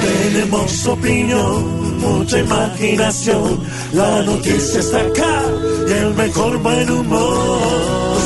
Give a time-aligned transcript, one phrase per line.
[0.00, 3.60] Tenemos opinión, mucha imaginación.
[3.92, 5.42] La noticia está acá
[5.86, 8.16] y el mejor buen humor.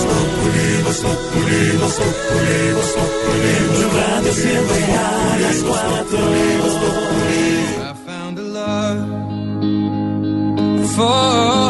[3.52, 6.18] En tu radio siempre a las cuatro.
[7.82, 9.08] I found love
[10.94, 11.69] for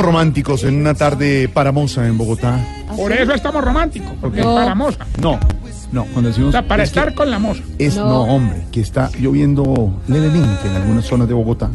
[0.00, 2.58] Estamos románticos en una tarde paramosa en Bogotá.
[2.96, 5.04] Por eso estamos románticos, porque es para moza.
[5.20, 5.38] No,
[5.92, 6.48] no, cuando decimos.
[6.48, 7.60] O sea, para es que estar con la moza.
[7.78, 8.22] Es, no.
[8.22, 11.70] hombre, que está lloviendo levemente en algunas zonas de Bogotá,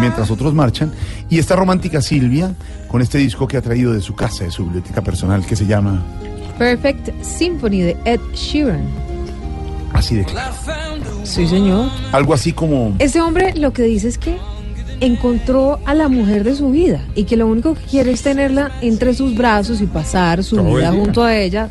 [0.00, 0.92] mientras otros marchan.
[1.30, 2.54] Y está romántica Silvia
[2.88, 5.64] con este disco que ha traído de su casa, de su biblioteca personal, que se
[5.64, 6.02] llama
[6.58, 8.84] Perfect Symphony de Ed Sheeran.
[9.94, 10.52] así de claro.
[11.22, 11.88] Sí, señor.
[12.12, 12.94] Algo así como.
[12.98, 14.36] Ese hombre lo que dice es que
[15.02, 18.70] encontró a la mujer de su vida y que lo único que quiere es tenerla
[18.80, 21.68] entre sus brazos y pasar su Todo vida junto a ella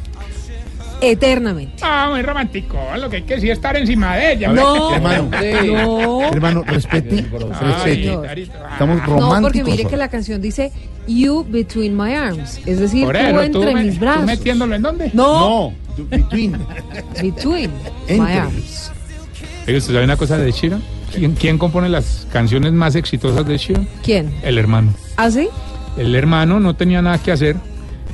[1.01, 1.77] eternamente.
[1.81, 2.77] Ah, muy romántico.
[2.99, 4.51] Lo que hay que sí es estar encima de ella.
[4.53, 6.21] No, Hermano, no.
[6.31, 7.19] hermano, respete.
[7.19, 9.41] Estamos No, románticos.
[9.41, 10.71] porque mire que la canción dice
[11.07, 14.25] You between my arms, es decir, tú eso, tú, entre me- mis tú brazos.
[14.25, 15.09] metiéndolo en dónde?
[15.13, 15.73] No, No,
[16.09, 16.55] between.
[17.19, 17.71] between
[18.09, 18.91] my arms.
[19.67, 20.81] Oye, ¿usted sabe una cosa de Sheeran?
[21.13, 23.87] ¿Quién, quién compone las canciones más exitosas de Sheeran?
[24.03, 24.31] ¿Quién?
[24.43, 24.93] El hermano.
[25.17, 25.47] ¿Ah, sí?
[25.97, 27.55] El hermano no tenía nada que hacer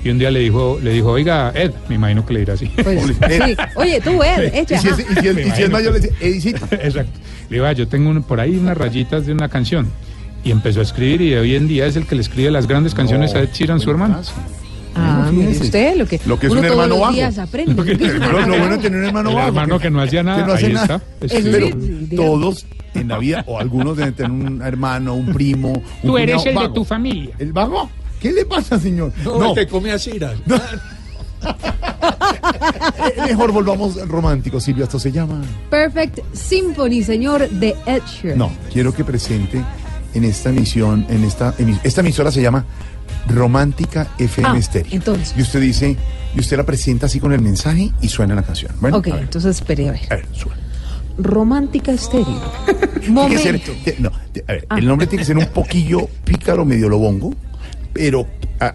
[0.04, 2.66] y un día le dijo, le dijo, oiga, Ed, me imagino que le dirá así.
[2.68, 3.44] Pues, Ed.
[3.46, 3.56] sí.
[3.76, 4.80] Oye, tú, Ed, Y echa.
[4.80, 6.66] si es, y si es- y si es mayor, le dice, Edicito.
[6.72, 7.20] Exacto.
[7.50, 9.90] Le digo, "Ah, yo tengo un- por ahí unas rayitas de una canción.
[10.44, 12.94] Y empezó a escribir y hoy en día es el que le escribe las grandes
[12.94, 14.22] canciones a Ed Sheeran, su hermano.
[15.00, 17.14] Ah, mire usted, lo que, Lo que es uno un todos hermano los bajo.
[17.14, 17.74] días aprende.
[17.74, 19.48] Lo que- bueno de tener un hermano El bajo.
[19.48, 21.02] hermano que no hacía nada, que no hace ahí nada.
[21.20, 21.38] está.
[21.52, 22.16] Pero sí, digamos.
[22.42, 22.66] todos
[22.96, 25.70] en la vida, o algunos deben tener un hermano, un primo.
[25.74, 26.74] Un Tú eres cuñado el de vago.
[26.74, 27.36] tu familia.
[27.40, 27.90] ¿El vago?
[28.20, 29.12] ¿Qué le pasa, señor?
[29.24, 30.34] No, come a Cira.
[33.00, 34.86] eh, mejor volvamos románticos, Silvia.
[34.86, 35.42] Esto se llama.
[35.70, 38.38] Perfect Symphony, señor, de Ed Sheeran.
[38.40, 39.64] No, quiero que presente
[40.14, 42.66] en esta emisión, en esta emi- esta emisora se llama
[43.28, 44.92] Romántica FM Ah, Stereo.
[44.94, 45.34] entonces.
[45.38, 45.96] Y usted dice,
[46.36, 48.72] y usted la presenta así con el mensaje y suena la canción.
[48.80, 50.02] Bueno, Ok, a ver, entonces espere a ver.
[50.10, 50.58] a ver, suena.
[51.18, 52.26] Romántica Estéreo.
[52.66, 53.72] Tiene que Momento.
[53.84, 54.78] ser, no, a ver, Ah.
[54.78, 57.34] el nombre tiene que ser un poquillo pícaro, medio lobongo,
[57.94, 58.28] pero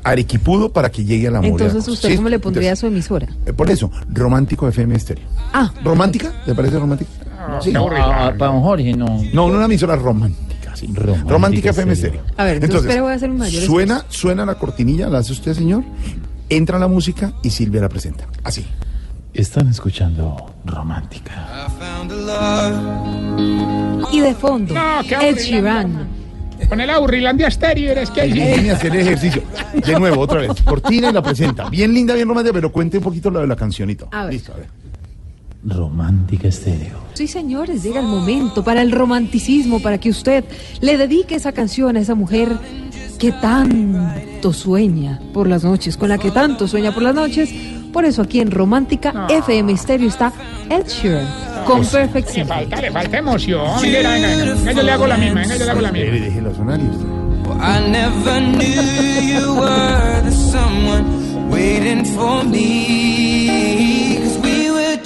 [0.05, 1.51] arequipudo para que llegue a la moda.
[1.51, 3.29] Entonces, ¿usted Sí, cómo le pondría a su emisora?
[3.47, 5.25] eh, Por eso, Romántico FM Stereo.
[5.53, 6.33] Ah, ¿Romántica?
[6.47, 7.11] ¿Le parece romántica?
[7.61, 7.73] Sí.
[7.73, 9.07] No, a- a- para don Jorge, no.
[9.33, 10.52] No, no una emisora romántica,
[10.87, 10.93] sí.
[10.95, 12.21] Romántica Romántica FM Stereo.
[12.21, 12.35] Stereo.
[12.37, 15.55] A ver, entonces, voy a hacer un mayor Suena, suena la cortinilla, la hace usted,
[15.55, 15.85] señor.
[16.49, 18.27] Entra la música y Silvia la presenta.
[18.45, 18.67] Así.
[19.33, 21.69] Están escuchando Romántica.
[24.13, 25.39] Y de fondo, No, qué Ed.
[25.39, 26.23] Sheeran.
[26.69, 29.43] Con el Aburrilandia Stereo, eres que a hacer ejercicio.
[29.85, 30.63] De nuevo, otra vez.
[30.63, 31.69] Cortina y la presenta.
[31.69, 34.09] Bien linda, bien romántica, pero cuente un poquito lo de la cancionito.
[34.13, 34.35] A ver.
[34.35, 34.69] Listo, a ver.
[35.65, 36.99] Romántica Estéreo.
[37.15, 40.45] Sí, señores, llega el momento para el romanticismo, para que usted
[40.81, 42.59] le dedique esa canción a esa mujer
[43.19, 47.53] que tanto sueña por las noches, con la que tanto sueña por las noches.
[47.93, 50.33] Por eso aquí en Romántica FM Stereo está
[50.71, 53.81] Ed Sheeran con Perfect Le falta, le falta emoción.
[53.81, 54.73] Venga, venga, venga.
[54.73, 56.55] Yo le hago la misma, venga, yo le hago la misma.
[56.57, 57.07] sonar y usted.
[57.61, 58.83] I never knew
[59.23, 63.22] you were the someone waiting for me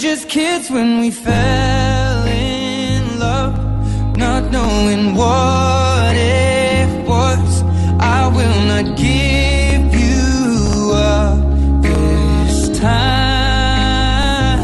[0.09, 3.55] just kids when we fell in love,
[4.17, 6.87] not knowing what it.
[7.99, 11.39] I will not give you up
[11.83, 14.63] this time,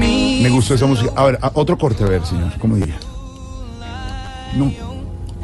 [0.00, 0.42] me.
[0.58, 1.12] Esa música.
[1.16, 2.98] A ver, otro corte, a ver, señor, ¿cómo diría?
[4.56, 4.72] No,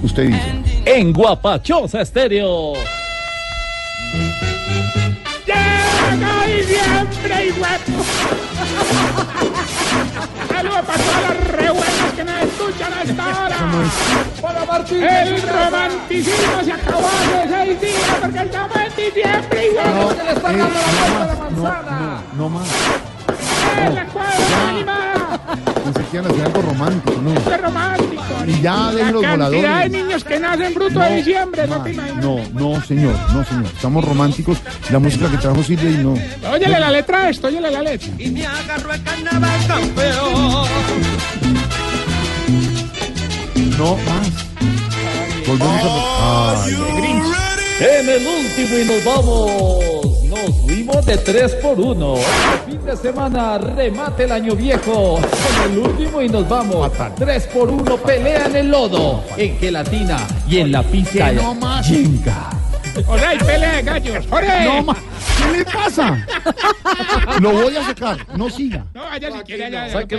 [0.03, 0.83] usted dice.
[0.87, 2.73] En Guapachosa Estéreo.
[7.25, 8.05] ¡Llega diciembre y huevo!
[10.49, 13.57] Saludos para todas las re buenas que nos escuchan a esta hora.
[14.91, 20.13] El romanticismo se acabó hace seis días porque estamos en diciembre y huevo.
[20.55, 22.69] No más, no, no, no más.
[23.95, 25.14] la cuadra animada!
[25.85, 27.35] Pensé que iban a hacer algo romántico, ¿no?
[27.45, 28.23] ¡Qué romántico!
[28.47, 29.91] Y ya La dejen los cantidad de voladores.
[29.93, 32.09] niños que nacen bruto de diciembre, no te más.
[32.11, 32.25] imaginas.
[32.25, 32.39] No,
[32.75, 33.65] no, señor, no, señor.
[33.67, 34.59] Estamos románticos.
[34.91, 36.15] La música que trajo Silvia y no.
[36.51, 38.09] Óyele la letra a esto, óyele la letra.
[38.19, 40.69] Y me agarró el carnaval campeón.
[43.79, 44.29] No más.
[45.47, 46.65] Volvemos a.
[46.65, 46.73] Ay,
[47.81, 50.14] En el último y nos vamos.
[50.45, 52.17] Nos fuimos de 3 por 1.
[52.67, 55.19] Fin de semana, remate el año viejo.
[55.65, 56.93] En el último y nos vamos.
[56.93, 57.15] Fatal.
[57.17, 59.25] 3 por 1, pelea en el lodo.
[59.39, 61.33] En gelatina y en la pista.
[61.33, 61.89] No más.
[61.89, 62.51] Yenga.
[63.07, 64.27] ¡Ore, pelea de gallos!
[64.31, 64.65] ¡Ore!
[64.67, 64.99] no más.
[65.39, 66.27] ¿Qué le pasa?
[67.41, 68.19] Lo voy a sacar.
[68.37, 68.85] No siga.
[68.93, 70.19] No, vaya si quiere, No que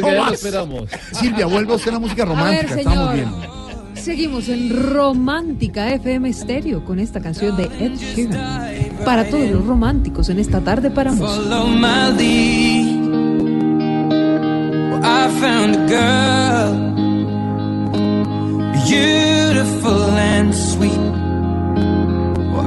[0.00, 0.88] ya lo esperamos.
[1.12, 2.76] Silvia, vuelve a usted la música A ver, romántica.
[2.76, 3.56] Estamos.
[3.94, 8.85] Seguimos en Romántica FM Stereo con esta canción de Ed Sheeran.
[9.04, 11.26] Para todos los románticos en esta tarde para música.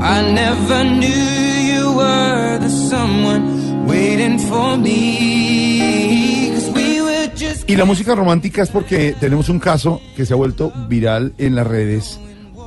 [0.01, 6.51] I never knew you were the someone waiting for me.
[6.53, 10.33] 'Cause we were just Y la música romántica es porque tenemos un caso que se
[10.33, 12.19] ha vuelto viral en las redes,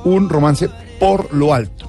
[0.05, 0.69] un romance
[0.99, 1.82] por lo alto.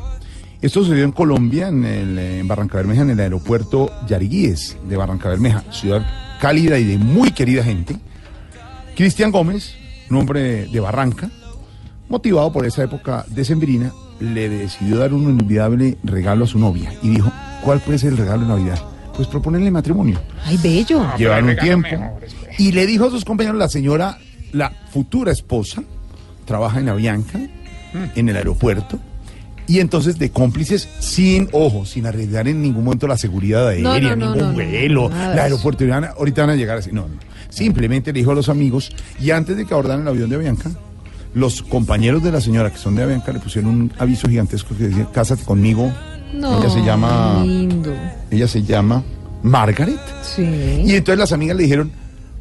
[0.65, 5.29] Esto sucedió en Colombia, en, el, en Barranca Bermeja, en el aeropuerto Yariguíes de Barranca
[5.29, 6.07] Bermeja, ciudad
[6.41, 7.99] cálida y de muy querida gente.
[8.97, 9.75] Cristian Gómez,
[10.09, 11.29] un hombre de Barranca,
[12.09, 17.11] motivado por esa época decembrina, le decidió dar un inolvidable regalo a su novia y
[17.11, 17.31] dijo,
[17.63, 18.83] ¿cuál puede ser el regalo de Navidad?
[19.15, 20.19] Pues proponerle matrimonio.
[20.47, 21.07] Ay, bello.
[21.19, 21.91] Llevaron un tiempo.
[21.91, 22.23] mejor.
[22.57, 24.17] Y le dijo a sus compañeros, la señora,
[24.53, 25.83] la futura esposa,
[26.47, 27.39] trabaja en Avianca,
[28.15, 28.99] en el aeropuerto.
[29.67, 34.35] Y entonces de cómplices, sin ojo, sin arriesgar en ningún momento la seguridad aérea, No,
[34.35, 35.41] ningún vuelo, eso.
[35.41, 35.85] aeropuerto,
[36.19, 36.91] ahorita van a llegar así.
[36.93, 37.15] No, no.
[37.49, 38.91] Simplemente le dijo a los amigos,
[39.21, 40.71] y antes de que abordaran el avión de Avianca,
[41.35, 44.85] los compañeros de la señora que son de Avianca le pusieron un aviso gigantesco que
[44.85, 45.91] decía, cásate conmigo.
[46.35, 46.59] No.
[46.61, 47.95] Ella se llama, Lindo.
[48.31, 49.03] ella se llama
[49.43, 49.99] Margaret.
[50.23, 50.43] Sí.
[50.85, 51.91] Y entonces las amigas le dijeron,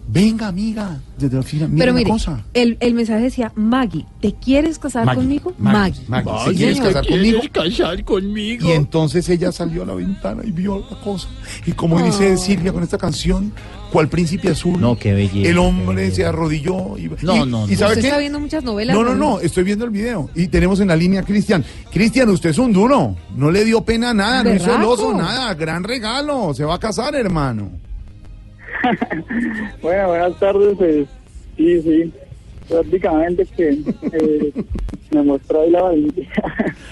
[0.08, 2.44] venga amiga, desde la oficina, mira Pero una mire, cosa.
[2.54, 5.54] el, el mensaje decía, Maggie, ¿te quieres casar Maggie, conmigo?
[5.58, 6.32] Maggie, Maggie.
[6.32, 6.94] Maggie, Sí, ¿te quieres señor.
[6.94, 7.40] casar conmigo?
[7.52, 8.68] casar conmigo?
[8.68, 11.28] Y entonces ella salió a la ventana y vio la cosa.
[11.66, 13.54] Y como dice Silvia con esta canción,
[13.92, 14.80] ¿cuál príncipe azul?
[14.80, 16.16] No, qué belleza, El hombre belleza.
[16.18, 16.98] se arrodilló.
[16.98, 17.78] Y, No, y- no, ¿Y no.
[17.78, 18.08] sabe Usted qué?
[18.08, 18.96] está viendo muchas novelas.
[18.96, 20.30] No, no, no, estoy viendo el video.
[20.36, 21.64] Y tenemos en la línea a Cristian.
[21.92, 23.16] Cristian, usted es un duro.
[23.36, 25.54] No le dio pena nada, no hizo el oso, nada.
[25.54, 26.54] Gran regalo.
[26.54, 27.70] Se va a casar, hermano.
[29.82, 30.76] Bueno, buenas tardes.
[30.78, 31.08] Pues,
[31.58, 32.12] sí, sí.
[32.70, 34.54] Prácticamente que eh,
[35.12, 36.30] me mostró ahí la valentía.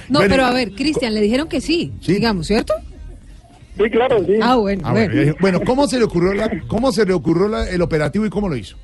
[0.10, 2.14] No, Bueno, pero a ver, Cristian, le dijeron que sí, Sí.
[2.14, 2.74] digamos, ¿cierto?
[3.78, 4.34] sí, claro, sí.
[4.42, 5.32] Ah, bueno, A ver, bueno.
[5.32, 8.30] eh, bueno, ¿cómo se le ocurrió, la- cómo se le ocurrió la- el operativo y
[8.30, 8.76] cómo lo hizo?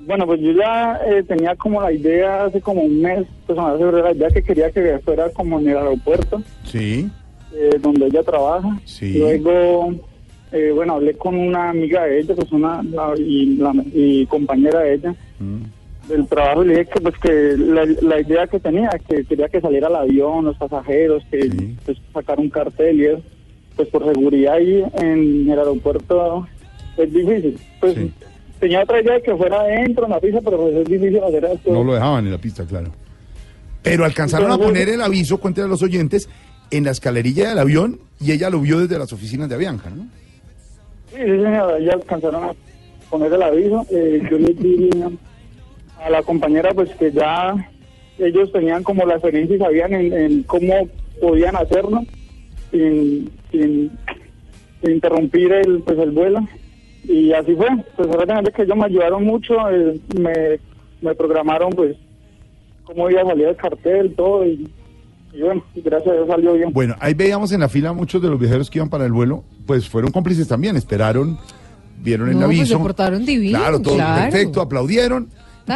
[0.00, 3.64] Bueno, pues yo ya eh, tenía como la idea hace como un mes, pues me
[3.78, 7.08] sobre la idea que quería que fuera como en el aeropuerto, Sí.
[7.54, 8.80] eh, donde ella trabaja.
[8.86, 9.18] Sí.
[9.18, 9.94] Luego,
[10.52, 14.80] eh, bueno, hablé con una amiga de ella, pues una la- y, la, y compañera
[14.80, 15.14] de ella
[16.08, 19.48] del trabajo y le dije que pues que la, la idea que tenía, que quería
[19.48, 21.76] que saliera el avión, los pasajeros, que Sí.
[21.86, 23.22] pues sacar un cartel y eso,
[23.76, 26.46] pues por seguridad ahí en el aeropuerto
[26.96, 27.58] es difícil.
[27.80, 28.12] Pues Sí.
[28.58, 31.44] tenía otra idea de que fuera adentro en la pista, pero pues es difícil hacer
[31.44, 31.72] esto.
[31.72, 32.90] No lo dejaban en la pista, claro.
[33.82, 36.28] Pero alcanzaron a poner el aviso, cuéntenle a los oyentes,
[36.72, 40.06] en la escalerilla del avión y ella lo vio desde las oficinas de Avianca, ¿no?
[41.10, 42.52] Sí, señora, ya alcanzaron a
[43.10, 43.84] poner el aviso.
[43.90, 44.90] Eh, yo les di
[46.00, 47.54] a la compañera pues que ya
[48.18, 50.88] ellos tenían como la experiencia y sabían en, en cómo
[51.20, 52.02] podían hacerlo
[52.70, 53.90] sin, sin,
[54.80, 56.40] sin interrumpir el, pues, el vuelo.
[57.04, 57.68] Y así fue.
[57.96, 60.58] Pues realmente que ellos me ayudaron mucho, eh, me,
[61.00, 61.96] me programaron pues
[62.84, 64.46] cómo iba a salir el cartel, todo.
[64.46, 64.68] Y,
[65.32, 66.72] y bueno, gracias a Dios salió bien.
[66.72, 69.44] Bueno, ahí veíamos en la fila muchos de los viajeros que iban para el vuelo,
[69.66, 71.38] pues fueron cómplices también, esperaron,
[72.02, 72.76] vieron el No, pues aviso.
[72.76, 74.22] se portaron divino, Claro, todo claro.
[74.30, 75.28] perfecto, aplaudieron,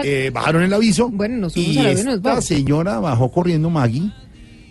[0.02, 1.08] eh, bajaron el aviso.
[1.10, 2.44] Bueno, nos y al avión y nos esta vamos.
[2.44, 4.10] señora bajó corriendo Maggie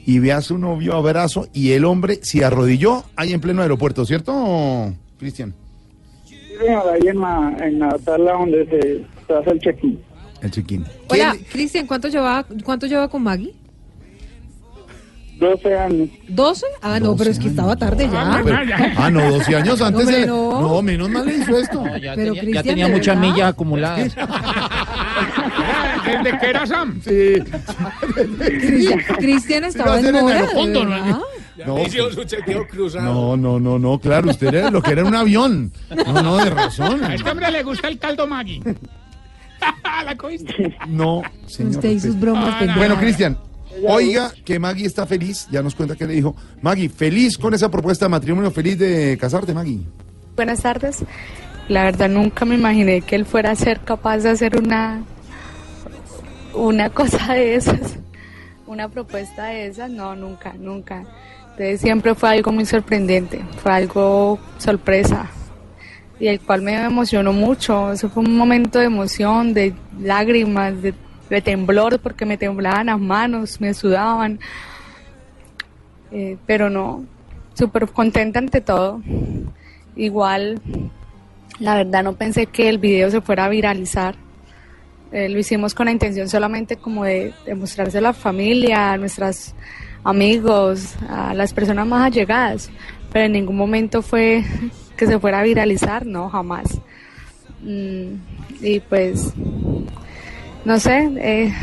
[0.05, 4.05] y ve a su novio abrazo y el hombre se arrodilló ahí en pleno aeropuerto,
[4.05, 5.53] ¿cierto, Cristian?
[6.25, 6.35] Sí,
[6.67, 9.99] ahí en la, en la sala donde se, se hace el check-in.
[10.41, 10.83] El check-in.
[11.09, 13.53] Hola, ¿Quién- Cristian, ¿cuánto lleva, ¿cuánto lleva con Maggie?
[15.39, 16.09] 12 años.
[16.29, 16.63] ¿12?
[16.81, 18.41] Ah, no, pero es que estaba tarde ya.
[18.43, 18.57] Pero-
[18.97, 20.27] ah, no, 12 años antes hombre, de...
[20.27, 20.61] no.
[20.61, 21.83] No, menos mal le hizo esto.
[22.01, 23.31] ya, Pero, tenía, ya tenía ¿de muchas verdad?
[23.33, 24.15] millas acumuladas.
[26.05, 27.01] Desde que era Sam.
[27.03, 27.33] Sí.
[28.35, 30.53] Cristian- Cristian estaba en en mora, ¿de
[30.85, 31.21] ¿no?
[31.65, 31.77] No,
[33.01, 35.71] no, no, no, no, claro, usted era lo que era un avión.
[36.05, 37.03] No, no, de razón.
[37.03, 38.61] A este hombre le gusta el caldo Maggi.
[40.05, 40.75] ¿La cogiste?
[40.87, 41.75] No, señor.
[41.75, 42.55] Usted y sus bromas.
[42.59, 42.73] Ah.
[42.75, 43.37] Bueno, Cristian,
[43.87, 46.35] oiga que Maggie está feliz, ya nos cuenta que le dijo.
[46.61, 49.81] Maggie, feliz con esa propuesta de matrimonio, feliz de casarte, Maggie.
[50.35, 51.03] Buenas tardes.
[51.67, 55.03] La verdad nunca me imaginé que él fuera a ser capaz de hacer una
[56.53, 57.97] una cosa de esas,
[58.67, 59.89] una propuesta de esas.
[59.89, 61.03] No, nunca, nunca.
[61.51, 65.29] Entonces siempre fue algo muy sorprendente, fue algo sorpresa
[66.19, 67.91] y el cual me emocionó mucho.
[67.91, 70.93] Eso fue un momento de emoción, de lágrimas, de,
[71.29, 74.39] de temblor porque me temblaban las manos, me sudaban.
[76.11, 77.05] Eh, pero no,
[77.53, 79.01] súper contenta ante todo.
[79.95, 80.61] Igual,
[81.59, 84.15] la verdad no pensé que el video se fuera a viralizar.
[85.11, 88.97] Eh, lo hicimos con la intención solamente como de, de mostrarse a la familia, a
[88.97, 89.53] nuestros
[90.03, 92.69] amigos, a las personas más allegadas,
[93.11, 94.43] pero en ningún momento fue
[94.97, 96.79] que se fuera a viralizar, no, jamás.
[97.61, 98.15] Mm,
[98.61, 99.33] y pues,
[100.65, 101.53] no sé, eh,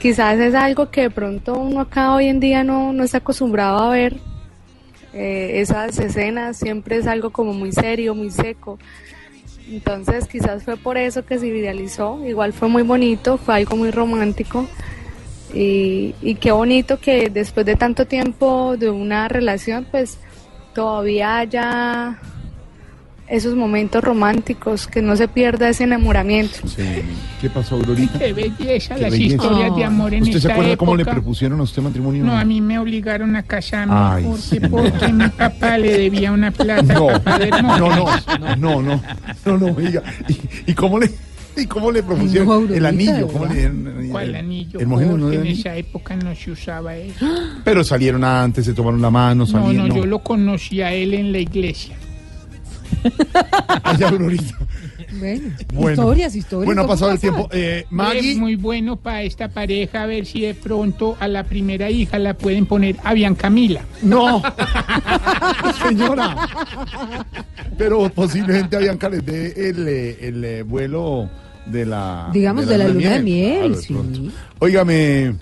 [0.00, 3.78] quizás es algo que de pronto uno acá hoy en día no, no está acostumbrado
[3.78, 4.16] a ver.
[5.12, 8.78] Eh, esas escenas siempre es algo como muy serio, muy seco.
[9.70, 12.20] Entonces quizás fue por eso que se viralizó.
[12.26, 14.66] Igual fue muy bonito, fue algo muy romántico.
[15.54, 20.18] Y, y qué bonito que después de tanto tiempo de una relación, pues
[20.74, 22.18] todavía haya
[23.34, 26.56] esos momentos románticos, que no se pierda ese enamoramiento.
[26.66, 26.82] Sí.
[27.40, 28.18] ¿Qué pasó, Aurorita?
[28.18, 29.34] Qué belleza Qué las belleza.
[29.36, 31.14] historias de amor en ¿Usted se esta acuerda cómo le época.
[31.16, 32.24] propusieron a usted matrimonio?
[32.24, 34.60] No, a mí me obligaron a casarme Ay, porque, sí.
[34.60, 39.02] porque mi papá le debía una plata No, no, no, no, no,
[39.44, 40.02] no, no, oiga.
[40.28, 41.10] ¿Y, y cómo le,
[41.56, 43.14] y cómo le propusieron No, el anillo?
[43.26, 44.08] ¿de ¿Cómo le dieron?
[44.10, 44.80] ¿Cuál anillo?
[44.80, 45.60] Hermógenes no Porque dio en anillo.
[45.60, 47.26] esa época no se usaba eso.
[47.64, 49.88] Pero salieron antes, se tomaron la mano, No, salieron.
[49.88, 51.96] no, yo lo conocí a él en la iglesia.
[54.06, 54.58] Aurorita.
[55.18, 55.90] Bueno, Bueno.
[56.02, 56.66] historias, historias.
[56.66, 57.48] Bueno, ha ¿cómo pasado el tiempo.
[57.52, 58.34] Eh, Es Maggie.
[58.36, 62.34] muy bueno para esta pareja a ver si de pronto a la primera hija la
[62.34, 63.82] pueden poner a Biancamila.
[64.02, 64.42] No,
[65.88, 66.36] señora.
[67.78, 71.28] Pero posiblemente a Bianca les dé el, eh, el eh, vuelo
[71.66, 72.30] de la.
[72.32, 74.30] Digamos, de la luna de miel, Claro, sí.
[74.58, 75.34] Óigame,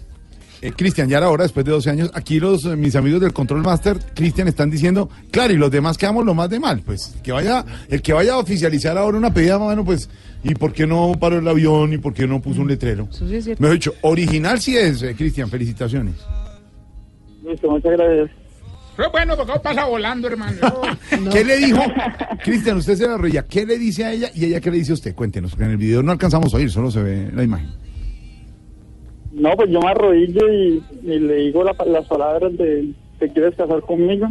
[0.62, 3.32] eh, Cristian, ya era hora, después de 12 años, aquí los eh, mis amigos del
[3.32, 6.82] Control Master, Cristian, están diciendo, claro, y los demás quedamos lo más de mal.
[6.86, 10.08] Pues que vaya, el que vaya a oficializar ahora una pedida, bueno, pues,
[10.44, 11.92] ¿y por qué no paró el avión?
[11.92, 13.08] ¿Y por qué no puso un letrero?
[13.10, 13.60] Eso sí es cierto.
[13.60, 16.14] Me he dicho, original sí es, eh, Cristian, felicitaciones.
[17.44, 18.30] Listo, muchas gracias.
[18.96, 20.60] Pero bueno, porque pasa volando, hermano.
[21.32, 21.80] ¿Qué le dijo?
[22.44, 23.44] Cristian, usted se la reía.
[23.46, 25.14] ¿Qué le dice a ella y ella qué le dice a usted?
[25.14, 27.81] Cuéntenos, porque en el video no alcanzamos a oír, solo se ve la imagen.
[29.32, 33.54] No, pues yo me arrodillo y, y le digo la- las palabras de ¿te quieres
[33.54, 34.26] casar conmigo?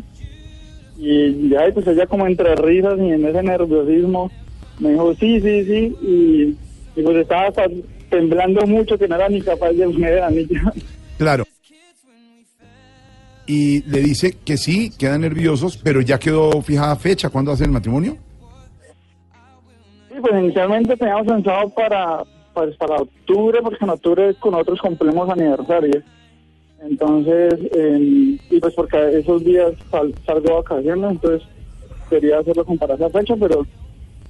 [0.97, 4.29] Y ya, pues ella como entre risas y en ese nerviosismo
[4.79, 5.95] me dijo sí, sí, sí.
[6.03, 7.63] Y, y pues estaba hasta
[8.09, 10.59] temblando mucho que no era ni capaz de poner el anillo.
[11.17, 11.45] Claro.
[13.47, 17.29] Y le dice que sí, quedan nerviosos, pero ya quedó fijada fecha.
[17.29, 18.17] ¿Cuándo hace el matrimonio?
[20.09, 25.29] Sí, pues inicialmente teníamos pensado para, pues, para octubre, porque en octubre con otros cumplimos
[25.29, 26.01] aniversario.
[26.83, 31.47] Entonces, eh, y pues porque esos días sal- salgo de vacaciones, entonces
[32.09, 33.65] quería hacerlo con para esa fecha, pero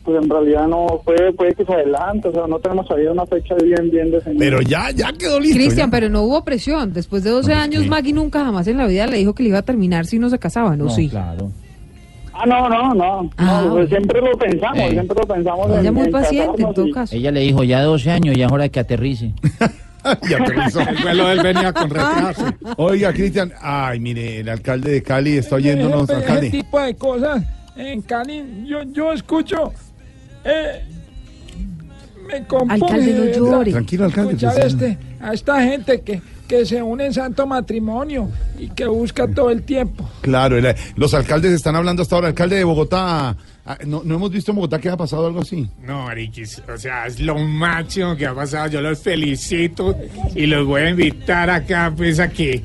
[0.04, 3.26] pues en realidad no puede, puede que se adelante, o sea, no tenemos todavía una
[3.26, 4.40] fecha bien, bien definida.
[4.40, 5.56] Pero ya, ya quedó listo.
[5.58, 5.92] Cristian, ya.
[5.92, 6.92] pero no hubo presión.
[6.92, 7.90] Después de 12 años, sí.
[7.90, 10.30] Maggie nunca jamás en la vida le dijo que le iba a terminar si no
[10.30, 10.90] se casaban, ¿no?
[10.90, 11.08] sí.
[11.08, 11.52] claro.
[12.42, 14.90] Ah, no, no, no, Ah, no, pues siempre lo pensamos, Eh.
[14.92, 15.70] siempre lo pensamos.
[15.72, 17.16] en- Ella muy en paciente, en todo caso.
[17.16, 19.34] Ella le dijo, ya 12 años, ya es hora de que aterrice.
[20.28, 20.80] Y aterrizó.
[21.04, 22.46] vuelo él venía con retraso.
[22.78, 26.50] Oiga, Cristian, ay, mire, el alcalde de Cali está oyéndonos, Ese- ese alcalde.
[26.50, 27.44] tipo de cosas
[27.76, 29.72] en Cali, yo, yo escucho.
[30.44, 30.82] Eh,
[32.28, 33.72] me compone Alcalde, no de llore.
[33.72, 36.22] Tranquilo, alcalde, escuchar pues, este, a esta gente que,
[36.52, 38.30] que se une en santo matrimonio
[38.60, 40.10] y que busca todo el tiempo.
[40.20, 42.28] Claro, el- los alcaldes están hablando hasta ahora.
[42.28, 45.70] Alcalde de Bogotá, ah, no, no hemos visto en Bogotá que ha pasado algo así.
[45.82, 48.68] No, Mariquis, o sea, es lo máximo que ha pasado.
[48.68, 49.96] Yo los felicito
[50.36, 52.62] y los voy a invitar acá, pues, a que,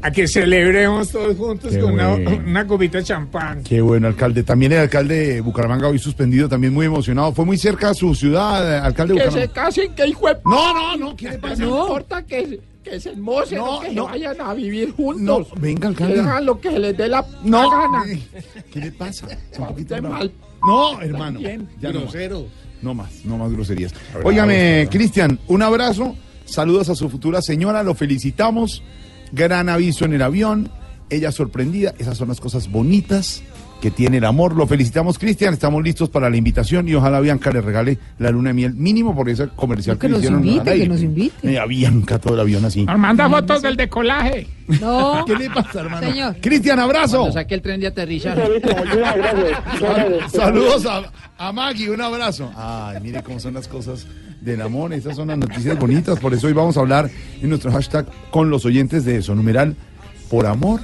[0.00, 2.40] a que celebremos todos juntos Qué con una, bueno.
[2.46, 3.62] una copita de champán.
[3.64, 4.42] Qué bueno, alcalde.
[4.44, 7.32] También el alcalde de Bucaramanga hoy suspendido, también muy emocionado.
[7.34, 9.62] Fue muy cerca a su ciudad, alcalde de Que se Bucaramanga.
[9.62, 10.36] casen, que hijo de...
[10.46, 11.62] No, no, no, ¿qué le No, pasa?
[11.64, 14.06] importa que, que se hermosen No, o que no.
[14.06, 15.48] se vayan a vivir No, juntos.
[15.60, 16.20] venga, Que alcalde.
[16.20, 18.04] hagan lo que se les dé la No, gana.
[18.72, 19.26] ¿qué le pasa?
[19.58, 20.32] Un poquito mal.
[20.66, 21.40] No, hermano.
[21.40, 21.68] También.
[21.80, 22.14] Ya no, más.
[22.82, 23.92] no más, no más groserías.
[24.24, 26.16] Óigame, Cristian, un abrazo.
[26.44, 28.82] Saludos a su futura señora, lo felicitamos.
[29.32, 30.70] Gran aviso en el avión.
[31.08, 31.94] Ella sorprendida.
[31.98, 33.42] Esas son las cosas bonitas
[33.80, 34.54] que tiene el amor.
[34.54, 35.54] Lo felicitamos, Cristian.
[35.54, 39.14] Estamos listos para la invitación y ojalá Bianca le regale la luna de miel mínimo
[39.14, 41.52] por ese comercial Que le nos hicieron invite, que nos invite.
[41.52, 42.84] Eh, a Bianca todo el avión así.
[42.84, 44.46] Nos manda fotos del decolaje.
[44.80, 46.06] No, ¿Qué le pasa, hermano?
[46.06, 46.36] Señor.
[46.40, 47.18] Cristian, abrazo.
[47.18, 48.38] Cuando saque el tren de gracias.
[50.32, 51.02] Saludos a,
[51.38, 52.50] a Maggie, un abrazo.
[52.56, 54.06] Ay, mire cómo son las cosas
[54.40, 57.10] del amor, esas son las noticias bonitas, por eso hoy vamos a hablar
[57.42, 59.76] en nuestro hashtag con los oyentes de eso, numeral,
[60.30, 60.80] por amor,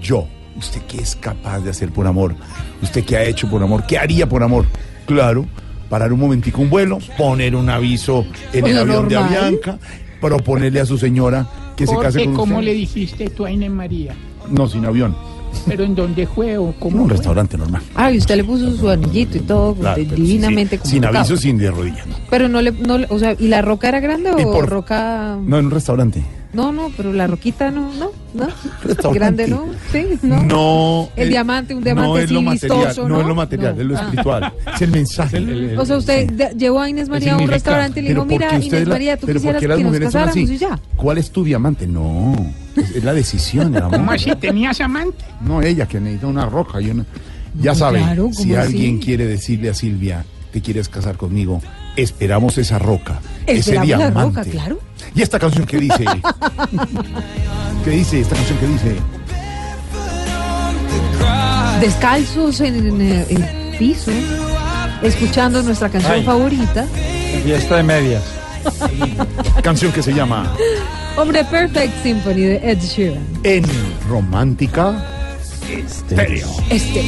[0.00, 0.26] yo.
[0.56, 2.34] ¿Usted qué es capaz de hacer por amor?
[2.82, 3.84] ¿Usted qué ha hecho por amor?
[3.86, 4.66] ¿Qué haría por amor?
[5.06, 5.46] Claro,
[5.88, 9.16] parar un momentico un vuelo, poner un aviso en el Pues avión de.
[9.16, 9.78] Avianca,
[10.20, 11.46] proponerle a su señora
[11.76, 12.66] que se case con ¿cómo usted.
[12.66, 14.14] le dijiste tú a Inés María?
[14.48, 15.16] No, sin avión,
[15.66, 17.16] ¿Pero en dónde fue o en cómo un fue?
[17.16, 17.82] restaurante normal.
[17.94, 21.36] Ah, y usted le puso su anillito y todo Claro, sí, divinamente sí, sin aviso,
[21.36, 22.06] sin de rodillas.
[22.30, 25.36] Pero no le, no o sea, ¿y la roca era grande Y o por- roca?
[25.44, 26.22] No, en un restaurante.
[26.54, 29.12] No, no, pero la roquita no, no, no.
[29.12, 30.42] Grande no, sí, no.
[30.44, 31.08] No.
[31.16, 33.20] El es- diamante, un diamante no es lo así material, vistoso, no ¿no?
[33.20, 33.80] es lo material, No.
[33.82, 34.00] es lo Ah.
[34.02, 34.52] espiritual.
[34.74, 35.76] Es el mensaje.
[35.78, 38.38] O sea, usted de- llevó a Inés María a un restaurante y le dijo, Pero
[38.40, 40.20] ¿por mira, Inés la- María, tú pero ¿por quisieras qué las que nos mujeres son
[40.22, 40.54] casáramos así?
[40.54, 40.78] y ya.
[40.96, 41.86] ¿Cuál es tu diamante?
[41.86, 42.34] No,
[42.76, 43.98] es, es la decisión, el amor.
[43.98, 44.30] ¿Cómo así?
[44.36, 45.24] ¿Tenías amante?
[45.44, 47.04] No ella, que necesita una roca y una...
[47.60, 51.60] Ya sabe, claro, si ¿cómo alguien quiere decirle a Silvia, ¿te quieres casar conmigo?
[51.96, 54.40] Esperamos esa roca, ese Esperamos la diamante.
[54.40, 54.78] roca, claro.
[55.14, 56.04] ¿Y esta canción qué dice?
[57.84, 58.20] ¿Qué dice?
[58.20, 58.96] ¿Esta canción qué dice?
[61.80, 64.10] Descalzos en, en, el piso,
[65.02, 66.24] escuchando nuestra canción Ay.
[66.24, 66.86] favorita.
[67.44, 68.22] Fiesta de medias.
[69.62, 70.50] Canción que se llama
[71.16, 73.22] Hombre, Perfect Symphony de Ed Sheeran.
[73.42, 73.64] En
[74.08, 75.04] Romántica
[75.70, 76.48] Estéreo.
[76.70, 77.04] Este.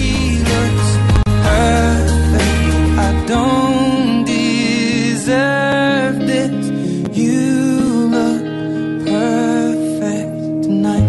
[5.27, 6.71] Deserve this.
[7.11, 11.03] You look perfect tonight.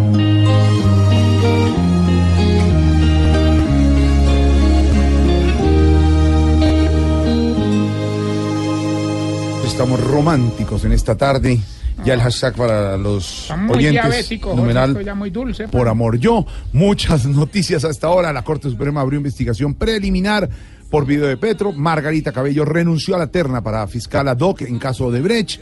[9.67, 11.59] Estamos románticos en esta tarde.
[12.03, 14.31] Ya el hashtag para los muy oyentes.
[14.55, 15.67] numeral ya muy dulce.
[15.67, 16.43] por amor yo.
[16.73, 18.33] Muchas noticias hasta ahora.
[18.33, 20.49] La Corte Suprema abrió investigación preliminar
[20.89, 21.73] por video de Petro.
[21.73, 25.59] Margarita Cabello renunció a la terna para fiscal ad hoc en caso de Brecht.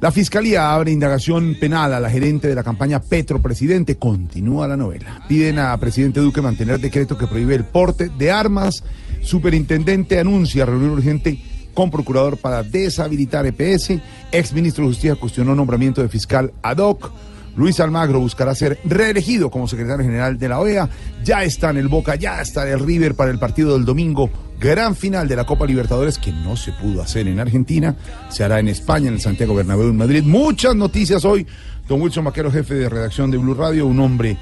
[0.00, 3.96] La Fiscalía abre indagación penal a la gerente de la campaña Petro Presidente.
[3.96, 5.24] Continúa la novela.
[5.28, 8.84] Piden a presidente Duque mantener decreto que prohíbe el porte de armas.
[9.22, 13.92] Superintendente anuncia reunión urgente con procurador para deshabilitar EPS.
[14.30, 17.10] Ex ministro de Justicia cuestionó nombramiento de fiscal ad hoc.
[17.56, 20.88] Luis Almagro buscará ser reelegido como secretario general de la OEA.
[21.24, 24.30] Ya está en el Boca, ya está en el River para el partido del domingo.
[24.58, 27.96] Gran final de la Copa Libertadores que no se pudo hacer en Argentina.
[28.28, 30.22] Se hará en España, en el Santiago Bernabéu en Madrid.
[30.24, 31.46] Muchas noticias hoy.
[31.88, 34.38] Don Wilson Maquero, jefe de redacción de Blue Radio, un hombre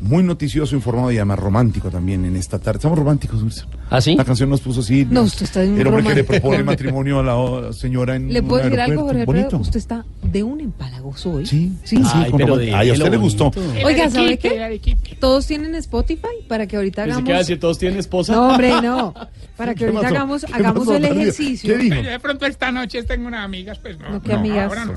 [0.00, 2.78] muy noticioso, informado y además romántico también en esta tarde.
[2.78, 3.68] Estamos románticos, Wilson.
[3.90, 4.14] ¿Ah, sí?
[4.16, 5.06] La canción nos puso así.
[5.10, 8.32] No, usted está de un El hombre que le propone matrimonio a la señora en
[8.32, 9.02] ¿Le puedo un decir algo.
[9.02, 9.42] Jorge Alfredo?
[9.42, 9.56] Bonito.
[9.58, 11.46] Usted está de un empalagoso hoy.
[11.46, 11.96] Sí, Sí.
[11.96, 12.56] sí, Ay, con pero romántico.
[12.58, 13.50] de- Ay, a de usted lo le gustó.
[13.50, 13.86] bonito.
[13.86, 14.96] Oiga, ¿sabe qué?
[15.20, 17.24] Todos tienen Spotify para que ahorita Pensé hagamos...
[17.24, 18.32] que iba a decir, todos tienen esposa.
[18.34, 19.14] No, hombre, no.
[19.60, 20.14] Para que ¿Qué ahorita pasó?
[20.14, 21.76] hagamos, ¿Qué hagamos pasó, el ejercicio.
[21.76, 21.96] ¿Qué dijo?
[22.02, 24.08] Yo de pronto esta noche tengo unas amigas, pues no.
[24.08, 24.68] No, ¿qué amigas?
[24.68, 24.92] ahora no.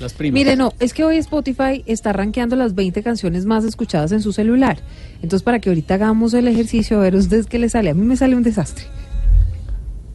[0.00, 0.34] Las primas.
[0.34, 4.32] Mire, no, es que hoy Spotify está rankeando las 20 canciones más escuchadas en su
[4.32, 4.78] celular.
[5.22, 7.90] Entonces, para que ahorita hagamos el ejercicio, a ver ustedes qué les sale.
[7.90, 8.84] A mí me sale un desastre.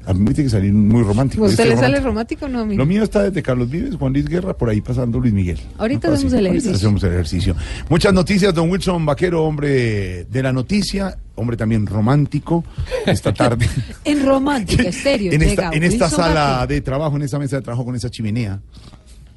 [0.07, 1.45] A mí me tiene que salir muy romántico.
[1.45, 2.45] ¿A usted ¿Viste le sale romántico?
[2.45, 2.77] o no, amigo?
[2.77, 5.59] Lo mío está desde Carlos Vives, Juan Luis Guerra, por ahí pasando Luis Miguel.
[5.79, 6.75] Ahorita No, hacemos el Ahorita ejercicio.
[6.87, 7.55] hacemos el ejercicio.
[7.89, 12.63] Muchas noticias, don Wilson Vaquero, hombre de la noticia, hombre también romántico,
[13.07, 13.67] esta tarde.
[14.03, 16.67] En Romántica Estéreo en llega esta, en esta sala Vaquero.
[16.67, 18.59] de trabajo, en esa mesa de trabajo con esa chimenea.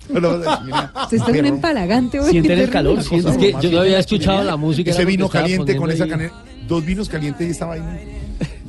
[0.09, 0.93] La.
[1.03, 2.31] Usted está un empalagante hoy.
[2.31, 4.91] Sienten el calor, Es que yo no había escuchado la música.
[4.91, 6.33] Ese vino caliente con esa canela.
[6.67, 7.99] Dos vinos calientes y esta vaina.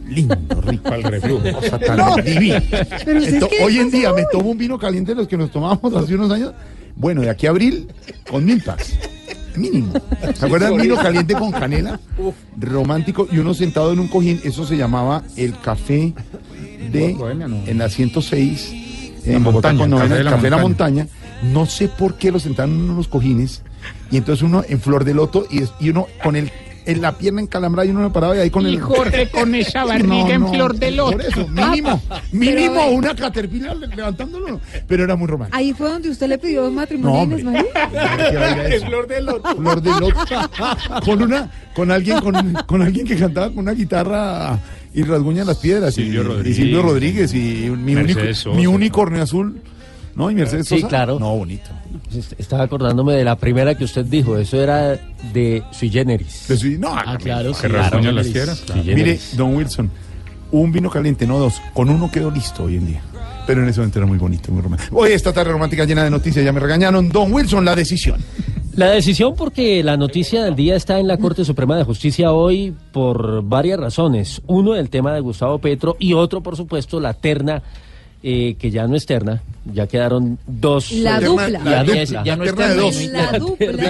[0.07, 1.43] Lindo, rico al reflujo.
[1.85, 2.23] Tan.
[2.23, 5.27] Pero Ento- es que hoy en pasa día me tomo un vino caliente de los
[5.27, 6.53] que nos tomábamos hace unos años.
[6.95, 7.87] Bueno, de aquí a abril,
[8.29, 8.95] con mil packs.
[9.55, 9.93] Mínimo.
[10.33, 10.77] ¿Se acuerdan?
[10.77, 11.99] Vino caliente con canela.
[12.57, 13.27] Romántico.
[13.31, 14.39] Y uno sentado en un cojín.
[14.43, 16.13] Eso se llamaba el café
[16.91, 17.15] de.
[17.67, 18.73] En la 106.
[19.25, 21.07] La En Bogotá, montaña, el café de la de la montaña.
[21.43, 23.61] No sé por qué lo sentaron en unos cojines.
[24.11, 26.51] y entonces uno en flor de loto y, es- y uno con el
[26.85, 29.53] en la pierna encalambrada y uno me paraba y ahí con Y el Jorge con
[29.55, 31.11] esa barriga No, en no, flor de loto.
[31.11, 35.55] Por eso, mínimo, mínimo Pero, una caterpillar le- levantándolo, pero era muy romántico.
[35.57, 37.23] Ahí fue donde usted le pidió No, matrimonio.
[37.37, 38.79] Inés María.
[38.87, 39.55] Flor de loto.
[39.55, 40.15] Flor de loto.
[41.05, 44.57] Con una, con alguien, con, con alguien que cantaba con una guitarra
[44.93, 45.93] y rasguña las piedras.
[45.93, 46.57] Silvio y, Rodríguez.
[46.57, 47.37] y Silvio Rodríguez y
[47.69, 48.55] mi, Mercedes único, Sosa.
[48.57, 49.61] mi unicornio azul.
[50.19, 50.29] ¿No?
[50.29, 50.87] Y Mercedes Sí, Sosa.
[50.89, 51.17] claro.
[51.19, 51.69] No, bonito.
[52.13, 54.99] Est- Estaba acordándome de la primera que usted dijo, eso era
[55.33, 56.43] de sui generis.
[56.47, 58.57] Pues sí, no, Ah, claro, Que rasguña las piedras.
[58.65, 58.75] Sui.
[58.81, 59.37] Mire, generis.
[59.37, 59.89] don Wilson,
[60.51, 61.61] un vino caliente, no dos.
[61.73, 63.01] Con uno quedó listo hoy en día.
[63.47, 64.95] Pero en ese momento era muy bonito, muy romántico.
[64.97, 67.09] Hoy esta tarde romántica llena de noticias, ya me regañaron.
[67.09, 68.19] Don Wilson, la decisión.
[68.75, 72.75] La decisión porque la noticia del día está en la Corte Suprema de Justicia hoy
[72.91, 74.41] por varias razones.
[74.47, 77.63] Uno, el tema de Gustavo Petro y otro, por supuesto, la terna,
[78.23, 79.41] eh, que ya no es terna,
[79.73, 80.91] ya quedaron dos.
[80.91, 81.49] La dupla.
[81.49, 82.73] la Ya, dupla, ya- ya no la es terna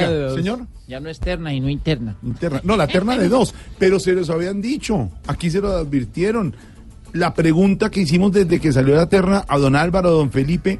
[0.09, 0.35] de dos.
[0.35, 0.59] señor.
[0.87, 2.15] Ya no externa y no interna.
[2.23, 2.61] Interna.
[2.63, 6.55] No, la terna de dos, pero se los habían dicho, aquí se lo advirtieron.
[7.13, 10.79] La pregunta que hicimos desde que salió la terna a don Álvaro, a don Felipe,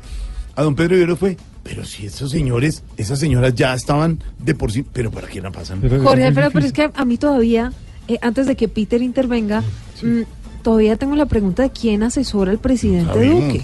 [0.55, 4.71] a don Pedro Rivero fue, pero si esos señores, esas señoras ya estaban de por
[4.71, 5.81] sí, pero ¿para qué la pasan?
[6.03, 7.71] Jorge Alfredo, pero es que a mí todavía,
[8.07, 9.61] eh, antes de que Peter intervenga,
[10.01, 10.21] mm,
[10.61, 13.29] todavía tengo la pregunta de quién asesora al presidente.
[13.29, 13.63] Duque.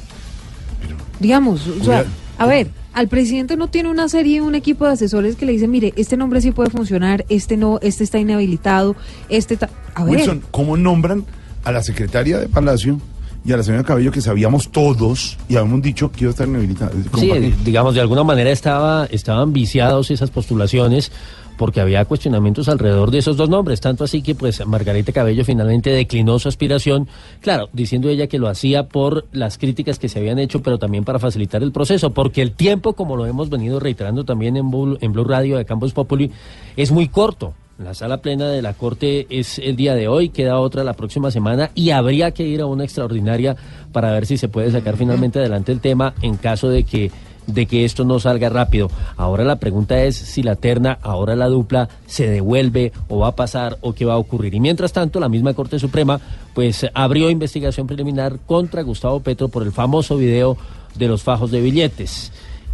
[1.19, 2.05] Digamos, o sea,
[2.37, 5.69] a ver, al presidente no tiene una serie, un equipo de asesores que le dicen,
[5.71, 8.95] mire, este nombre sí puede funcionar, este no, este está inhabilitado,
[9.29, 9.69] este está...
[9.93, 11.25] A ver, Wilson, ¿cómo nombran
[11.63, 12.99] a la secretaria de Palacio
[13.45, 16.47] y a la señora Cabello que sabíamos todos y habíamos dicho que iba a estar
[16.47, 16.91] inhabilitada?
[17.11, 21.11] ¿Cómo Sí, digamos, de alguna manera estaba, estaban viciados esas postulaciones
[21.57, 25.89] porque había cuestionamientos alrededor de esos dos nombres, tanto así que pues Margarita Cabello finalmente
[25.89, 27.07] declinó su aspiración,
[27.41, 31.03] claro, diciendo ella que lo hacía por las críticas que se habían hecho, pero también
[31.03, 34.97] para facilitar el proceso, porque el tiempo, como lo hemos venido reiterando también en Blue,
[35.01, 36.31] en Blue Radio de Campus Populi,
[36.75, 37.53] es muy corto.
[37.77, 41.29] La sala plena de la Corte es el día de hoy, queda otra la próxima
[41.29, 43.57] semana y habría que ir a una extraordinaria
[43.91, 47.11] para ver si se puede sacar finalmente adelante el tema en caso de que
[47.47, 48.89] de que esto no salga rápido.
[49.17, 53.35] Ahora la pregunta es si la terna, ahora la dupla, se devuelve o va a
[53.35, 54.53] pasar o qué va a ocurrir.
[54.55, 56.19] Y mientras tanto, la misma Corte Suprema
[56.53, 60.57] pues abrió investigación preliminar contra Gustavo Petro por el famoso video
[60.95, 62.31] de los fajos de billetes.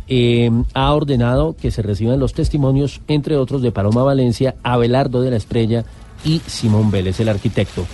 [0.08, 5.32] Eh, ha ordenado que se reciban los testimonios, entre otros, de Paloma Valencia, Abelardo de
[5.32, 5.86] la Estrella
[6.26, 7.86] y Simón Vélez, el arquitecto.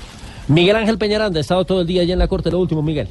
[0.48, 2.50] Miguel Ángel Peñaranda ha estado todo el día allá en la Corte.
[2.50, 3.08] Lo último, Miguel.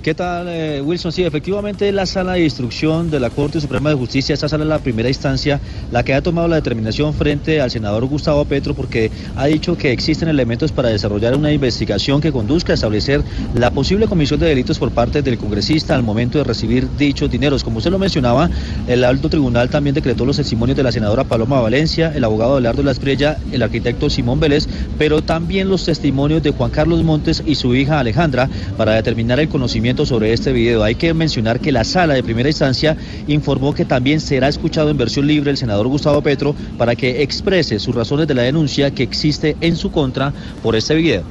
[0.00, 1.10] ¿Qué tal, eh, Wilson?
[1.10, 4.68] Sí, efectivamente la sala de instrucción de la Corte Suprema de Justicia, esta sala es
[4.68, 9.10] la primera instancia, la que ha tomado la determinación frente al senador Gustavo Petro, porque
[9.34, 13.24] ha dicho que existen elementos para desarrollar una investigación que conduzca a establecer
[13.56, 17.64] la posible comisión de delitos por parte del congresista al momento de recibir dichos dineros.
[17.64, 18.48] Como usted lo mencionaba,
[18.86, 22.84] el alto tribunal también decretó los testimonios de la senadora Paloma Valencia, el abogado Abelardo
[22.84, 27.56] La Estrella, el arquitecto Simón Vélez, pero también los testimonios de Juan Carlos Montes y
[27.56, 30.84] su hija Alejandra para determinar el conocimiento sobre este video.
[30.84, 32.96] Hay que mencionar que la sala de primera instancia
[33.26, 37.78] informó que también será escuchado en versión libre el senador Gustavo Petro para que exprese
[37.78, 41.22] sus razones de la denuncia que existe en su contra por este video.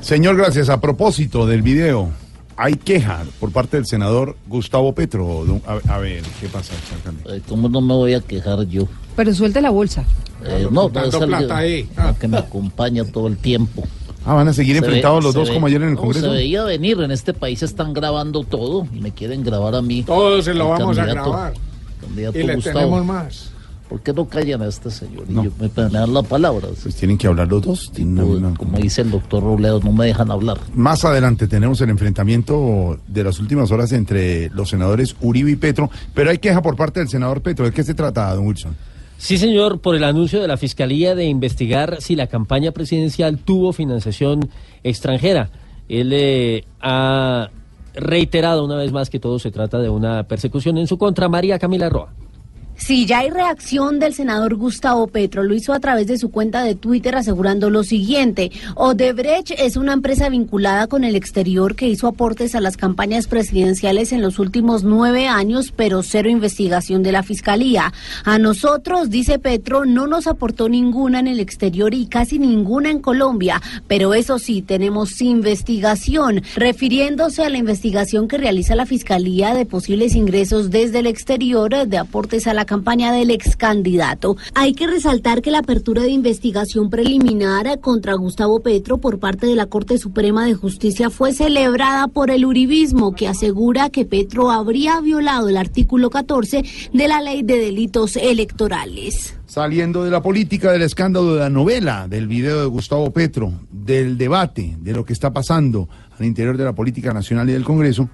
[0.00, 0.68] Señor, gracias.
[0.68, 2.10] A propósito del video,
[2.56, 5.62] hay queja por parte del senador Gustavo Petro.
[5.66, 6.74] A, a ver, ¿qué pasa?
[7.26, 8.86] Eh, ¿Cómo no me voy a quejar yo?
[9.16, 10.04] pero suelte la bolsa.
[10.44, 11.88] Eh, no, plata ahí.
[12.20, 13.82] que me acompaña todo el tiempo.
[14.26, 15.94] Ah, van a seguir Se enfrentados ve- los se dos ve- como ayer en el
[15.94, 16.26] no, Congreso.
[16.26, 20.02] Se veía venir, en este país están grabando todo y me quieren grabar a mí.
[20.02, 21.54] Todos se lo vamos a grabar.
[22.00, 22.78] candidato Y le Gustavo.
[22.78, 23.50] tenemos más.
[23.88, 25.26] ¿Por qué no callan a este señor?
[25.28, 25.44] Y No.
[25.44, 26.66] yo- me, me dan la palabra.
[26.82, 27.92] Pues tienen que hablar los dos.
[27.96, 30.58] una- como dice el doctor Robledo, no me dejan hablar.
[30.74, 35.88] Más adelante tenemos el enfrentamiento de las últimas horas entre los senadores Uribe y Petro,
[36.14, 37.64] pero hay queja por parte del senador Petro.
[37.64, 38.74] ¿De qué se trata, don Wilson?
[39.18, 43.72] Sí, señor, por el anuncio de la Fiscalía de investigar si la campaña presidencial tuvo
[43.72, 44.50] financiación
[44.82, 45.50] extranjera.
[45.88, 47.50] Él eh, ha
[47.94, 51.28] reiterado una vez más que todo se trata de una persecución en su contra.
[51.28, 52.12] María Camila Roa.
[52.78, 55.42] Sí, ya hay reacción del senador Gustavo Petro.
[55.42, 58.52] Lo hizo a través de su cuenta de Twitter asegurando lo siguiente.
[58.74, 64.12] Odebrecht es una empresa vinculada con el exterior que hizo aportes a las campañas presidenciales
[64.12, 67.94] en los últimos nueve años, pero cero investigación de la fiscalía.
[68.24, 73.00] A nosotros, dice Petro, no nos aportó ninguna en el exterior y casi ninguna en
[73.00, 73.62] Colombia.
[73.88, 80.14] Pero eso sí, tenemos investigación, refiriéndose a la investigación que realiza la fiscalía de posibles
[80.14, 84.36] ingresos desde el exterior de aportes a la campaña del ex candidato.
[84.54, 87.46] Hay que resaltar que la apertura de investigación preliminar
[87.80, 92.44] contra Gustavo Petro por parte de la Corte Suprema de Justicia fue celebrada por el
[92.44, 98.16] Uribismo, que asegura que Petro habría violado el artículo 14 de la Ley de Delitos
[98.16, 99.34] Electorales.
[99.46, 104.18] Saliendo de la política, del escándalo de la novela, del video de Gustavo Petro, del
[104.18, 108.08] debate, de lo que está pasando al interior de la política nacional y del Congreso,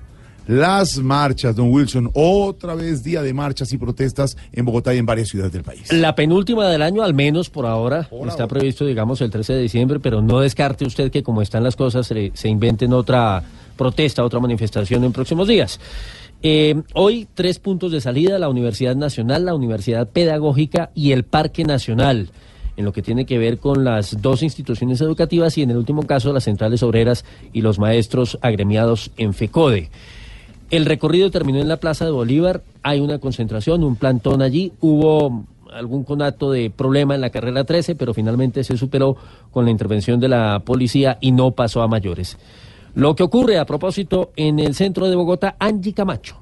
[0.47, 5.07] las marchas, don Wilson, otra vez día de marchas y protestas en Bogotá y en
[5.07, 5.93] varias ciudades del país.
[5.93, 8.55] La penúltima del año, al menos por ahora, Por está ahora.
[8.55, 12.07] previsto, digamos, el 13 de diciembre, pero no descarte usted que como están las cosas,
[12.07, 13.43] se, se inventen otra
[13.77, 15.81] protesta, otra manifestación en próximos días.
[16.45, 21.65] Eh, hoy tres puntos de salida, la Universidad Nacional, la Universidad Pedagógica y el Parque
[21.65, 22.31] Nacional,
[22.77, 26.03] en lo que tiene que ver con las dos instituciones educativas y en el último
[26.05, 29.91] caso las centrales obreras y los maestros agremiados en FECODE.
[30.73, 35.45] El recorrido terminó en la Plaza de Bolívar, hay una concentración, un plantón allí, hubo
[35.71, 39.15] algún conato de problema en la carrera 13, pero finalmente se superó
[39.51, 42.39] con la intervención de la policía y no pasó a mayores.
[42.95, 46.42] Lo que ocurre a propósito en el centro de Bogotá, Angie Camacho.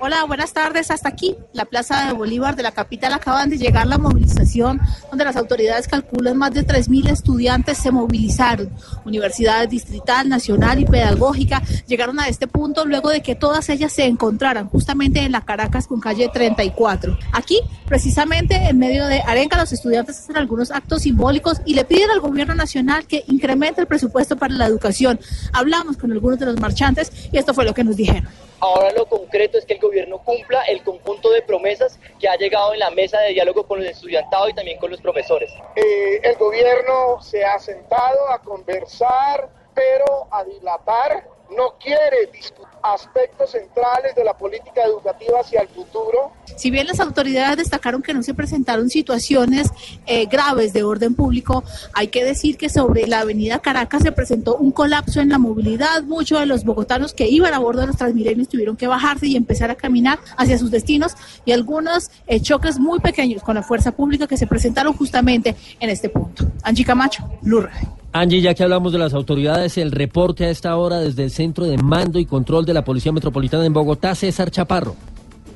[0.00, 0.90] Hola, buenas tardes.
[0.90, 5.24] Hasta aquí, la Plaza de Bolívar de la capital, acaban de llegar la movilización, donde
[5.24, 8.70] las autoridades calculan más de 3.000 estudiantes se movilizaron.
[9.04, 14.04] Universidades distrital, nacional y pedagógica llegaron a este punto luego de que todas ellas se
[14.04, 17.16] encontraran justamente en la Caracas con calle 34.
[17.32, 22.10] Aquí, precisamente en medio de Arenca, los estudiantes hacen algunos actos simbólicos y le piden
[22.10, 25.20] al gobierno nacional que incremente el presupuesto para la educación.
[25.52, 28.28] Hablamos con algunos de los marchantes y esto fue lo que nos dijeron.
[28.64, 32.72] Ahora lo concreto es que el gobierno cumpla el conjunto de promesas que ha llegado
[32.72, 35.52] en la mesa de diálogo con los estudiantados y también con los profesores.
[35.76, 41.28] Eh, el gobierno se ha sentado a conversar, pero a dilatar.
[41.50, 46.32] No quiere discutir aspectos centrales de la política educativa hacia el futuro.
[46.56, 49.68] Si bien las autoridades destacaron que no se presentaron situaciones
[50.06, 54.56] eh, graves de orden público, hay que decir que sobre la avenida Caracas se presentó
[54.56, 56.02] un colapso en la movilidad.
[56.02, 59.36] Muchos de los bogotanos que iban a bordo de los Transmilenios tuvieron que bajarse y
[59.36, 61.14] empezar a caminar hacia sus destinos
[61.46, 65.88] y algunos eh, choques muy pequeños con la fuerza pública que se presentaron justamente en
[65.88, 66.44] este punto.
[66.62, 68.03] Angie Camacho, Radio.
[68.16, 71.64] Angie, ya que hablamos de las autoridades, el reporte a esta hora desde el Centro
[71.64, 74.94] de Mando y Control de la Policía Metropolitana en Bogotá, César Chaparro.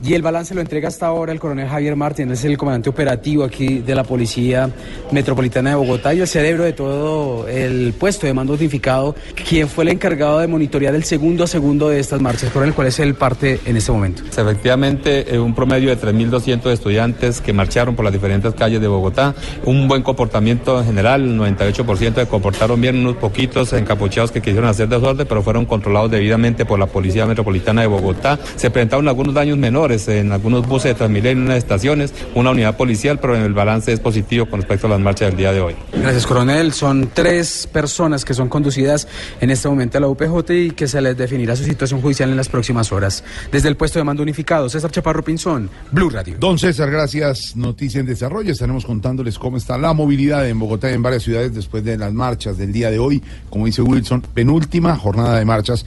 [0.04, 3.42] Y el balance lo entrega hasta ahora el coronel Javier Martín, es el comandante operativo
[3.42, 4.70] aquí de la Policía
[5.11, 9.16] Metropolitana de Bogotá y el cerebro de todo el puesto de mando notificado,
[9.48, 12.52] quien fue el encargado de monitorear el segundo a segundo de estas marchas.
[12.52, 14.22] Coronel, ¿cuál es el parte en este momento?
[14.24, 19.34] Efectivamente, eh, un promedio de 3.200 estudiantes que marcharon por las diferentes calles de Bogotá,
[19.64, 24.70] un buen comportamiento en general, el 98% se comportaron bien, unos poquitos encapuchados que quisieron
[24.70, 28.38] hacer desorden, pero fueron controlados debidamente por la Policía Metropolitana de Bogotá.
[28.54, 32.77] Se presentaron algunos daños menores en algunos buses de Transmilenio, en unas estaciones, una unidad
[32.77, 35.74] policial, pero el balance es positivo con respecto a las marchas del día de hoy.
[35.92, 36.72] Gracias, coronel.
[36.72, 39.09] Son tres personas que son conducidas
[39.40, 42.37] en este momento a la UPJ y que se les definirá su situación judicial en
[42.37, 43.24] las próximas horas.
[43.51, 46.37] Desde el puesto de mando unificado, César Chaparro Pinzón, Blue Radio.
[46.38, 47.57] Don César, gracias.
[47.57, 48.53] Noticia en desarrollo.
[48.53, 52.12] Estaremos contándoles cómo está la movilidad en Bogotá y en varias ciudades después de las
[52.12, 53.22] marchas del día de hoy.
[53.48, 55.87] Como dice Wilson, penúltima jornada de marchas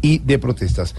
[0.00, 0.94] y de protestas.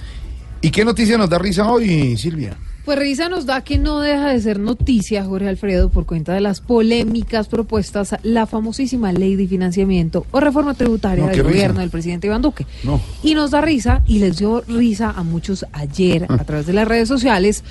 [0.63, 2.55] ¿Y qué noticia nos da risa hoy, Silvia?
[2.85, 6.39] Pues risa nos da que no deja de ser noticia, Jorge Alfredo, por cuenta de
[6.41, 11.49] las polémicas propuestas, la famosísima ley de financiamiento o reforma tributaria No, del risa.
[11.49, 12.65] gobierno del presidente Iván Duque.
[12.83, 12.99] No.
[13.23, 16.87] Y nos da risa, y les dio risa a muchos ayer a través de las
[16.87, 17.63] redes sociales,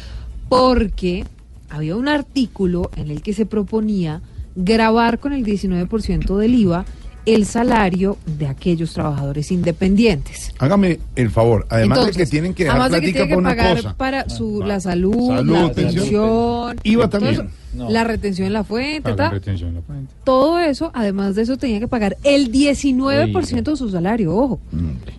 [0.50, 1.24] porque
[1.70, 4.20] había un artículo en el que se proponía
[4.55, 6.85] grabar con el 19% del IVA
[7.25, 10.53] el salario de aquellos trabajadores independientes.
[10.59, 13.43] Hágame el favor, además de que tienen que dejar además de que plática tienen por
[13.45, 13.97] que una pagar cosa.
[13.97, 16.77] para su, la salud, Salud, la pensión.
[16.83, 17.35] IVA todo también.
[17.35, 17.91] eso, No.
[17.91, 20.13] la retención en la fuente, Pagan ta, retención en la fuente.
[20.25, 24.61] todo eso, además de eso, tenía que pagar el 19% de su salario, ojo,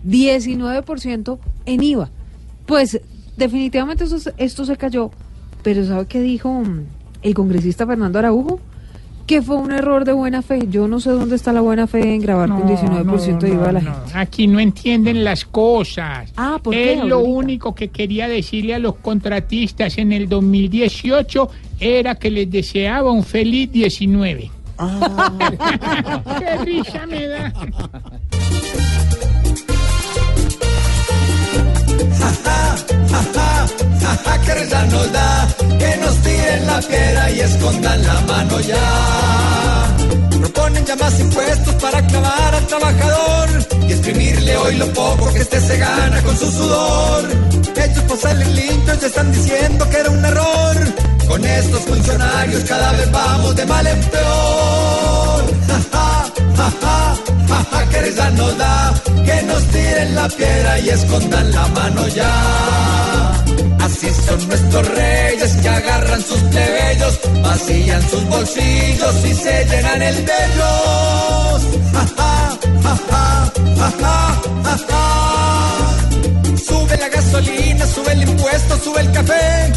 [0.06, 2.10] 19% en IVA.
[2.66, 3.00] Pues
[3.36, 5.10] definitivamente eso, se- esto se cayó,
[5.62, 6.80] pero ¿sabe qué dijo mm,
[7.22, 8.60] el congresista Fernando Araujo?
[9.26, 10.66] Que fue un error de buena fe.
[10.68, 13.72] Yo no sé dónde está la buena fe en grabar con 19% de IVA a
[13.72, 14.18] la no, gente.
[14.18, 16.32] Aquí no entienden las cosas.
[16.36, 21.48] Ah, ¿por qué, Es lo único que quería decirle a los contratistas en el 2018
[21.80, 24.50] era que les deseaba un feliz 19.
[26.38, 27.52] ¡Qué risa me da!
[34.00, 35.53] Jaja, que risa nos da,
[36.62, 39.96] la piedra y escondan la mano ya.
[40.40, 43.48] Proponen ya más impuestos para clavar al trabajador
[43.88, 47.24] y exprimirle hoy lo poco que este se gana con su sudor.
[47.76, 50.76] Ellos por salir limpios ya están diciendo que era un error.
[51.28, 55.44] Con estos funcionarios cada vez vamos de mal en peor.
[55.68, 57.16] Ja, ja, ja,
[57.48, 62.08] ja, ja, que risa nos da que nos tiren la piedra y escondan la mano
[62.08, 63.33] ya.
[63.84, 70.24] Así son nuestros reyes que agarran sus plebeyos, vacían sus bolsillos y se llenan el
[70.24, 71.62] de ellos.
[71.92, 72.24] Ja.
[76.66, 79.72] Sube la gasolina, sube el impuesto, sube el café.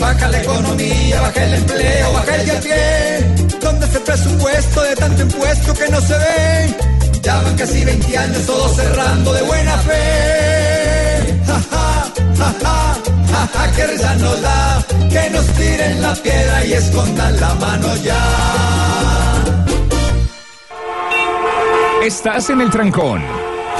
[0.00, 3.34] Baja la economía, baja el empleo, baja el a pie.
[3.60, 6.76] ¿Dónde está el presupuesto de tanto impuesto que no se ve?
[7.22, 10.44] Ya van casi 20 años todos cerrando de buena fe.
[12.36, 14.40] Ja, ja, ja, risa nos
[15.12, 19.34] que nos tiren la piedra y escondan la mano ya.
[22.02, 23.22] Estás en el trancón.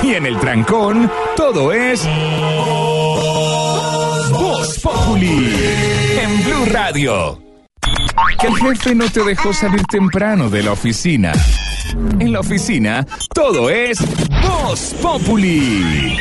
[0.02, 2.06] Y en el trancón, todo es.
[4.30, 5.54] Voz Populi.
[6.20, 7.40] En Blue Radio.
[8.40, 11.32] Que el jefe no te dejó salir temprano de la oficina.
[12.18, 13.98] En la oficina, todo es.
[14.42, 16.18] Voz Populi.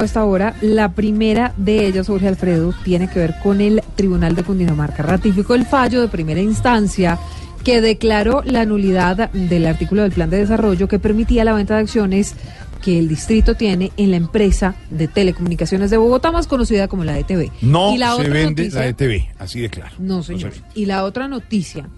[0.00, 0.54] A esta hora.
[0.60, 5.02] La primera de ellas, Jorge Alfredo, tiene que ver con el Tribunal de Cundinamarca.
[5.02, 7.18] Ratificó el fallo de primera instancia
[7.64, 11.80] que declaró la nulidad del artículo del plan de desarrollo que permitía la venta de
[11.80, 12.34] acciones
[12.82, 17.18] que el distrito tiene en la empresa de telecomunicaciones de Bogotá, más conocida como la
[17.18, 17.50] ETV.
[17.62, 19.94] No y la se otra vende noticia- la ETV, así de claro.
[19.98, 20.52] no, señor.
[20.74, 21.88] Y la otra noticia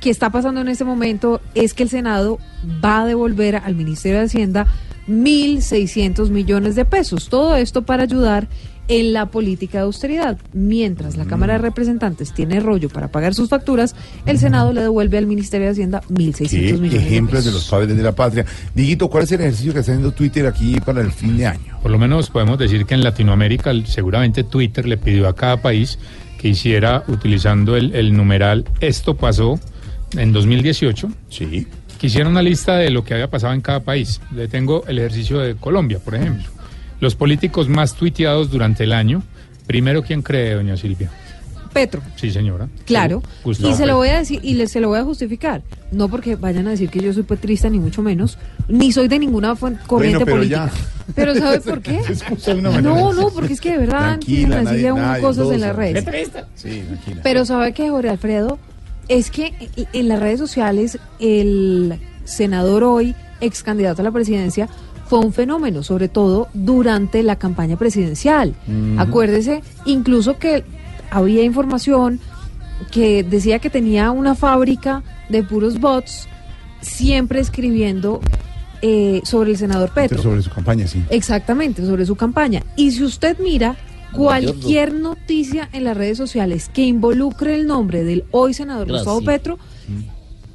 [0.00, 2.38] que está pasando en este momento es que el Senado
[2.82, 4.66] va a devolver al Ministerio de Hacienda
[5.08, 7.28] 1.600 millones de pesos.
[7.28, 8.48] Todo esto para ayudar
[8.88, 10.38] en la política de austeridad.
[10.52, 13.94] Mientras la Cámara de Representantes tiene rollo para pagar sus facturas,
[14.26, 17.68] el Senado le devuelve al Ministerio de Hacienda 1.600 Qué millones de ejemplos de los
[17.68, 18.44] padres de la patria.
[18.74, 21.78] Diguito, ¿cuál es el ejercicio que está haciendo Twitter aquí para el fin de año?
[21.80, 25.98] Por lo menos podemos decir que en Latinoamérica seguramente Twitter le pidió a cada país
[26.38, 29.60] que hiciera utilizando el, el numeral esto pasó
[30.16, 31.08] en 2018.
[31.28, 31.66] Sí.
[32.02, 34.20] Que hiciera una lista de lo que había pasado en cada país.
[34.34, 36.50] Le tengo el ejercicio de Colombia, por ejemplo.
[36.98, 39.22] Los políticos más tuiteados durante el año.
[39.68, 41.10] Primero, ¿quién cree, doña Silvia?
[41.72, 42.02] Petro.
[42.16, 42.66] Sí, señora.
[42.86, 45.62] Claro, y se lo voy a decir y le, se lo voy a justificar.
[45.92, 48.36] No porque vayan a decir que yo soy petrista ni mucho menos,
[48.66, 49.54] ni soy de ninguna
[49.86, 50.70] corriente pero política.
[50.74, 51.12] ya.
[51.14, 52.00] Pero ¿sabe por qué?
[52.82, 56.04] No, no, porque es que de verdad Tranquila, nadie- uno nadie, cosas en las redes.
[56.56, 57.20] Sí, tranquila.
[57.22, 58.58] Pero sabe que Jorge Alfredo
[59.08, 59.54] es que
[59.92, 64.68] en las redes sociales el senador hoy, ex candidato a la presidencia,
[65.06, 68.54] fue un fenómeno, sobre todo durante la campaña presidencial.
[68.96, 70.64] Acuérdese, incluso que
[71.10, 72.20] había información
[72.90, 76.28] que decía que tenía una fábrica de puros bots,
[76.80, 78.20] siempre escribiendo
[78.80, 80.20] eh, sobre el senador Petro.
[80.20, 81.04] Sobre su campaña, sí.
[81.10, 82.62] Exactamente, sobre su campaña.
[82.76, 83.76] Y si usted mira
[84.12, 89.06] cualquier noticia en las redes sociales que involucre el nombre del hoy senador Gracias.
[89.06, 89.58] Gustavo Petro,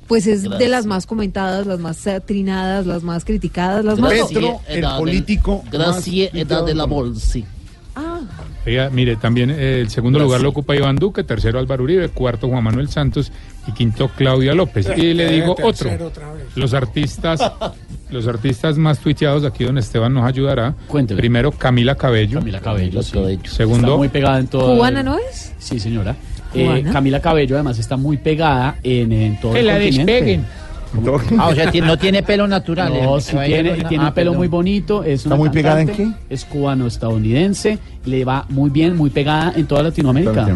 [0.07, 0.69] pues es de Gracias.
[0.71, 4.11] las más comentadas, las más trinadas, las más criticadas, las más...
[4.11, 4.31] Gracias,
[4.69, 5.05] edad del-
[5.71, 7.39] Gracias, edad de la bolsa.
[7.99, 8.19] Ah,
[8.65, 12.47] Oiga, mire, también eh, el segundo lugar lo ocupa Iván Duque, tercero Álvaro Uribe, cuarto
[12.47, 13.31] Juan Manuel Santos
[13.65, 14.87] y quinto Claudia López.
[14.95, 15.89] Y le digo otro,
[16.55, 17.39] los artistas,
[18.11, 20.75] los artistas más tuiteados aquí donde Esteban nos ayudará.
[21.15, 22.39] Primero Camila Cabello.
[22.39, 23.17] Camila Cabello, sí.
[23.45, 24.75] Segundo Está muy pegada en todo.
[24.75, 25.53] ¿Cubana no es?
[25.57, 26.15] Sí, señora.
[26.53, 26.85] Eh.
[26.91, 30.11] Camila Cabello además está muy pegada en, en todo Que el la continente.
[30.11, 30.45] despeguen.
[31.37, 32.93] Ah, o sea, no tiene pelo natural.
[32.93, 33.21] No, eh.
[33.21, 34.37] sí tiene, ah, un pelo perdón.
[34.37, 35.03] muy bonito.
[35.03, 37.79] Es ¿Está una muy pegada en cantante, Es cubano-estadounidense.
[38.05, 40.47] Le va muy bien, muy pegada en toda Latinoamérica.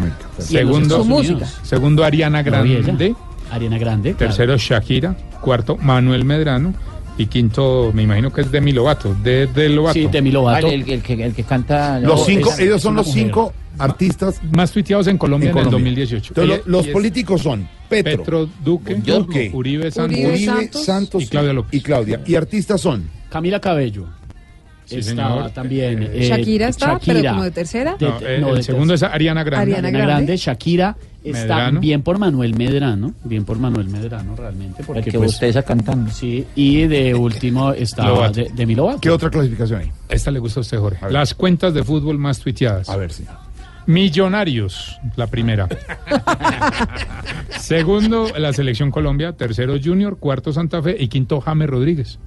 [1.63, 2.51] Segundo, Ariana No.
[2.51, 3.15] Grande.
[3.51, 4.13] Ariana Grande.
[4.13, 4.33] claro.
[4.33, 5.15] Tercero Shakira.
[5.41, 6.73] Cuarto Manuel Medrano.
[7.17, 9.13] Y quinto, me imagino que es Demi Lovato.
[9.21, 9.93] De, de Lovato.
[9.93, 10.65] Sí, Demi Lovato.
[10.67, 11.99] Vale, el, el que, el que canta.
[11.99, 13.23] Los cinco, es- ellos son los mujer.
[13.23, 15.91] cinco artistas Más tuiteados en Colombia en en, el Colombia.
[15.91, 16.27] 2018.
[16.33, 21.27] Entonces, Ella- lo- los políticos son Petro, Petro Duque, Duque, Uribe Santos, Uribe Santos y
[21.27, 21.73] Claudia López.
[21.73, 22.21] y Claudia.
[22.25, 24.05] Y artistas son Camila Cabello.
[24.85, 25.51] Sí, está señor.
[25.51, 26.03] también.
[26.03, 27.95] Eh, eh, Shakira está, pero como de tercera.
[27.97, 29.03] De- No, eh, no, el de segundo es.
[29.03, 29.61] Ariana Grande.
[29.71, 30.25] Ariana Ariana Grande.
[30.25, 31.79] Grande, Shakira está Medrano.
[31.79, 35.63] bien por Manuel Medrano, bien por Manuel Medrano realmente, porque El que pues, usted está
[35.63, 36.11] cantando.
[36.11, 38.41] sí, y de último está Lovato.
[38.41, 38.99] de, Demi Lovato.
[38.99, 39.91] ¿Qué otra clasificación hay?
[40.09, 41.09] Esta le gusta a usted, Jorge.
[41.09, 42.89] Las cuentas de fútbol más tuiteadas.
[42.89, 43.23] A ver si.
[43.91, 45.67] Millonarios, la primera.
[47.59, 49.33] Segundo, la selección Colombia.
[49.33, 50.17] Tercero, Junior.
[50.17, 50.95] Cuarto, Santa Fe.
[50.99, 52.19] Y quinto, James Rodríguez.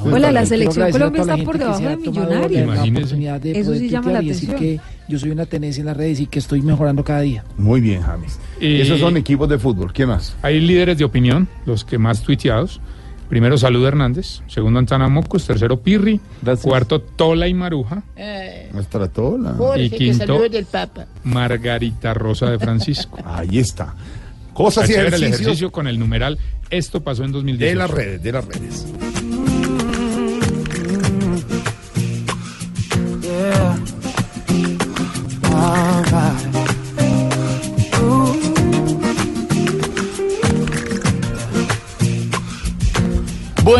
[0.00, 3.12] Hola, la Quiero selección Colombia la está por debajo de Millonarios.
[3.18, 4.78] la de Eso sí llama la y decir atención.
[4.78, 4.80] que
[5.12, 7.44] yo soy una tenencia en las redes y que estoy mejorando cada día.
[7.56, 8.38] Muy bien, James.
[8.60, 9.92] Y- Esos son equipos de fútbol.
[9.92, 10.36] ¿Qué más?
[10.42, 12.80] Hay líderes de opinión, los que más tuiteados.
[13.28, 14.40] Primero, Salud Hernández.
[14.46, 15.46] Segundo, Antana Mocos.
[15.46, 16.20] Tercero, Pirri.
[16.62, 18.02] Cuarto, Tola y Maruja.
[18.16, 19.54] Eh, Nuestra tola.
[19.56, 21.06] Jorge, Y quinto, saludos del Papa.
[21.24, 23.18] Margarita Rosa de Francisco.
[23.24, 23.94] Ahí está.
[24.54, 26.38] Cosas y Chévere el ejercicio con el numeral.
[26.70, 27.68] Esto pasó en 2018.
[27.70, 28.86] de las redes, de las redes.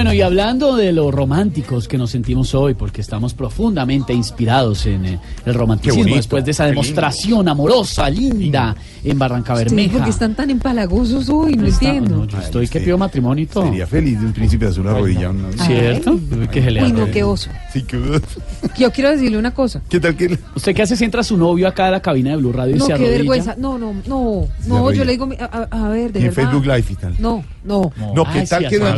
[0.08, 5.04] Bueno, y hablando de los románticos que nos sentimos hoy, porque estamos profundamente inspirados en
[5.04, 9.92] eh, el romanticismo bonito, después de esa qué demostración amorosa, linda, en Barranca Bermeja.
[9.92, 12.16] porque están tan empalagosos hoy, no Está- entiendo.
[12.16, 13.64] no, yo estoy que pido matrimonio y todo.
[13.64, 15.28] Sería feliz de un príncipe de hacer una rodilla.
[15.28, 16.12] una- ¿Cierto?
[16.12, 17.50] Uy, que se le Uy, no, qué oso.
[17.70, 18.20] Sí, que-
[18.78, 19.82] Yo quiero decirle una cosa.
[19.90, 22.36] ¿Qué tal que ¿Usted qué hace si entra su novio acá a la cabina de
[22.38, 23.16] Blue Radio y No, se qué arrodilla?
[23.18, 23.56] vergüenza.
[23.58, 24.48] No, no, no.
[24.66, 26.50] No, yo le digo, mi- a, a- ver, de Y en verdad.
[26.50, 27.14] Facebook Live y tal.
[27.18, 27.92] No, no.
[28.14, 28.96] No, ¿qué Ay, tal sí, que hasta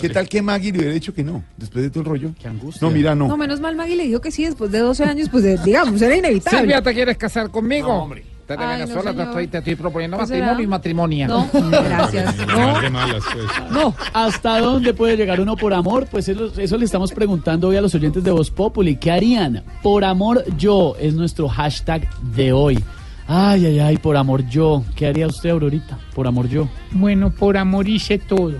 [0.00, 1.42] ¿qué, tal que Maggie le hubiera dicho que no?
[1.56, 2.30] Después de todo el rollo.
[2.40, 2.86] Qué angustia.
[2.86, 3.28] No, mira, no.
[3.28, 6.00] No, menos mal Maggie le dijo que sí después de 12 años, pues de- digamos,
[6.02, 6.58] era inevitable.
[6.60, 7.88] Silvia, ¿te quieres casar conmigo?
[7.92, 8.24] hombre.
[8.46, 10.46] Te de Ay, no, Venezuela te, estoy, te estoy proponiendo ¿Qué será?
[10.56, 11.28] matrimonio y matrimonio.
[11.28, 11.48] No,
[11.84, 12.36] gracias.
[12.48, 13.70] No, pues.
[13.70, 13.94] no.
[14.12, 16.08] ¿Hasta dónde puede llegar uno por amor?
[16.10, 18.96] Pues eso, eso le estamos preguntando hoy a los oyentes de Voz Populi.
[18.96, 19.62] ¿Qué harían?
[19.84, 22.82] Por amor yo es nuestro hashtag de hoy.
[23.28, 24.82] Ay, ay, ay, por amor yo.
[24.96, 26.00] ¿Qué haría usted, Aurorita?
[26.12, 26.68] Por amor yo.
[26.90, 28.54] Bueno, por amor hice todo.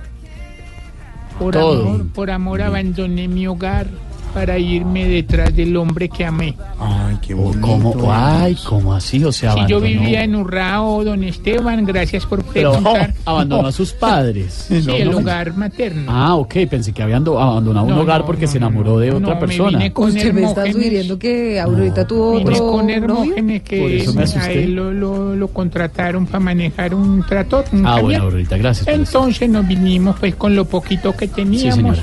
[1.41, 1.89] Por Todo.
[1.89, 3.87] amor, por amor abandoné mi hogar
[4.33, 6.55] para irme detrás del hombre que amé.
[6.79, 7.61] Ay, qué bonito.
[7.61, 8.13] ¿Cómo?
[8.13, 9.23] Ay, ¿cómo así?
[9.25, 13.15] O sea, Si yo vivía en Urrao, don Esteban, gracias por Pero preguntar.
[13.25, 14.67] abandonó a sus padres.
[14.69, 15.19] Sí, No, el no.
[15.19, 16.11] hogar materno.
[16.13, 18.99] Ah, ok, pensé que había ando- abandonado un No, hogar no, porque no, se enamoró
[18.99, 19.79] de no, otra no, me persona.
[19.79, 22.91] vine con Usted me está sugiriendo que Aurorita tuvo Vine otro con.
[22.91, 24.65] Hermógenes que eso me a asusté.
[24.65, 27.65] él lo, lo- lo contrataron para manejar un tractor.
[27.73, 28.05] un Ah, camión.
[28.05, 28.89] bueno, Aurorita, gracias.
[28.89, 31.75] Entonces nos vinimos pues con lo poquito que teníamos.
[31.75, 32.03] señora.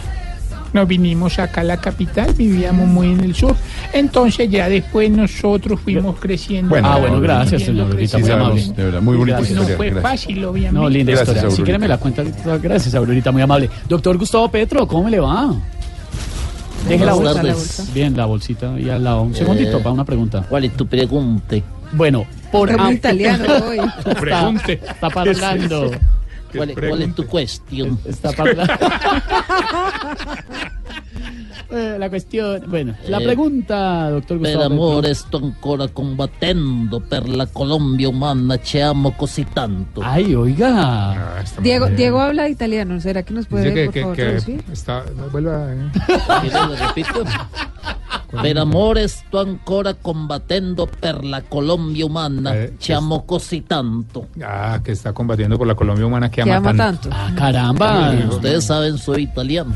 [0.78, 3.55] Nos vinimos acá a la capital, vivíamos muy en el sur.
[3.93, 6.69] Entonces ya después nosotros fuimos creciendo.
[6.69, 8.59] Bueno, Ah, bueno, gracias, Viviendo, señor Aurorita, Sí, muy amable.
[8.61, 9.55] sabemos, de verdad, muy bonita Gracias.
[9.55, 9.78] No historia.
[9.78, 10.11] fue gracias.
[10.11, 10.80] fácil, obviamente.
[10.80, 11.55] No, linda Gracias, historia.
[11.55, 12.23] Si quiere me la cuenta.
[12.61, 13.69] Gracias, Aurorita, muy amable.
[13.89, 15.55] Doctor Gustavo Petro, ¿cómo le va?
[16.88, 17.34] Deje la bolsa.
[17.34, 17.47] tardes.
[17.51, 17.84] la bolsa.
[17.95, 19.21] Bien, la bolsita ahí al lado.
[19.23, 20.45] Un segundito Eh, para una pregunta.
[20.47, 21.55] ¿Cuál es tu pregunta?
[21.93, 23.80] Bueno, por italiano hoy.
[24.19, 24.73] Pregunte.
[24.73, 25.89] Está parlando.
[26.56, 28.00] ¿Cuál, es- cuál es tu cuestión?
[31.70, 34.74] Eh, la cuestión, bueno, la Eh, pregunta, doctor Per Gustavo.
[34.74, 35.13] amore Petro.
[35.15, 39.99] sto ancora combattendo per la Colombia umana, ci amo così tanto.
[40.01, 41.39] Ay, oiga.
[41.39, 41.88] Ah, Diego.
[41.88, 42.99] Diego habla italiano.
[43.01, 45.03] ¿Será que nos puede, que, por que, favor, que está.
[45.15, 45.74] No vuelva.
[45.74, 45.89] eh.
[46.41, 47.24] ¿Quiere lo repito?
[48.41, 54.28] Per amore sto ancora combattendo per la Colombia umana, Eh, ci amo così tanto.
[54.41, 57.09] Ah, que está combatiendo por la Colombia humana que Que ama, ama tanto.
[57.09, 57.18] tanto.
[57.18, 58.13] Ah, caramba.
[58.30, 59.76] Ustedes saben, soy italiano.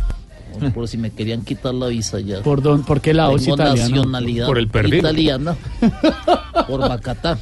[0.74, 2.42] Por si me querían quitar la visa ya.
[2.42, 3.90] ¿Por, don, ¿Por qué lado es Tengo italiano?
[3.96, 4.98] nacionalidad Por el perdido.
[5.00, 5.56] italiana.
[6.68, 7.38] Por Macatá.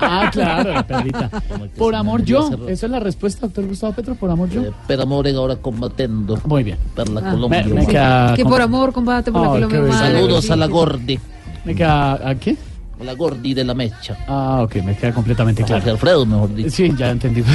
[0.00, 1.30] Ah, claro, la perrita.
[1.76, 2.50] Por amor yo.
[2.68, 4.14] Esa es la respuesta, doctor Gustavo Petro.
[4.14, 4.62] Por amor yo.
[4.62, 6.78] Eh, per amore ahora combattendo Muy bien.
[6.94, 7.30] per la Ah.
[7.32, 7.88] Colombia Me- me umana.
[7.88, 9.92] queda- Que por amor combate por la Colombia.
[9.92, 10.66] Saludos a la.
[10.66, 11.18] Gordi,
[11.64, 12.56] ¿Me queda a qué?
[13.02, 14.16] La Gordi de la mecha.
[14.26, 15.92] Ah, ok, me queda completamente Jorge claro.
[15.92, 16.70] Alfredo, mejor dicho.
[16.70, 17.42] Sí, ya entendí.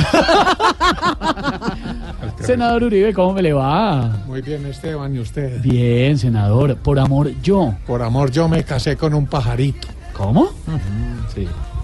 [2.42, 4.24] senador Uribe, ¿cómo me le va?
[4.28, 5.62] Muy bien, Esteban, ¿y usted?
[5.62, 6.76] Bien, senador.
[6.78, 7.76] Por amor yo.
[7.86, 10.50] Por amor, yo me casé con un pajarito ¿Cómo?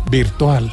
[0.09, 0.70] virtual.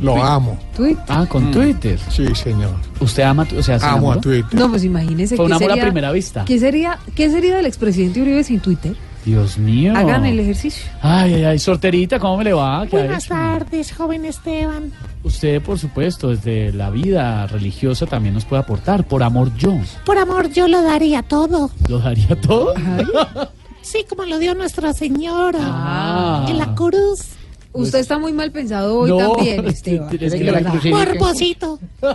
[0.00, 0.58] Lo amo.
[0.76, 0.96] Tweet.
[1.08, 1.98] Ah, con Twitter.
[2.10, 2.74] Sí, señor.
[3.00, 4.20] ¿Usted ama, o sea, se Amo a?
[4.20, 4.58] Twitter.
[4.58, 6.44] No, pues imagínese Fue un amor a primera vista.
[6.44, 8.96] ¿qué sería, ¿Qué sería del expresidente Uribe sin Twitter?
[9.24, 9.94] Dios mío.
[9.96, 10.84] Hagan el ejercicio.
[11.00, 12.86] Ay, ay, ay, sorterita, ¿cómo me le va?
[12.88, 14.92] ¿Qué ha Buenas tardes, joven Esteban.
[15.22, 19.04] Usted, por supuesto, desde la vida religiosa también nos puede aportar.
[19.06, 19.78] Por amor, yo.
[20.04, 21.70] Por amor, yo lo daría todo.
[21.88, 22.74] ¿Lo daría todo?
[23.84, 26.46] Sí, como lo dio Nuestra Señora Ah.
[26.48, 27.30] en la cruz.
[27.74, 30.18] Usted está muy mal pensado hoy No, también, es que- Esteban.
[30.20, 30.80] es que la.
[30.90, 31.78] Cuerpocito.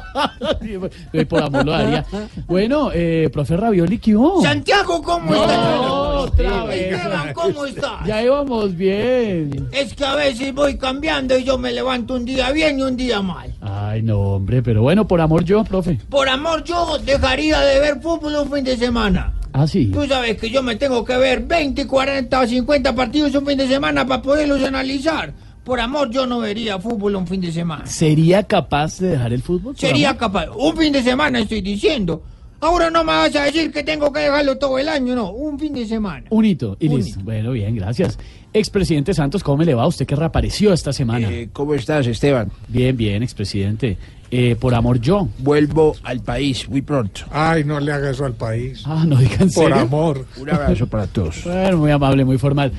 [1.13, 2.05] Eh, por amor lo daría.
[2.47, 4.41] Bueno, eh, profe Ravioli, ¿qué hubo?
[4.41, 5.79] Santiago, ¿cómo No, estás?
[6.31, 6.93] otra vez.
[6.93, 8.05] Esteban, ¿cómo estás?
[8.05, 9.67] Ya íbamos bien.
[9.71, 12.95] Es que a veces voy cambiando y yo me levanto un día bien y un
[12.97, 13.53] día mal.
[13.61, 15.97] Ay, no, hombre, pero bueno, por amor yo, profe.
[16.09, 19.33] Por amor, yo dejaría de ver fútbol un fin de semana.
[19.53, 19.87] Ah, sí.
[19.91, 23.57] Tú sabes que yo me tengo que ver 20, 40 o 50 partidos un fin
[23.57, 25.33] de semana para poderlos analizar.
[25.67, 27.85] Por amor, yo no vería fútbol un fin de semana.
[27.85, 29.75] ¿Sería capaz de dejar el fútbol?
[29.77, 30.19] Sería amor?
[30.21, 30.45] capaz.
[30.55, 32.23] Un fin de semana estoy diciendo.
[32.61, 35.29] Ahora no me vas a decir que tengo que dejarlo todo el año, no.
[35.31, 36.25] Un fin de semana.
[36.29, 37.19] Un hito y Un listo.
[37.21, 38.17] Bueno, bien, gracias.
[38.53, 39.85] Expresidente Santos, ¿cómo me le va?
[39.85, 41.29] Usted que reapareció esta semana.
[41.29, 42.49] Eh, ¿Cómo estás, Esteban?
[42.69, 43.97] Bien, bien, expresidente.
[44.31, 45.27] Eh, por amor yo.
[45.39, 47.23] Vuelvo al país muy pronto.
[47.29, 48.83] Ay, no le haga eso al país.
[48.85, 49.75] Ah, no digan Por serio?
[49.75, 50.25] amor.
[50.37, 51.43] Un abrazo para todos.
[51.43, 52.71] Bueno, muy amable, muy formal.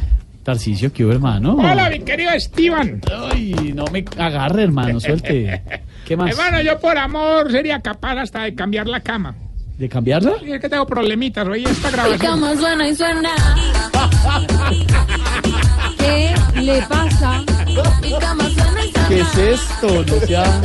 [0.42, 1.56] Tarcicio, ¿qué hubo, hermano?
[1.56, 3.00] Hola, mi querido Esteban.
[3.32, 5.62] Ay, no me agarre, hermano, suelte.
[6.06, 6.30] ¿Qué más?
[6.30, 9.34] Hermano, yo por amor sería capaz hasta de cambiar la cama.
[9.76, 10.32] ¿De cambiarla?
[10.42, 12.18] Y es que tengo problemitas, oye, esta grabación.
[12.18, 13.30] cama suena y suena.
[15.98, 17.44] ¿Qué le pasa?
[19.08, 20.04] ¿Qué es esto?
[20.04, 20.62] No sea...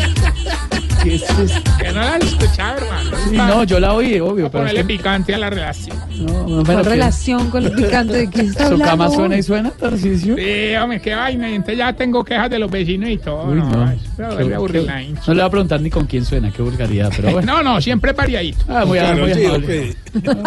[1.04, 1.72] ¿Qué es esto?
[1.80, 3.10] Que no la has escuchado, hermano.
[3.30, 4.64] Sí, no, yo la oí, obvio, pero...
[4.64, 5.98] Ponerle que- picante a la relación.
[6.18, 6.90] No, no, ¿Qué bueno, ¿qué?
[6.90, 8.86] relación con el picante de quién está ¿Su hablando?
[8.92, 10.36] cama suena y suena, Tarcicio?
[10.36, 11.50] Sí, hombre, qué vaina.
[11.50, 13.46] Y entonces ya tengo quejas de los vecinos y todo.
[13.48, 13.68] Uy, no.
[13.70, 15.22] eso me Qué- vuelve aburrir qué- la hincha.
[15.28, 17.54] no le voy a preguntar ni con quién suena, qué vulgaridad, pero bueno.
[17.58, 18.64] No, no, siempre variadito.
[18.68, 19.96] Ah, muy, Claro, muy sí, amable.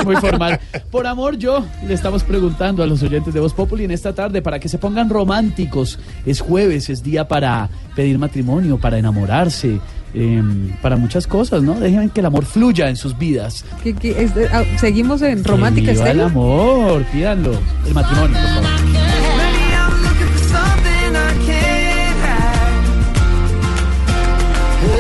[0.05, 0.61] Muy formal.
[0.91, 4.41] Por amor, yo le estamos preguntando a los oyentes de Voz Populi en esta tarde
[4.41, 5.99] para que se pongan románticos.
[6.25, 9.81] Es jueves, es día para pedir matrimonio, para enamorarse,
[10.17, 11.75] em, para muchas cosas, ¿no?
[11.75, 13.65] Dejen que el amor fluya en sus vidas.
[13.85, 17.53] ¿Qué- qué es de- ah, Seguimos en romántica viva el amor, pídanlo.
[17.87, 19.77] El matrimonio, por favor.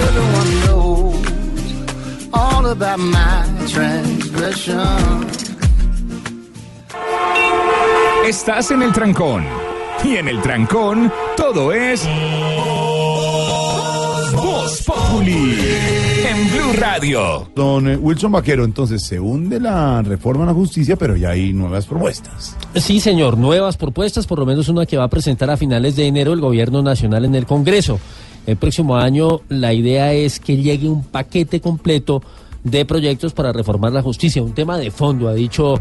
[0.06, 1.26] Everyone knows
[2.32, 5.26] all about my transgression.
[8.26, 9.44] Estás en el trancón.
[10.04, 12.06] Y en el trancón, todo es.
[14.46, 15.58] Voz Populi.
[16.24, 17.48] En Blue Radio.
[17.56, 21.52] Don eh, Wilson Vaquero, entonces se hunde la reforma a la justicia, pero ya hay
[21.52, 22.56] nuevas propuestas.
[22.76, 26.06] Sí, señor, nuevas propuestas, por lo menos una que va a presentar a finales de
[26.06, 27.98] enero el gobierno nacional en el Congreso.
[28.46, 32.22] El próximo año la idea es que llegue un paquete completo
[32.62, 35.74] de proyectos para reformar la justicia, un tema de fondo, ha dicho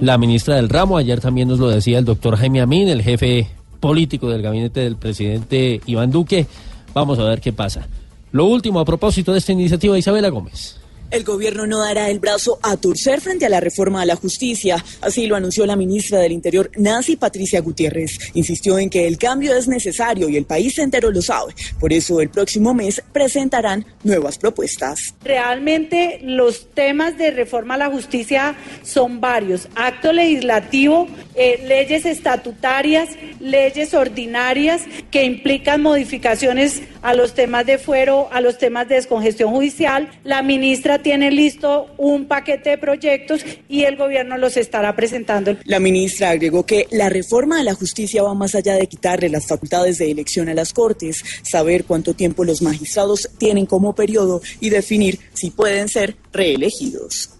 [0.00, 3.48] la ministra del ramo, ayer también nos lo decía el doctor Jaime Amin, el jefe
[3.80, 6.46] político del gabinete del presidente Iván Duque.
[6.94, 7.88] Vamos a ver qué pasa.
[8.34, 10.76] Lo último a propósito de esta iniciativa, Isabela Gómez.
[11.14, 14.84] El gobierno no dará el brazo a torcer frente a la reforma a la justicia.
[15.00, 18.18] Así lo anunció la ministra del Interior, Nancy Patricia Gutiérrez.
[18.34, 21.54] Insistió en que el cambio es necesario y el país entero lo sabe.
[21.78, 25.14] Por eso el próximo mes presentarán nuevas propuestas.
[25.22, 29.68] Realmente los temas de reforma a la justicia son varios.
[29.76, 31.06] Acto legislativo,
[31.36, 38.58] eh, leyes estatutarias, leyes ordinarias que implican modificaciones a los temas de fuero, a los
[38.58, 40.10] temas de descongestión judicial.
[40.24, 45.56] La ministra tiene listo un paquete de proyectos y el gobierno los estará presentando.
[45.64, 49.46] La ministra agregó que la reforma a la justicia va más allá de quitarle las
[49.46, 54.70] facultades de elección a las Cortes, saber cuánto tiempo los magistrados tienen como periodo y
[54.70, 57.30] definir si pueden ser reelegidos.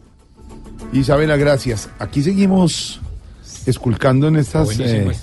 [0.93, 1.89] Isabela, gracias.
[1.99, 3.01] Aquí seguimos
[3.67, 4.62] esculcando en eh, esto,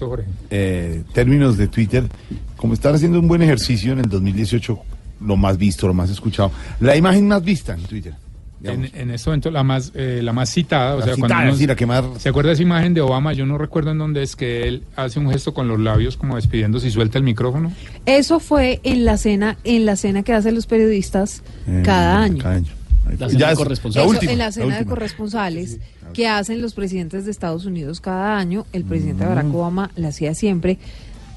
[0.08, 0.26] Jorge.
[0.50, 2.10] eh, términos de Twitter,
[2.58, 4.80] como estar haciendo un buen ejercicio en el 2018,
[5.22, 8.16] lo más visto, lo más escuchado, la imagen más vista en Twitter.
[8.64, 11.50] En, en este momento la más eh, la más citada, o La sea, citada, cuando
[11.54, 13.98] uno- sí, la que más- se acuerda esa imagen de Obama, yo no recuerdo en
[13.98, 17.24] dónde es que él hace un gesto con los labios como despidiéndose y suelta el
[17.24, 17.72] micrófono.
[18.06, 22.44] Eso fue en la cena, en la cena que hacen los periodistas Eh, cada año.
[22.44, 22.72] Cada año.
[23.18, 24.06] La cena Ya de es- corresponsales.
[24.06, 25.80] la Eso, última, en la la cena de corresponsales
[26.14, 29.28] que hacen los presidentes de Estados Unidos cada año, el presidente Mm.
[29.30, 30.78] Barack Obama la hacía siempre.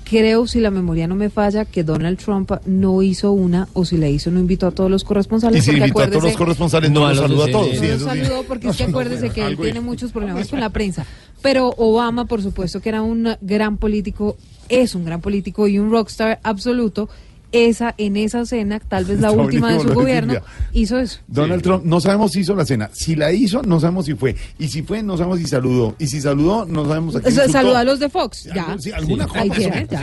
[0.05, 3.97] Creo, si la memoria no me falla, que Donald Trump no hizo una, o si
[3.97, 5.67] la hizo, no invitó a todos los corresponsales.
[5.67, 7.79] Y si invitó a todos los corresponsales, no, los saluda a todos.
[7.79, 11.07] Sí, no saludó porque es que acuérdese que él tiene muchos problemas con la prensa.
[11.41, 14.37] Pero Obama, por supuesto, que era un gran político,
[14.69, 17.09] es un gran político y un rockstar absoluto.
[17.55, 20.35] Esa en esa cena, tal vez la última de su gobierno,
[20.73, 21.21] hizo eso.
[21.27, 22.91] Donald Trump, no sabemos si hizo la cena.
[22.93, 24.37] Si la hizo, no sabemos si fue.
[24.59, 25.95] Y si fue, no sabemos si saludó.
[25.99, 27.49] Y si saludó, no sabemos a quién O sea.
[27.49, 28.77] Saludó a los de Fox, ya.
[28.79, 29.97] Sí, alguna Ahí cosa este.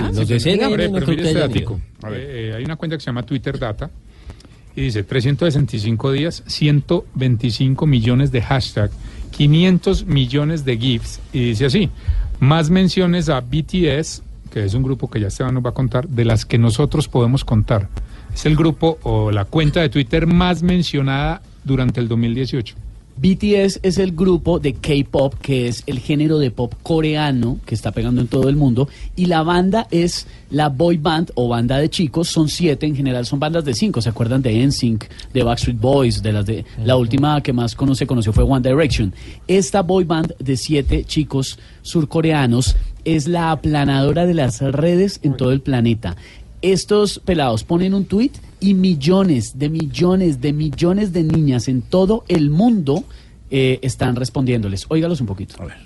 [2.03, 3.89] Eh, eh, hay una cuenta que se llama Twitter Data
[4.75, 8.89] y dice 365 días, 125 millones de hashtag,
[9.31, 11.89] 500 millones de GIFs y dice así,
[12.39, 16.07] más menciones a BTS, que es un grupo que ya Esteban nos va a contar,
[16.07, 17.87] de las que nosotros podemos contar.
[18.33, 22.75] Es el grupo o la cuenta de Twitter más mencionada durante el 2018.
[23.17, 27.91] BTS es el grupo de K-pop, que es el género de pop coreano que está
[27.91, 28.89] pegando en todo el mundo.
[29.15, 32.29] Y la banda es la boy band o banda de chicos.
[32.29, 34.01] Son siete, en general son bandas de cinco.
[34.01, 36.23] ¿Se acuerdan de NSYNC, de Backstreet Boys?
[36.23, 39.13] de las de La última que más conoce, conoció fue One Direction.
[39.47, 42.75] Esta boy band de siete chicos surcoreanos
[43.05, 46.15] es la aplanadora de las redes en todo el planeta.
[46.61, 52.23] Estos pelados ponen un tweet y millones de millones de millones de niñas en todo
[52.27, 53.03] el mundo
[53.49, 54.85] eh, están respondiéndoles.
[54.87, 55.55] Óigalos un poquito.
[55.59, 55.77] A ver.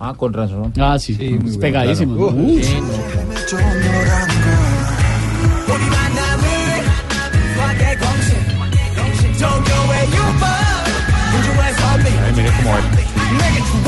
[0.00, 0.72] Ah, con razón.
[0.78, 1.14] Ah, sí,
[1.60, 2.30] pegadísimo.
[2.30, 2.74] Sí,
[3.56, 4.27] Ay,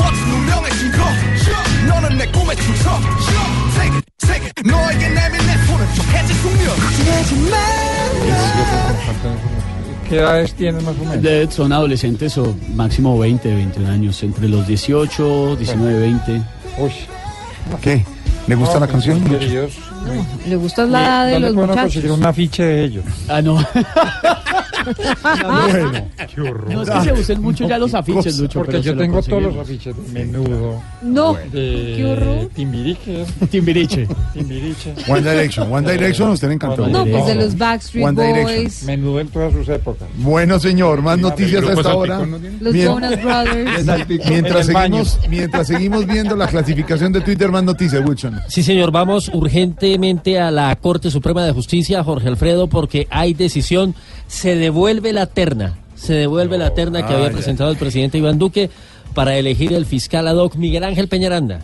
[0.00, 1.04] 주어진 운명의 증거
[1.88, 2.90] 너는 내 꿈의 출처
[3.74, 6.76] Take it, take it 너에게 내민 내 손은 족해진 숙명
[10.08, 11.54] ¿Qué edades tienen más o menos?
[11.54, 16.42] son adolescentes o máximo 20, 21 años, entre los 18, 19, 20.
[16.78, 16.92] Uy.
[17.80, 18.04] ¿Qué?
[18.46, 19.20] ¿Le gusta la canción?
[20.46, 22.04] Le gusta la edad de los muchachos.
[22.04, 23.04] un afiche de ellos?
[23.28, 23.58] Ah, no.
[24.83, 25.91] Bueno,
[26.33, 26.73] qué horror.
[26.73, 28.59] No es que se usen mucho ya los afiches, Lucho.
[28.59, 30.81] Porque pero yo tengo todos los afiches de menudo.
[31.01, 32.49] No, de qué horror.
[32.53, 33.25] Timbiriche.
[33.49, 34.07] Timbiriche.
[34.33, 34.93] Timbiriche.
[35.07, 35.71] One Direction.
[35.71, 36.87] One Direction a usted le encantó.
[36.87, 38.63] No, pues de los Backstreet One Direction.
[38.63, 40.07] Boys, Menudo en todas sus épocas.
[40.17, 42.25] Bueno, señor, más noticias a esta hora.
[42.25, 42.57] No tiene?
[42.59, 44.07] los Jonas Brothers.
[44.29, 48.39] Mientras seguimos, mientras seguimos viendo la clasificación de Twitter, más noticias, Wilson.
[48.47, 53.95] Sí, señor, vamos urgentemente a la Corte Suprema de Justicia, Jorge Alfredo, porque hay decisión.
[54.27, 57.33] Se devuelve la terna, se devuelve la terna que Ah, había ya.
[57.33, 58.69] presentado el presidente Iván Duque
[59.13, 61.59] para elegir el fiscal ad hoc Miguel Ángel Peñaranda.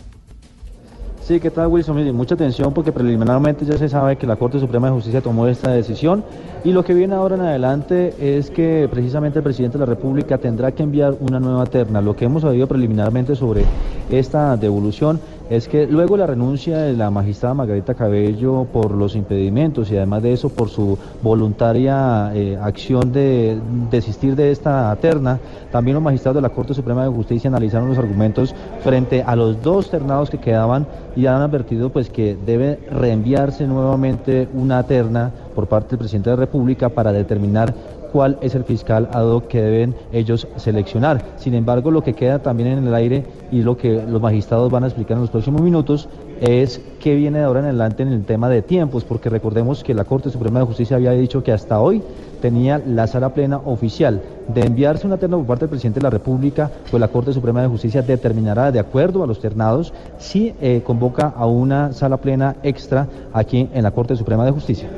[1.26, 1.96] Sí, ¿qué tal Wilson?
[1.96, 5.46] Mire, mucha atención porque preliminarmente ya se sabe que la Corte Suprema de Justicia tomó
[5.46, 6.22] esta decisión
[6.64, 10.36] y lo que viene ahora en adelante es que precisamente el presidente de la República
[10.38, 12.00] tendrá que enviar una nueva terna.
[12.02, 13.64] Lo que hemos sabido preliminarmente sobre
[14.10, 15.20] esta devolución
[15.50, 20.22] es que luego la renuncia de la magistrada Margarita Cabello por los impedimentos y además
[20.22, 23.58] de eso por su voluntaria eh, acción de
[23.90, 25.38] desistir de esta terna,
[25.72, 29.62] también los magistrados de la Corte Suprema de Justicia analizaron los argumentos frente a los
[29.62, 30.86] dos ternados que quedaban
[31.16, 36.36] y han advertido pues que debe reenviarse nuevamente una terna por parte del presidente de
[36.36, 37.74] la República para determinar
[38.12, 41.24] cuál es el fiscal ad hoc que deben ellos seleccionar.
[41.36, 44.84] Sin embargo, lo que queda también en el aire y lo que los magistrados van
[44.84, 46.08] a explicar en los próximos minutos
[46.40, 49.94] es qué viene de ahora en adelante en el tema de tiempos, porque recordemos que
[49.94, 52.02] la Corte Suprema de Justicia había dicho que hasta hoy
[52.40, 54.22] tenía la sala plena oficial.
[54.48, 57.62] De enviarse una terna por parte del presidente de la República, pues la Corte Suprema
[57.62, 62.56] de Justicia determinará, de acuerdo a los ternados, si eh, convoca a una sala plena
[62.62, 64.88] extra aquí en la Corte Suprema de Justicia.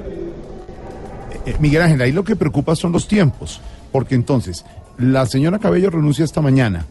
[1.47, 3.61] Eh, Miguel Ángel, ahí lo que preocupa son los tiempos,
[3.93, 4.64] porque entonces
[4.99, 6.86] la señora Cabello renuncia esta mañana,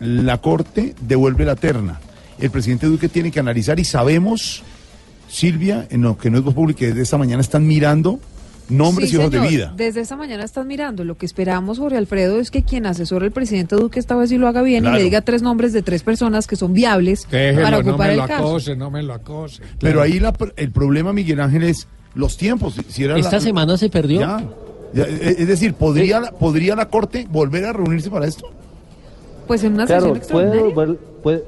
[0.00, 2.00] la Corte devuelve la terna,
[2.38, 4.62] el presidente Duque tiene que analizar y sabemos,
[5.28, 8.20] Silvia, en lo que no es voz pública, que desde esta mañana están mirando
[8.68, 9.74] nombres Sí, y ojos de vida.
[9.76, 11.04] Desde esta mañana están mirando.
[11.04, 14.38] Lo que esperamos, Jorge Alfredo, es que quien asesore al presidente Duque esta vez sí
[14.38, 17.62] lo haga bien y le diga tres nombres de tres personas que son viables Déjelo,
[17.62, 18.44] para no ocupar me el lo caso.
[18.46, 19.62] acose, no me lo acose.
[19.80, 22.74] Pero ahí la pr- el problema, Miguel Ángel, es los tiempos.
[22.88, 24.20] Si era Esta la- semana se perdió.
[24.20, 24.44] Ya.
[24.92, 28.46] Ya, eh, Es decir, ¿podría, la- ¿podría la Corte volver a reunirse para esto?
[29.46, 30.74] Pues en una Claro, sesión puede extraordinaria.
[30.74, 31.44] volver, puede,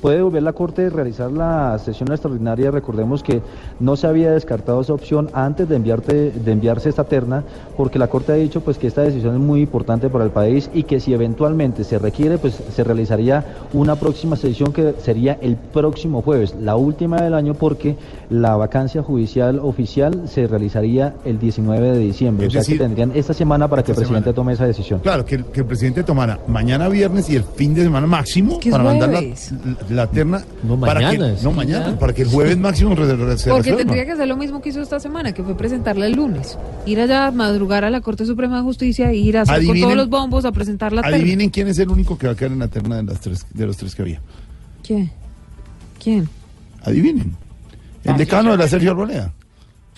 [0.00, 2.70] puede volver la Corte a realizar la sesión extraordinaria.
[2.70, 3.40] Recordemos que
[3.80, 7.44] no se había descartado esa opción antes de, enviarte, de enviarse esta terna,
[7.76, 10.70] porque la Corte ha dicho pues que esta decisión es muy importante para el país
[10.72, 15.56] y que si eventualmente se requiere, pues se realizaría una próxima sesión que sería el
[15.56, 17.96] próximo jueves, la última del año, porque
[18.30, 22.46] la vacancia judicial oficial se realizaría el 19 de diciembre.
[22.46, 24.36] Es o sea decir, que tendrían esta semana para que el presidente semana.
[24.36, 25.00] tome esa decisión.
[25.00, 28.58] Claro, que el, que el presidente tomara mañana viernes y el fin de semana máximo
[28.70, 29.52] para mandar la, jueves.
[29.90, 30.44] La terna.
[30.62, 32.94] No, para mañana, que, no mañana, para que el jueves máximo
[33.36, 36.12] se Porque tendría que hacer lo mismo que hizo esta semana, que fue presentarla el
[36.14, 36.58] lunes.
[36.86, 39.96] Ir allá, madrugar a la Corte Suprema de Justicia, ir a hacer con Adivinen- todos
[39.96, 41.16] los bombos a presentar la terna.
[41.16, 43.46] Adivinen quién es el único que va a quedar en la terna de, las tres,
[43.52, 44.20] de los tres que había.
[44.82, 45.10] ¿Quién?
[46.02, 46.28] ¿Quién?
[46.82, 47.34] Adivinen.
[48.04, 49.32] El decano de la Sergio Arboleda.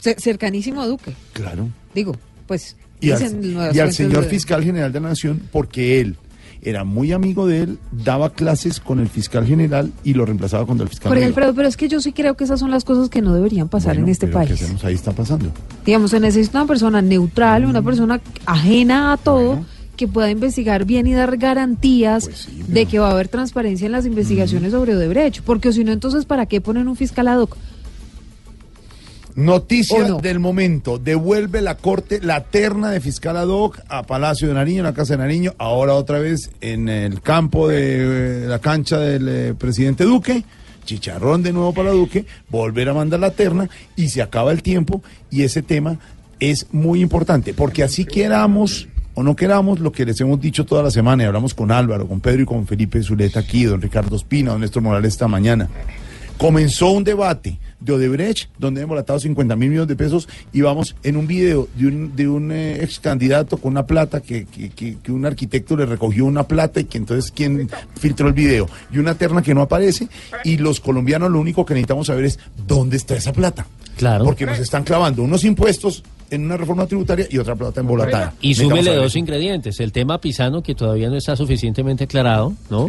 [0.00, 1.12] Ce- cercanísimo a Duque.
[1.32, 1.68] Claro.
[1.94, 2.16] Digo,
[2.46, 5.42] pues Y al, dicen nuevas y al fuentes señor de- fiscal general de la Nación,
[5.52, 6.16] porque él
[6.62, 10.80] era muy amigo de él, daba clases con el fiscal general y lo reemplazaba con
[10.80, 11.28] el fiscal general.
[11.30, 13.68] Alfredo, pero es que yo sí creo que esas son las cosas que no deberían
[13.68, 14.62] pasar en este Pero ¿qué país.
[14.62, 14.84] hacemos?
[14.84, 15.50] Ahí está pasando.
[15.86, 17.70] Digamos, se necesita una persona neutral, Mm.
[17.70, 19.64] una persona ajena a todo,
[19.96, 23.92] que pueda investigar bien y dar garantías Pues de que va a haber transparencia en
[23.92, 25.42] las investigaciones sobre Odebrecht.
[25.42, 27.56] Porque si no, entonces, ¿para qué ponen un fiscal ad hoc?
[29.34, 30.98] Noticia del momento.
[30.98, 34.94] Devuelve la corte la terna de fiscal ad hoc a Palacio de Nariño, en la
[34.94, 39.54] Casa de Nariño, ahora otra vez en el campo de eh, la cancha del eh,
[39.54, 40.44] presidente Duque.
[40.84, 45.02] Chicharrón de nuevo para Duque, volver a mandar la terna y se acaba el tiempo
[45.30, 45.98] y ese tema
[46.40, 50.82] es muy importante, porque así queramos o no queramos lo que les hemos dicho toda
[50.82, 54.16] la semana y hablamos con Álvaro, con Pedro y con Felipe Zuleta aquí, don Ricardo
[54.16, 55.68] Espina, don Néstor Morales esta mañana.
[56.38, 60.94] Comenzó un debate de Odebrecht, donde hemos latado 50 mil millones de pesos y vamos
[61.02, 64.68] en un video de un, de un eh, ex candidato con una plata, que, que,
[64.70, 67.68] que- que un arquitecto le recogió una plata y que entonces quien
[67.98, 70.08] filtró el video, y una terna que no aparece,
[70.44, 73.66] y los colombianos lo único que necesitamos saber es dónde está esa plata.
[73.96, 74.24] Claro.
[74.24, 78.34] Porque nos están clavando unos impuestos en una reforma tributaria y otra plata embolatada.
[78.40, 79.80] Y súmele dos ingredientes.
[79.80, 82.88] El tema Pisano, que todavía no está suficientemente aclarado, ¿no?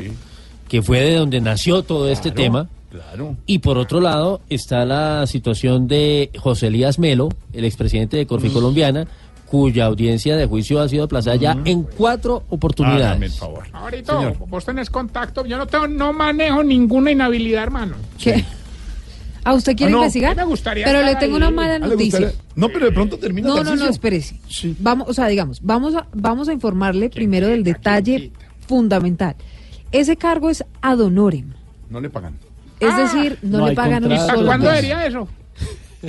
[0.67, 2.69] Que fue de donde nació todo este tema.
[2.91, 3.37] Claro.
[3.45, 8.49] Y por otro lado está la situación de José Elías Melo, el expresidente de Corfi
[8.49, 9.07] Colombiana,
[9.45, 13.05] cuya audiencia de juicio ha sido aplazada ya en cuatro oportunidades.
[13.05, 13.63] Hágame el favor.
[13.73, 14.37] Ahorita, Señor.
[14.47, 15.45] vos tenés contacto.
[15.45, 17.95] Yo no tengo, no manejo ninguna inhabilidad, hermano.
[18.21, 18.43] ¿Qué?
[19.43, 20.35] ¿A usted quiere Ah, no, investigar?
[20.37, 21.41] me gustaría Pero le tengo ahí.
[21.41, 22.31] una mala Ah, ¿le noticia.
[22.55, 24.39] No, pero de pronto termina No, no, no, espérese.
[24.79, 28.31] Vamos, o sea, digamos, vamos a, vamos a informarle primero del detalle
[28.67, 29.35] fundamental.
[29.91, 31.53] Ese cargo es ad honorem.
[31.89, 32.37] No le pagan.
[32.81, 34.25] Es Ah, decir, no, no le pagan un contrato.
[34.27, 35.27] ¿Para solo cuándo sería eso?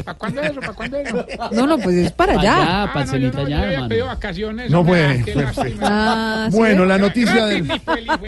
[0.04, 0.60] ¿Para cuándo eso?
[0.60, 1.26] ¿Para cuándo eso?
[1.52, 2.56] No, no, pues es para allá.
[2.62, 3.18] Allá, Ah, para no,
[3.48, 4.70] yo había pedido vacaciones.
[4.70, 5.04] No puede.
[5.20, 5.76] ah, qué lástima.
[5.82, 7.68] Ah, ¿sí Bueno, la noticia del,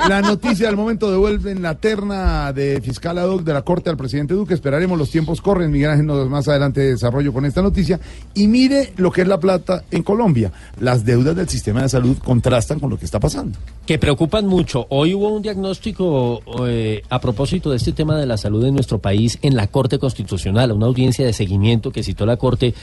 [0.08, 3.96] la noticia del momento devuelven la terna de fiscal ad hoc de la Corte al
[3.96, 4.54] presidente Duque.
[4.54, 5.70] Esperaremos, los tiempos corren.
[5.70, 7.98] Miguel Ángel nos más adelante desarrollo con esta noticia.
[8.34, 10.52] Y mire lo que es la plata en Colombia.
[10.80, 13.58] Las deudas del sistema de salud contrastan con lo que está pasando.
[13.86, 14.86] que preocupan mucho.
[14.90, 18.98] Hoy hubo un diagnóstico eh, a propósito de este tema de la salud en nuestro
[18.98, 21.53] país en la Corte Constitucional, una audiencia de seguimiento
[21.92, 22.74] que citó la Corte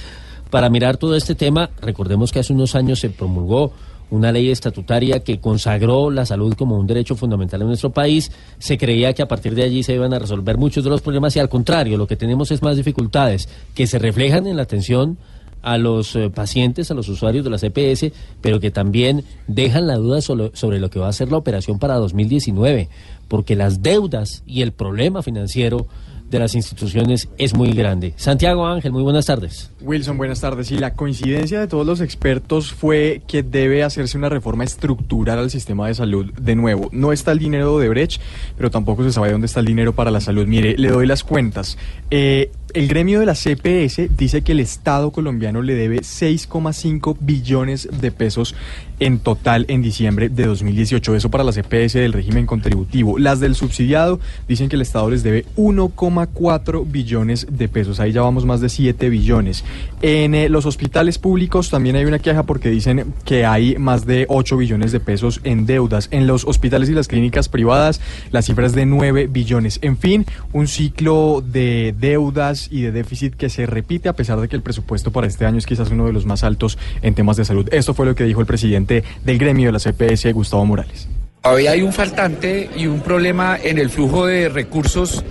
[0.50, 1.70] para mirar todo este tema.
[1.82, 3.72] Recordemos que hace unos años se promulgó
[4.12, 8.32] una ley estatutaria que consagró la salud como un derecho fundamental en nuestro país.
[8.60, 11.36] Se creía que a partir de allí se iban a resolver muchos de los problemas
[11.36, 15.18] y al contrario, lo que tenemos es más dificultades que se reflejan en la atención
[15.62, 18.12] a los eh, pacientes, a los usuarios de las EPS,
[18.42, 21.96] pero que también dejan la duda sobre lo que va a ser la operación para
[21.96, 22.90] 2019,
[23.28, 25.88] porque las deudas y el problema financiero
[26.32, 28.14] de las instituciones es muy grande.
[28.16, 29.70] Santiago Ángel, muy buenas tardes.
[29.82, 30.72] Wilson, buenas tardes.
[30.72, 35.52] Y la coincidencia de todos los expertos fue que debe hacerse una reforma estructural al
[35.52, 36.90] sistema de salud de nuevo.
[36.94, 38.22] No está el dinero de Brecht,
[38.58, 40.48] pero tampoco se sabe dónde está el dinero para la salud.
[40.48, 41.78] Mire, le doy las cuentas.
[42.10, 47.90] Eh, el gremio de la CPS dice que el Estado colombiano le debe 6,5 billones
[47.92, 48.56] de pesos
[49.02, 51.16] en total en diciembre de 2018.
[51.16, 53.18] Eso para la CPS del régimen contributivo.
[53.18, 58.00] Las del subsidiado dicen que el Estado les debe 1,4 billones de pesos.
[58.00, 59.66] Ahí ya vamos más de 7 billones.
[60.04, 64.28] En eh, los hospitales públicos también hay una queja porque dicen que hay más de
[64.30, 66.08] 8 billones de pesos en deudas.
[66.12, 69.80] En los hospitales y las clínicas privadas la cifra es de 9 billones.
[69.82, 74.48] En fin, un ciclo de deudas y de déficit que se repite a pesar de
[74.48, 77.38] que el presupuesto para este año es quizás uno de los más altos en temas
[77.38, 77.68] de salud.
[77.72, 78.91] Esto fue lo que dijo el presidente
[79.24, 81.08] del gremio de la CPS, Gustavo Morales.
[81.42, 85.24] Todavía hay un faltante y un problema en el flujo de recursos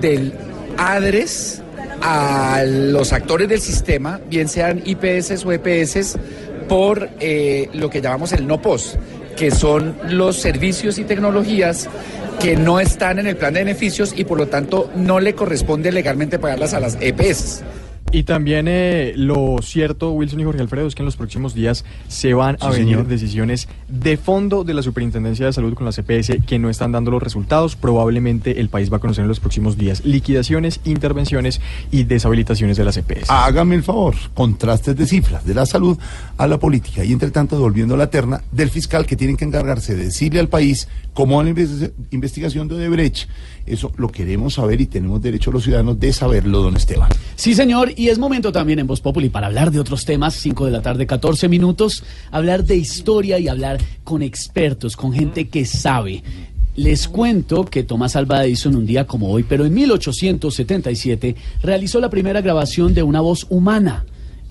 [0.00, 0.32] del
[0.78, 1.62] ADRES
[2.02, 6.16] a los actores del sistema, bien sean IPS o EPS,
[6.68, 8.98] por eh, lo que llamamos el no POS,
[9.36, 11.88] que son los servicios y tecnologías
[12.40, 15.90] que no están en el plan de beneficios y por lo tanto no le corresponde
[15.90, 17.62] legalmente pagarlas a las EPS.
[18.12, 21.84] Y también eh, lo cierto, Wilson y Jorge Alfredo, es que en los próximos días
[22.08, 23.08] se van a venir señor.
[23.08, 27.10] decisiones de fondo de la Superintendencia de Salud con la CPS que no están dando
[27.10, 27.74] los resultados.
[27.76, 32.84] Probablemente el país va a conocer en los próximos días liquidaciones, intervenciones y deshabilitaciones de
[32.84, 33.26] la CPS.
[33.28, 35.98] Hágame el favor, contrastes de cifras de la salud
[36.38, 39.94] a la política y entre tanto devolviendo la terna del fiscal que tiene que encargarse
[39.96, 43.28] de decirle al país cómo va la investi- investigación de Odebrecht.
[43.66, 47.10] Eso lo queremos saber y tenemos derecho los ciudadanos de saberlo, don Esteban.
[47.34, 50.66] Sí, señor, y es momento también en Voz Populi para hablar de otros temas, 5
[50.66, 55.64] de la tarde, 14 minutos, hablar de historia y hablar con expertos, con gente que
[55.64, 56.22] sabe.
[56.76, 62.10] Les cuento que Tomás Alva Edison un día como hoy, pero en 1877, realizó la
[62.10, 64.04] primera grabación de una voz humana.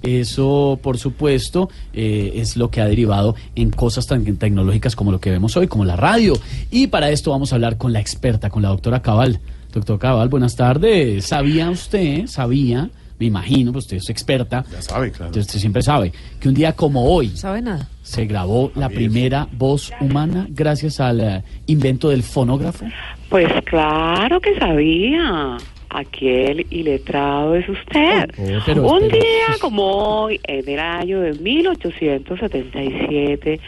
[0.05, 5.19] Eso, por supuesto, eh, es lo que ha derivado en cosas tan tecnológicas como lo
[5.19, 6.33] que vemos hoy, como la radio.
[6.71, 9.39] Y para esto vamos a hablar con la experta, con la doctora Cabal.
[9.73, 11.25] Doctor Cabal, buenas tardes.
[11.25, 12.89] ¿Sabía usted, sabía,
[13.19, 15.27] me imagino, pues usted es experta, Ya sabe, claro.
[15.27, 17.87] entonces usted siempre sabe, que un día como hoy ¿Sabe nada?
[18.03, 22.85] se grabó la primera voz humana gracias al eh, invento del fonógrafo?
[23.29, 25.57] Pues claro que sabía.
[25.95, 28.29] Aquel iletrado es usted.
[28.37, 33.59] Oh, pero Un día como hoy, en el año de 1877,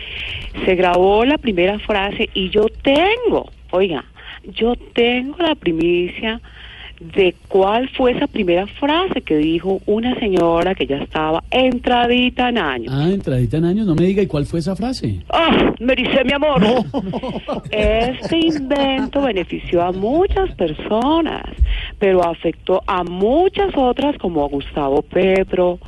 [0.66, 4.04] se grabó la primera frase y yo tengo, oiga,
[4.44, 6.42] yo tengo la primicia
[7.00, 12.58] de cuál fue esa primera frase que dijo una señora que ya estaba entradita en
[12.58, 12.94] años.
[12.96, 15.20] Ah, entradita en años, no me diga, ¿y cuál fue esa frase?
[15.30, 15.74] ¡Ah!
[15.80, 16.64] Me dice mi amor.
[17.70, 21.44] Este invento benefició a muchas personas,
[22.00, 25.80] pero afectó a muchas otras como a Gustavo Petro,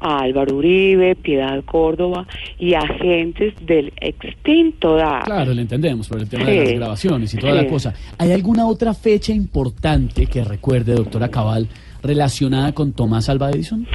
[0.00, 2.26] a Álvaro Uribe, Piedad Córdoba
[2.58, 5.24] y agentes del extinto DAR.
[5.24, 6.50] Claro, le entendemos por el tema Sí.
[6.50, 7.58] de las grabaciones y toda Sí.
[7.64, 7.94] la cosa.
[8.18, 11.68] ¿Hay alguna otra fecha importante que recuerde, doctora Cabal,
[12.02, 13.86] relacionada con Tomás Alva Edison?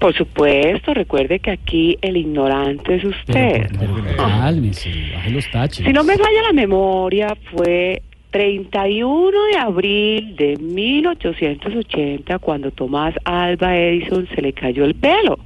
[0.00, 3.68] Por supuesto, recuerde que aquí el ignorante es usted.
[3.78, 5.86] Pero cálmese, baje los taches.
[5.86, 8.02] Si no me falla la memoria, fue
[8.34, 15.38] 31 de abril de 1880 cuando Tomás Alba Edison se le cayó el pelo.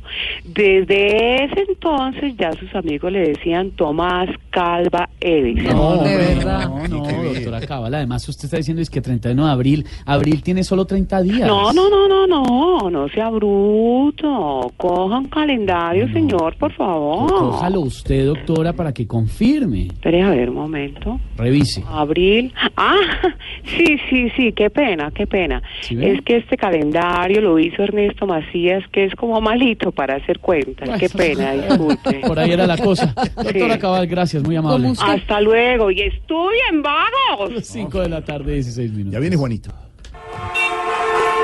[0.43, 5.77] Desde ese entonces ya sus amigos le decían Tomás Calva Edison.
[5.77, 7.95] No, hombre, no, no, doctora Cabal.
[7.95, 11.47] Además, usted está diciendo es que 31 de abril, abril tiene solo 30 días.
[11.47, 14.73] No, no, no, no, no, no sea bruto.
[14.79, 17.29] Coja un calendario, señor, por favor.
[17.29, 19.89] Cójalo usted, doctora, para que confirme.
[19.89, 21.21] Espere a ver un momento.
[21.37, 21.85] Revise.
[21.87, 22.55] Abril.
[22.81, 22.97] Ah,
[23.65, 25.61] sí, sí, sí, qué pena, qué pena.
[25.91, 30.89] Es que este calendario lo hizo Ernesto Macías, que es como malito para hacer cuentas.
[31.01, 32.21] Qué pena, disculpe.
[32.27, 33.13] Por ahí era la cosa.
[33.37, 33.81] Doctora Sí.
[33.81, 34.93] Cabal, gracias, muy amable.
[35.01, 37.67] Hasta luego y estudien, vagos.
[37.67, 39.13] 5 de la tarde, 16 minutos.
[39.13, 39.71] Ya viene Juanito.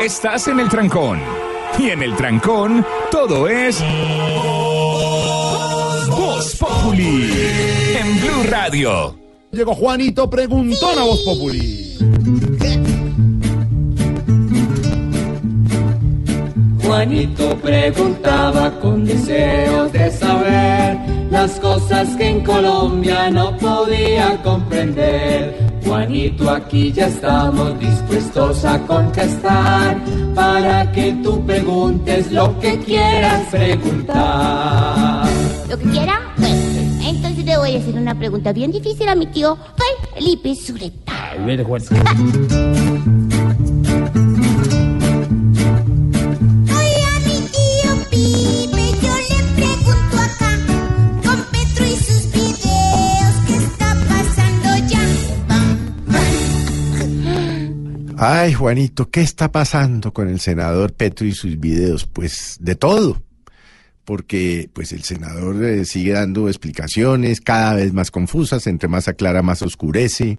[0.01, 1.19] Estás en el trancón.
[1.81, 3.83] Y en el trancón, todo es.
[6.11, 7.29] Voz Populi.
[7.99, 9.24] En Blue Radio.
[9.55, 11.97] Llegó Juanito Preguntón a Voz Populi.
[16.83, 20.99] Juanito preguntaba con deseos de saber
[21.31, 25.57] las cosas que en Colombia no podía comprender.
[25.85, 30.03] Juanito, aquí ya estamos dispuestos a contestar
[30.35, 35.29] para que tú preguntes lo que quieras preguntar.
[35.69, 36.24] ¿Lo que quiera?
[37.45, 39.59] Le voy a hacer una pregunta bien difícil a mi tío
[40.15, 41.35] Felipe Zuleta.
[41.37, 41.63] Oye,
[47.05, 50.57] a mi tío Pipe, yo le pregunto acá,
[51.23, 55.05] con Petro y sus videos, ¿qué está pasando ya?
[58.17, 62.07] Ay, Juanito, ¿qué está pasando con el senador Petro y sus videos?
[62.07, 63.23] Pues de todo.
[64.05, 69.43] Porque pues el senador eh, sigue dando explicaciones cada vez más confusas, entre más aclara,
[69.43, 70.39] más oscurece.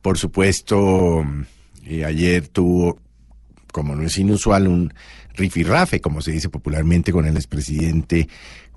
[0.00, 1.24] Por supuesto,
[1.84, 2.98] eh, ayer tuvo,
[3.72, 4.92] como no es inusual, un
[5.34, 8.28] rifirrafe, como se dice popularmente, con el expresidente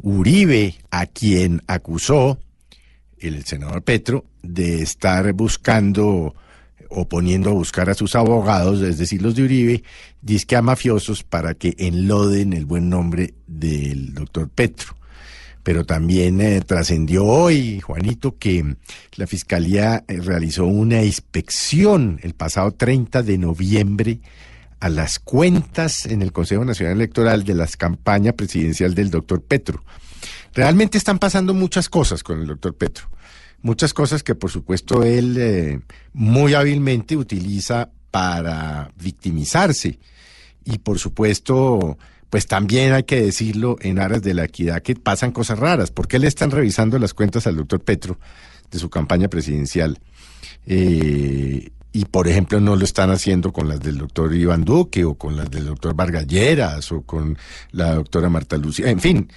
[0.01, 2.39] Uribe, a quien acusó
[3.17, 6.35] el senador Petro de estar buscando
[6.89, 9.83] o poniendo a buscar a sus abogados, es decir, los de Uribe,
[10.21, 14.95] disque a mafiosos para que enloden el buen nombre del doctor Petro.
[15.63, 18.75] Pero también eh, trascendió hoy, Juanito, que
[19.15, 24.19] la Fiscalía eh, realizó una inspección el pasado 30 de noviembre
[24.79, 29.83] a las cuentas en el Consejo Nacional Electoral de las campañas presidencial del doctor Petro.
[30.53, 33.09] Realmente están pasando muchas cosas con el doctor Petro.
[33.65, 35.79] Muchas cosas que por supuesto él eh,
[36.13, 39.97] muy hábilmente utiliza para victimizarse.
[40.63, 41.97] Y por supuesto,
[42.29, 45.89] pues también hay que decirlo en aras de la equidad que pasan cosas raras.
[45.89, 48.19] ¿Por qué le están revisando las cuentas al doctor Petro
[48.69, 49.97] de su campaña presidencial?
[50.67, 55.15] Eh, y por ejemplo no lo están haciendo con las del doctor Iván Duque o
[55.15, 57.35] con las del doctor Vargas Lleras o con
[57.71, 58.91] la doctora Marta Lucía.
[58.91, 59.27] En fin,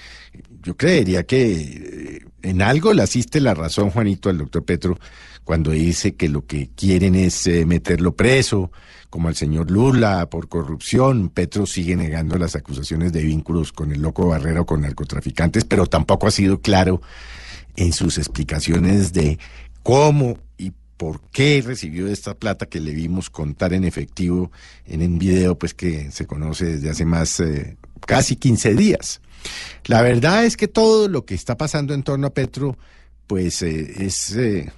[0.69, 4.99] yo creería que eh, en algo le asiste la razón, Juanito, al doctor Petro
[5.43, 8.71] cuando dice que lo que quieren es eh, meterlo preso,
[9.09, 11.31] como al señor Lula por corrupción.
[11.31, 15.87] Petro sigue negando las acusaciones de vínculos con el loco Barrera o con narcotraficantes, pero
[15.87, 17.01] tampoco ha sido claro
[17.77, 19.39] en sus explicaciones de
[19.83, 24.53] cómo y por qué recibió esta plata que le vimos contar en efectivo
[24.85, 29.23] en un video pues que se conoce desde hace más eh, casi 15 días.
[29.87, 32.77] La verdad es que todo lo que está pasando en torno a Petro
[33.27, 34.73] pues eh, es eh,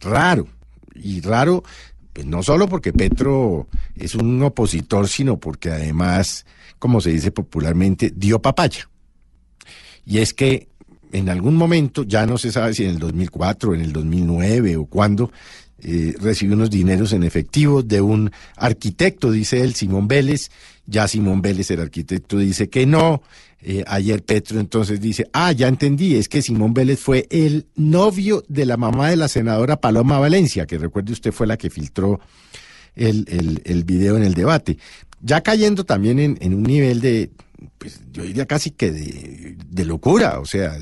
[0.00, 0.46] raro
[0.94, 1.62] y raro
[2.12, 6.44] pues no solo porque Petro es un opositor, sino porque además,
[6.78, 8.88] como se dice popularmente, dio papaya.
[10.04, 10.68] Y es que
[11.12, 14.86] en algún momento, ya no se sabe si en el 2004, en el 2009 o
[14.86, 15.32] cuándo,
[15.82, 20.50] eh, recibió unos dineros en efectivo de un arquitecto, dice él, Simón Vélez.
[20.86, 23.22] Ya Simón Vélez, el arquitecto, dice que no.
[23.62, 28.42] Eh, ayer Petro entonces dice, ah, ya entendí, es que Simón Vélez fue el novio
[28.48, 32.20] de la mamá de la senadora Paloma Valencia, que recuerde usted fue la que filtró
[32.96, 34.78] el, el, el video en el debate.
[35.20, 37.30] Ya cayendo también en, en un nivel de,
[37.78, 40.76] pues yo diría casi que de, de locura, o sea,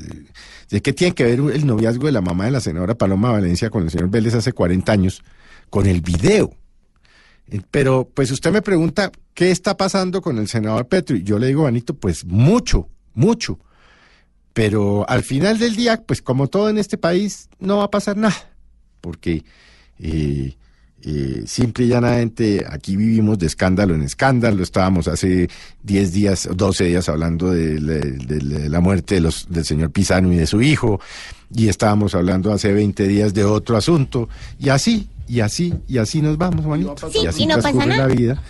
[0.69, 3.69] de, qué tiene que ver el noviazgo de la mamá de la senadora Paloma Valencia
[3.69, 5.23] con el señor Vélez hace 40 años,
[5.69, 6.53] con el video.
[7.47, 11.15] Eh, Pero pues usted me pregunta, ¿qué está pasando con el senador Petro?
[11.15, 13.59] Y yo le digo, Vanito, pues mucho, mucho.
[14.53, 18.17] Pero al final del día, pues como todo en este país, no va a pasar
[18.17, 18.35] nada.
[19.01, 19.43] Porque
[19.99, 20.55] eh,
[21.03, 24.61] eh, simple y llanamente aquí vivimos de escándalo en escándalo.
[24.63, 25.49] Estábamos hace
[25.83, 27.99] 10 días, 12 días hablando de, la-
[28.69, 30.99] de muerte de los, del señor Pisano y de su hijo.
[31.53, 34.29] Y estábamos hablando hace 20 días de otro asunto.
[34.59, 36.95] Y así, y así, y así nos vamos, Juanito.
[37.11, 38.07] Sí, y así y no pasa nada.
[38.07, 38.41] la vida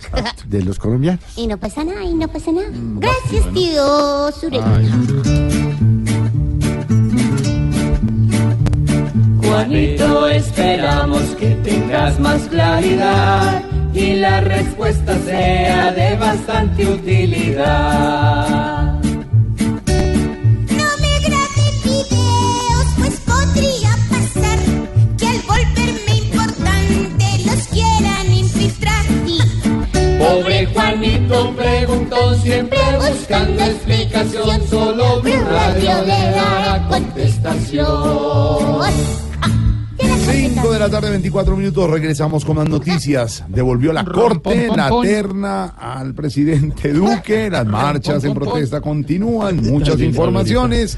[0.46, 1.20] de los colombianos.
[1.36, 2.68] Y no pasa nada, y no pasa nada.
[2.72, 5.89] Gracias, tío Sureña.
[9.42, 13.62] Juanito, esperamos que tengas más claridad
[13.92, 18.94] y la respuesta sea de bastante utilidad.
[20.78, 24.58] No me graben videos, pues podría pasar
[25.18, 29.04] que al volverme importante los quieran infiltrar.
[29.26, 29.38] Y
[30.18, 37.88] Pobre Juanito preguntó siempre buscando explicación, solo Blue Radio le dará contestación.
[40.32, 41.90] 5 de la tarde, 24 minutos.
[41.90, 43.42] Regresamos con más noticias.
[43.48, 47.50] Devolvió la corte, la terna al presidente Duque.
[47.50, 49.56] Las marchas en protesta continúan.
[49.56, 50.96] Muchas informaciones.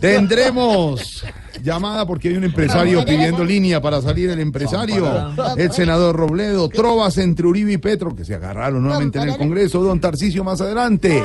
[0.00, 1.24] Tendremos
[1.62, 5.32] llamada porque hay un empresario pidiendo línea para salir el empresario.
[5.56, 9.80] El senador Robledo, trovas entre Uribe y Petro, que se agarraron nuevamente en el Congreso.
[9.82, 11.22] Don Tarcicio más adelante.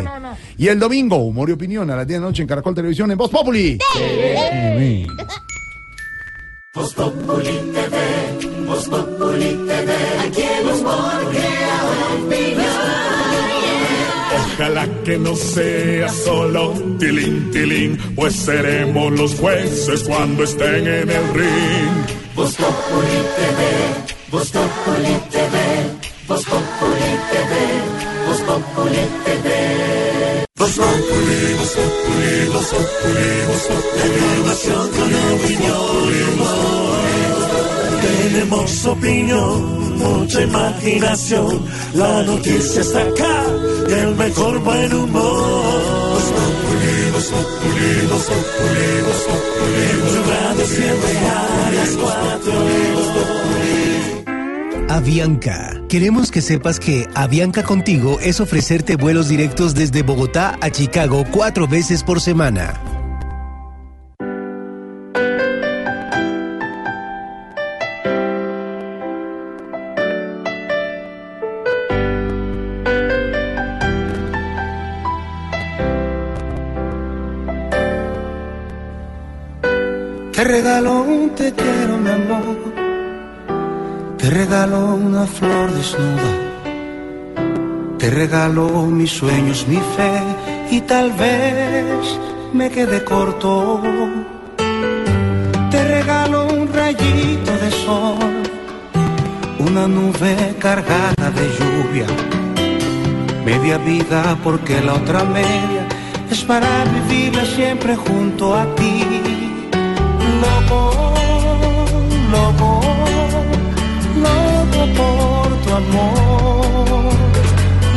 [0.57, 3.11] Y el domingo, humor y opinión a las 10 de la noche en Caracol Televisión
[3.11, 3.79] en Voz Populi.
[3.93, 5.07] TV.
[6.71, 7.97] Voz Populi TV,
[8.67, 9.91] Voz Populi TV,
[10.23, 10.43] aquí
[11.31, 11.81] crea
[14.37, 21.33] Ojalá que no sea solo tilín, tilín, pues seremos los jueces cuando estén en el
[21.33, 22.05] ring.
[22.35, 23.61] Voz Populi TV,
[24.29, 25.57] Voz Populi TV,
[26.27, 30.08] Voz Populi TV, Voz Populi TV.
[30.59, 33.63] Voz Populi, Voz Populi, Voz Populi, Voz
[34.67, 35.59] Populi.
[38.01, 41.61] Tenemos opinión, mucha imaginación.
[41.93, 43.45] La noticia está acá
[43.87, 46.11] y el mejor buen humor.
[46.13, 50.65] Voz Populi, Voz Populi, Voz Populi, Voz Populi.
[50.65, 53.38] Siempre a las cuatro.
[54.89, 55.79] Avianca.
[55.87, 61.67] Queremos que sepas que Avianca contigo es ofrecerte vuelos directos desde Bogotá a Chicago cuatro
[61.67, 62.98] veces por semana.
[84.29, 86.31] Te regalo una flor desnuda.
[87.97, 90.21] Te regalo mis sueños, mi fe
[90.69, 92.19] y tal vez
[92.53, 93.81] me quede corto.
[95.71, 98.43] Te regalo un rayito de sol,
[99.57, 102.05] una nube cargada de lluvia.
[103.43, 105.87] Media vida porque la otra media
[106.29, 109.28] es para vivirla siempre junto a ti.
[115.79, 117.13] Amor.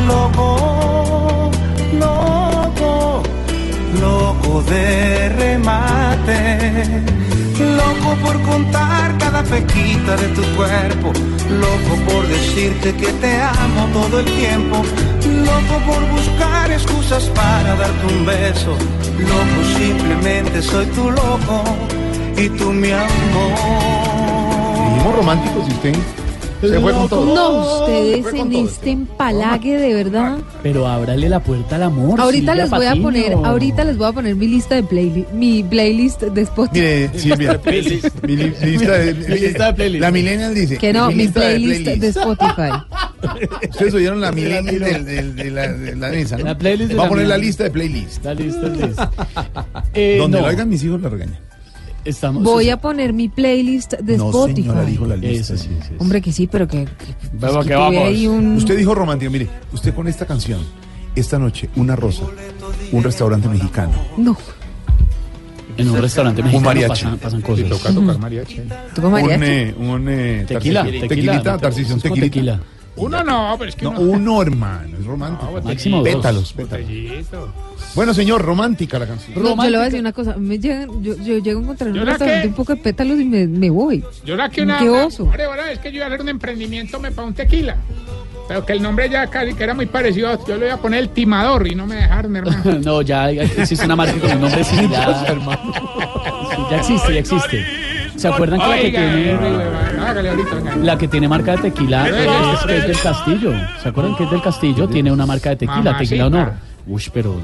[0.07, 1.51] Loco,
[1.99, 3.23] loco,
[4.01, 7.03] loco de remate.
[7.59, 11.11] Loco por contar cada pequita de tu cuerpo.
[11.49, 14.77] Loco por decirte que te amo todo el tiempo.
[15.49, 18.71] Loco por buscar excusas para darte un beso.
[19.31, 21.63] Loco, simplemente soy tu loco
[22.37, 23.57] y tú mi amor.
[24.95, 26.22] Fuimos románticos y usted
[26.69, 27.35] se fue con todo.
[27.35, 28.65] No, ustedes en todo.
[28.67, 30.37] este empalague de verdad.
[30.61, 32.19] Pero ábrale la puerta al amor.
[32.19, 35.31] Ahorita Silvia les voy a poner, ahorita les voy a poner mi lista de playlist,
[35.31, 36.79] mi playlist de Spotify.
[36.79, 40.01] Mire, Silvia, mi li- lista de, Mi lista de playlist.
[40.01, 40.77] La Millennial dice.
[40.77, 42.71] Que no, mi lista de playlist de Spotify.
[43.69, 46.45] Ustedes oyeron la Millennial de, la, de la mesa, ¿no?
[46.45, 48.23] La playlist de Va a poner la lista de playlist.
[48.23, 48.99] La lista de playlist.
[49.93, 51.37] Eh, Donde no, lo oigan mis hijos la regañan.
[52.05, 54.61] Estamos, Voy a poner mi playlist de no, Spotify.
[54.63, 55.53] señora, dijo la lista.
[55.53, 55.93] Eso sí, sí.
[55.99, 58.03] Hombre, que sí, pero que, que- que vamos.
[58.03, 58.55] ahí un...
[58.57, 59.31] Usted dijo romántico.
[59.31, 60.59] Mire, usted con esta canción,
[61.15, 62.23] esta noche, una rosa,
[62.91, 64.35] un restaurante mexicano, No,
[65.77, 67.05] En un restaurante mexicano mariachi.
[67.21, 67.67] pasan, cosas.
[67.69, 68.61] toca tocar mariachi.
[68.93, 69.43] ¿tuvo un, mariachi?
[69.45, 71.07] eh, un eh, Tequila, tequila.
[71.07, 71.59] tequilita, un
[72.01, 72.19] tequilita.
[72.21, 72.59] tequila.
[72.95, 74.01] Uno no, pero es que No, uno...
[74.11, 75.59] uno, hermano, es romántico.
[75.63, 76.07] Máximo dos.
[76.07, 76.87] Pétalos, pétalos.
[77.95, 79.41] Bueno, señor, romántica la canción.
[79.41, 80.35] No, yo le voy a decir una cosa.
[80.37, 82.47] Me llegan, yo, yo llego a encontrar en ¿Yo un restaurante qué?
[82.47, 84.03] un poco de pétalos y me, me voy.
[84.25, 84.79] Yo la que una...
[84.79, 85.23] Qué oso.
[85.23, 87.77] Hombre, ahora es que yo iba a hacer un emprendimiento me para un tequila.
[88.47, 90.37] Pero que el nombre ya casi que era muy parecido.
[90.47, 92.79] Yo le iba a poner el timador y no me dejaron, hermano.
[92.83, 95.25] No, ya existe una marca con un nombre similar.
[96.53, 97.65] Sí, ya existe, ya existe.
[98.15, 100.75] ¿Se acuerdan que la que Oiga, tiene, oiga, ahorita, venga.
[100.75, 102.25] la que tiene marca de tequila es,
[102.67, 103.53] ya, es del Castillo?
[103.81, 104.87] ¿Se acuerdan que es del Castillo?
[104.87, 105.99] Tiene una marca de tequila, Mamacita.
[106.09, 106.53] Tequila Honor.
[106.85, 107.35] Uy, pero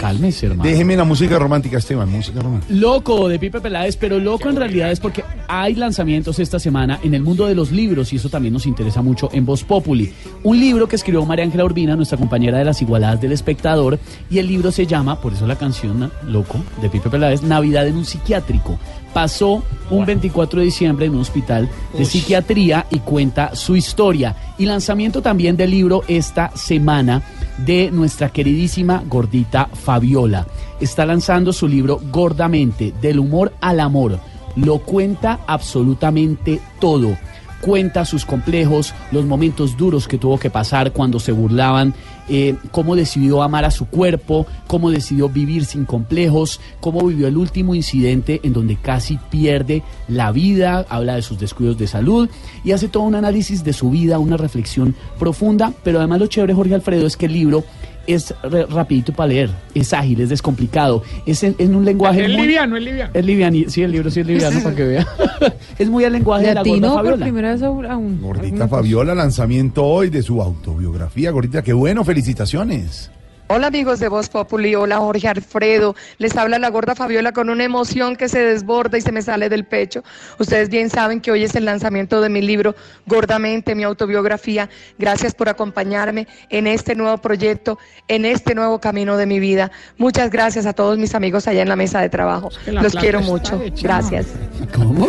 [0.00, 0.68] cálmese, hermano.
[0.68, 2.72] Déjeme la música romántica, Esteban, música romántica.
[2.72, 7.12] Loco de Pipe Peláez, pero loco en realidad es porque hay lanzamientos esta semana en
[7.12, 10.10] el mundo de los libros y eso también nos interesa mucho en Voz Populi.
[10.42, 13.98] Un libro que escribió María Ángela Urbina, nuestra compañera de las igualadas del espectador,
[14.30, 16.10] y el libro se llama, por eso la canción.
[16.26, 18.78] Loco de Pipe Peláez, Navidad en un psiquiátrico.
[19.12, 24.36] Pasó un 24 de diciembre en un hospital de psiquiatría y cuenta su historia.
[24.56, 27.22] Y lanzamiento también del libro esta semana
[27.64, 30.46] de nuestra queridísima gordita Fabiola.
[30.80, 34.18] Está lanzando su libro Gordamente, del humor al amor.
[34.56, 37.16] Lo cuenta absolutamente todo.
[37.60, 41.94] Cuenta sus complejos, los momentos duros que tuvo que pasar cuando se burlaban,
[42.30, 47.36] eh, cómo decidió amar a su cuerpo, cómo decidió vivir sin complejos, cómo vivió el
[47.36, 52.30] último incidente en donde casi pierde la vida, habla de sus descuidos de salud
[52.62, 56.54] y hace todo un análisis de su vida, una reflexión profunda, pero además lo chévere,
[56.54, 57.64] Jorge Alfredo, es que el libro
[58.06, 62.30] es re- rapidito para leer, es ágil, es descomplicado, es en, en un lenguaje Es
[62.32, 62.42] muy...
[62.42, 63.10] liviano, es liviano.
[63.14, 65.06] Es liviano, sí, el libro sí es liviano para que vea.
[65.78, 67.24] es muy al lenguaje de la gorda Latino por Fabiola.
[67.26, 67.86] primera vez a un...
[67.86, 68.68] a un- Gordita.
[68.68, 71.30] Fabiola, lanzamiento hoy de su autobiografía.
[71.30, 73.10] Gordita, qué bueno, felicitaciones.
[73.52, 77.64] Hola amigos de Voz Populi, hola Jorge Alfredo, les habla la gorda Fabiola con una
[77.64, 80.04] emoción que se desborda y se me sale del pecho.
[80.38, 82.76] Ustedes bien saben que hoy es el lanzamiento de mi libro
[83.06, 84.70] Gordamente, mi autobiografía.
[85.00, 87.76] Gracias por acompañarme en este nuevo proyecto,
[88.06, 89.72] en este nuevo camino de mi vida.
[89.98, 92.50] Muchas gracias a todos mis amigos allá en la mesa de trabajo.
[92.64, 93.60] que Los quiero mucho.
[93.60, 93.82] hecha.
[93.82, 94.26] Gracias.
[94.72, 95.08] ¿Cómo?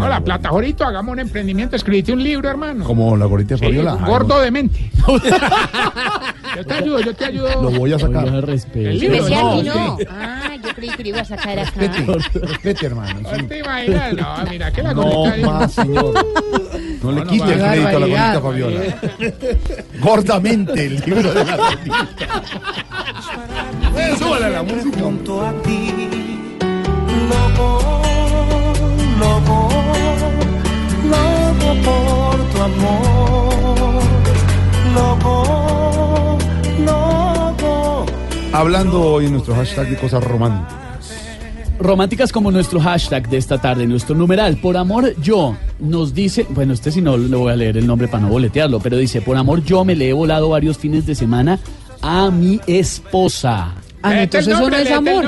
[0.00, 1.74] Hola, plata, ahorita hagamos un emprendimiento.
[1.74, 2.84] Escribiste un libro, hermano.
[2.84, 3.96] Como la gordita Sí, Fabiola.
[3.98, 4.92] Ay, gordo de mente.
[6.56, 7.79] yo te ayudo, yo te ayudo.
[7.80, 8.24] Voy a sacar.
[8.26, 8.90] Oiga, respeto.
[8.90, 9.68] El libro, decía no, sí.
[9.68, 9.96] no.
[10.10, 11.72] Ah, yo creí que lo iba a sacar acá.
[11.80, 13.20] Respete, respete, hermano.
[13.20, 16.26] No te imaginas, no, mira, que la No más, señor.
[17.02, 18.80] No le no quite el crédito a la gordita Fabiola.
[20.00, 21.78] Gordamente, el libro de la.
[24.18, 25.00] Súbale la música.
[25.00, 25.90] junto a ti.
[27.30, 28.02] Loco,
[29.20, 29.68] loco,
[31.08, 34.02] loco por tu amor.
[34.94, 35.89] Loco.
[38.52, 40.74] Hablando hoy en nuestro hashtag de cosas románticas.
[41.78, 46.74] Románticas como nuestro hashtag de esta tarde, nuestro numeral, por amor yo, nos dice, bueno,
[46.74, 49.36] este si no le voy a leer el nombre para no boletearlo, pero dice, por
[49.36, 51.60] amor yo me le he volado varios fines de semana
[52.02, 53.72] a mi esposa.
[54.02, 55.24] Ah, entonces eso no nombre, es amor.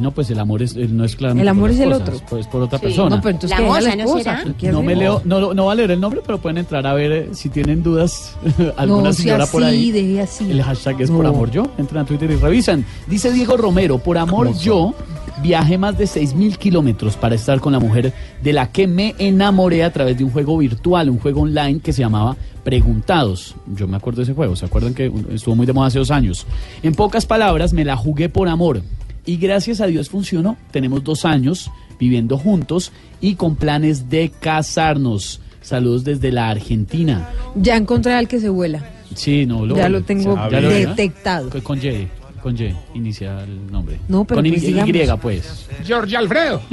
[0.00, 2.20] No, pues el amor es, no es claramente El amor por es el cosas, otro.
[2.28, 2.86] Pues por otra Sí.
[2.86, 3.16] persona.
[3.16, 4.44] No, pero entonces La moza, ¿no será?
[4.58, 6.94] ¿qué No me leo, no, no va a leer el nombre, pero pueden entrar a
[6.94, 8.34] ver eh, si tienen dudas.
[8.76, 10.18] alguna No, sea señora por así, ahí.
[10.18, 10.50] así.
[10.50, 11.64] El hashtag es por amor yo.
[11.78, 12.84] Entran a Twitter y revisan.
[13.06, 14.94] Dice Diego Romero, por amor yo
[15.42, 18.12] viajé más de 6 mil kilómetros para estar con la mujer
[18.42, 21.92] de la que me enamoré a través de un juego virtual, un juego online que
[21.92, 23.54] se llamaba Preguntados.
[23.74, 26.10] Yo me acuerdo de ese juego, ¿se acuerdan que estuvo muy de moda hace dos
[26.10, 26.46] años?
[26.82, 28.82] En pocas palabras, me la jugué por amor.
[29.30, 30.56] Y gracias a Dios funcionó.
[30.72, 31.70] Tenemos dos años
[32.00, 32.90] viviendo juntos
[33.20, 35.40] y con planes de casarnos.
[35.62, 37.28] Saludos desde la Argentina.
[37.54, 38.82] Ya encontré al que se vuela.
[39.14, 41.48] Sí, no lo Ya lo tengo ¿Ya lo- detectado.
[41.50, 42.08] Con- Con Y,
[42.42, 44.00] con Y, inicia el nombre.
[44.08, 45.20] No, pero con pues Y, digamos.
[45.20, 45.66] Pues.
[45.84, 46.60] George Alfredo.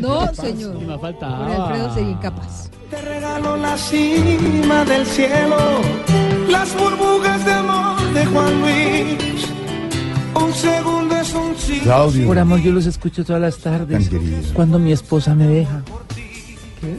[0.00, 0.74] No, señor.
[0.76, 1.36] Ni me faltaba.
[1.38, 2.70] Jorge Alfredo sería incapaz.
[2.90, 5.56] Te regalo la cima del cielo,
[6.48, 9.52] las burbujas de amor de Juan Luis.
[10.34, 12.26] Un segundo es un Claudio.
[12.26, 14.10] Por amor, yo los escucho todas las tardes.
[14.54, 15.82] Cuando mi esposa me deja.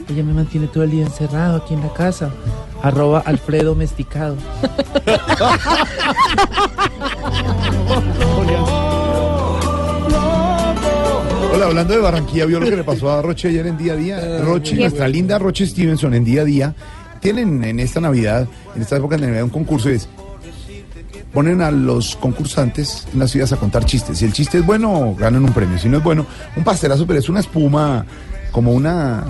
[0.08, 2.30] Ella me mantiene todo el día encerrado aquí en la casa.
[2.82, 4.36] Arroba Alfredo Domesticado.
[11.54, 13.96] Hola, hablando de Barranquilla, ¿vio lo que le pasó a Roche ayer en día a
[13.96, 14.38] día?
[14.42, 16.74] Roche, nuestra linda Roche Stevenson en día a día,
[17.20, 20.08] tienen en esta Navidad, en esta época de Navidad, un concurso y es,
[21.32, 24.18] ponen a los concursantes en las ciudades a contar chistes.
[24.18, 25.78] Si el chiste es bueno, ganan un premio.
[25.78, 26.26] Si no es bueno,
[26.56, 28.04] un pastelazo, pero es una espuma,
[28.50, 29.24] como una...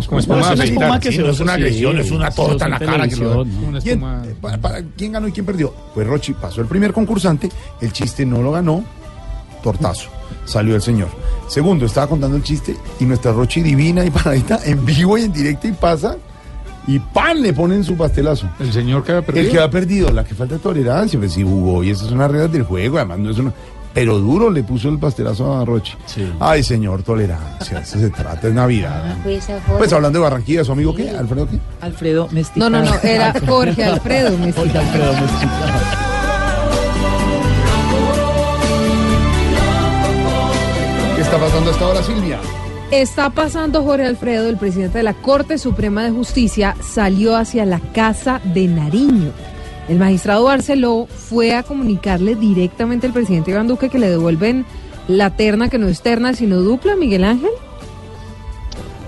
[0.00, 1.98] Es como espuma No, es una espuma que sí, se no es una sí, agresión,
[2.00, 3.80] es una torta en la cara que lo- ¿no?
[3.80, 5.74] ¿Quién- espuma- para, para- ¿Quién ganó y quién perdió?
[5.94, 7.50] Pues Rochi pasó el primer concursante,
[7.82, 8.82] el chiste no lo ganó,
[9.62, 10.08] tortazo,
[10.46, 11.08] salió el señor.
[11.48, 15.32] Segundo, estaba contando el chiste y nuestra Rochi divina y paradita en vivo y en
[15.32, 16.16] directo y pasa
[16.86, 17.42] y ¡pan!
[17.42, 18.48] le ponen su pastelazo.
[18.58, 19.46] El señor que había perdido.
[19.46, 22.18] El que ha perdido, la que falta de tolerancia, pues sí jugó y esas son
[22.18, 23.52] las reglas del juego, además no es una...
[23.94, 25.92] Pero duro le puso el pastelazo a Rochi.
[26.40, 29.18] Ay, señor, tolerancia, eso se trata, es Navidad.
[29.76, 31.10] Pues hablando de Barranquilla, ¿su amigo qué?
[31.10, 31.58] ¿Alfredo qué?
[31.82, 32.70] Alfredo Mesticado.
[32.70, 34.66] No, no, no, era Jorge Alfredo Mesticado.
[34.66, 35.72] Jorge Alfredo Mesticado.
[41.16, 42.38] ¿Qué está pasando hasta ahora, Silvia?
[42.92, 47.80] Está pasando Jorge Alfredo, el presidente de la Corte Suprema de Justicia, salió hacia la
[47.80, 49.30] Casa de Nariño.
[49.88, 54.66] El magistrado Barceló fue a comunicarle directamente al presidente Iván Duque que le devuelven
[55.08, 57.48] la terna que no es terna sino dupla, Miguel Ángel.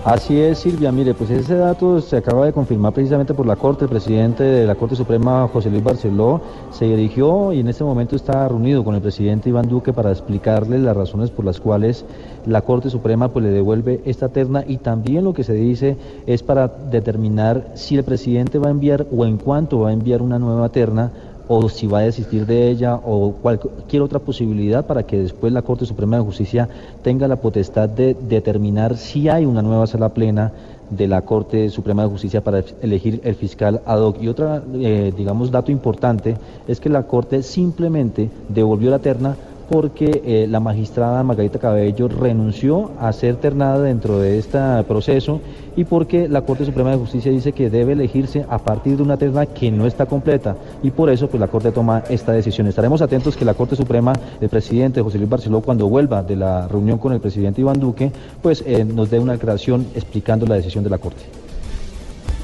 [0.05, 0.93] Así es, Silvia.
[0.93, 3.87] Mire, pues ese dato se acaba de confirmar precisamente por la Corte.
[3.87, 8.15] El presidente de la Corte Suprema, José Luis Barceló, se dirigió y en este momento
[8.15, 12.05] está reunido con el presidente Iván Duque para explicarle las razones por las cuales
[12.45, 16.43] la Corte Suprema pues, le devuelve esta terna y también lo que se dice es
[16.43, 20.39] para determinar si el presidente va a enviar o en cuánto va a enviar una
[20.39, 21.13] nueva terna
[21.49, 25.63] o si va a desistir de ella o cualquier otra posibilidad para que después la
[25.63, 26.69] Corte Suprema de Justicia
[27.03, 30.53] tenga la potestad de determinar si hay una nueva sala plena
[30.91, 34.21] de la Corte Suprema de Justicia para elegir el fiscal ad hoc.
[34.21, 36.37] Y otra, eh, digamos, dato importante
[36.69, 39.37] es que la Corte simplemente devolvió la terna
[39.69, 45.41] porque eh, la magistrada Margarita Cabello renunció a ser ternada dentro de este proceso
[45.77, 49.17] y porque la Corte Suprema de Justicia dice que debe elegirse a partir de una
[49.17, 52.67] terna que no está completa y por eso pues la Corte toma esta decisión.
[52.67, 56.69] Estaremos atentos que la Corte Suprema, el presidente José Luis Barceló, cuando vuelva de la
[56.69, 58.13] reunión con el presidente Iván Duque,
[58.43, 61.23] pues eh, nos dé una declaración explicando la decisión de la Corte.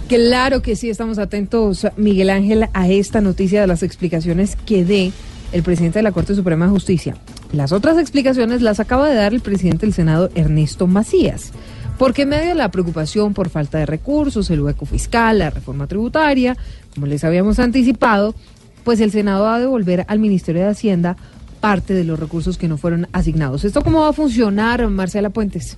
[0.09, 5.13] Claro que sí, estamos atentos, Miguel Ángel, a esta noticia de las explicaciones que dé
[5.53, 7.17] el presidente de la Corte Suprema de Justicia.
[7.53, 11.53] Las otras explicaciones las acaba de dar el presidente del Senado, Ernesto Macías,
[11.99, 15.87] porque en medio de la preocupación por falta de recursos, el hueco fiscal, la reforma
[15.87, 16.57] tributaria,
[16.95, 18.35] como les habíamos anticipado,
[18.85, 21.17] pues el Senado va a devolver al Ministerio de Hacienda
[21.61, 23.65] parte de los recursos que no fueron asignados.
[23.65, 25.77] ¿Esto cómo va a funcionar, Marcela Puentes?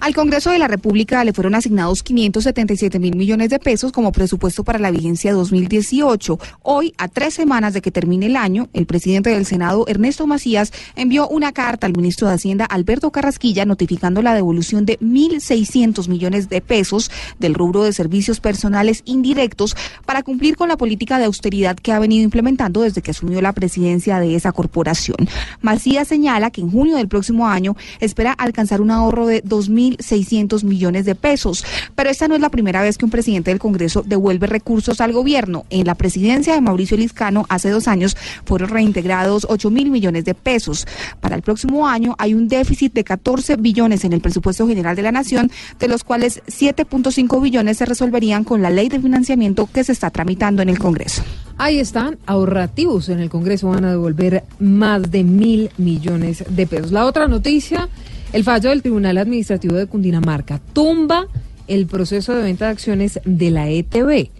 [0.00, 4.62] Al Congreso de la República le fueron asignados 577 mil millones de pesos como presupuesto
[4.62, 6.38] para la vigencia 2018.
[6.62, 10.72] Hoy, a tres semanas de que termine el año, el presidente del Senado, Ernesto Macías,
[10.94, 16.48] envió una carta al ministro de Hacienda, Alberto Carrasquilla, notificando la devolución de 1.600 millones
[16.48, 17.10] de pesos
[17.40, 19.76] del rubro de servicios personales indirectos
[20.06, 23.52] para cumplir con la política de austeridad que ha venido implementando desde que asumió la
[23.52, 25.28] presidencia de esa corporación.
[25.60, 30.64] Macías señala que en junio del próximo año espera alcanzar un ahorro de 2.000 1.600
[30.64, 31.64] millones de pesos.
[31.94, 35.12] Pero esta no es la primera vez que un presidente del Congreso devuelve recursos al
[35.12, 35.64] gobierno.
[35.70, 40.34] En la presidencia de Mauricio Liscano hace dos años fueron reintegrados 8 mil millones de
[40.34, 40.86] pesos.
[41.20, 45.02] Para el próximo año hay un déficit de 14 billones en el presupuesto general de
[45.02, 49.84] la Nación, de los cuales 7.5 billones se resolverían con la ley de financiamiento que
[49.84, 51.22] se está tramitando en el Congreso.
[51.56, 56.92] Ahí están, ahorrativos en el Congreso van a devolver más de mil millones de pesos.
[56.92, 57.88] La otra noticia,
[58.32, 61.26] el fallo del Tribunal Administrativo de Cundinamarca tumba
[61.66, 64.30] el proceso de venta de acciones de la ETB.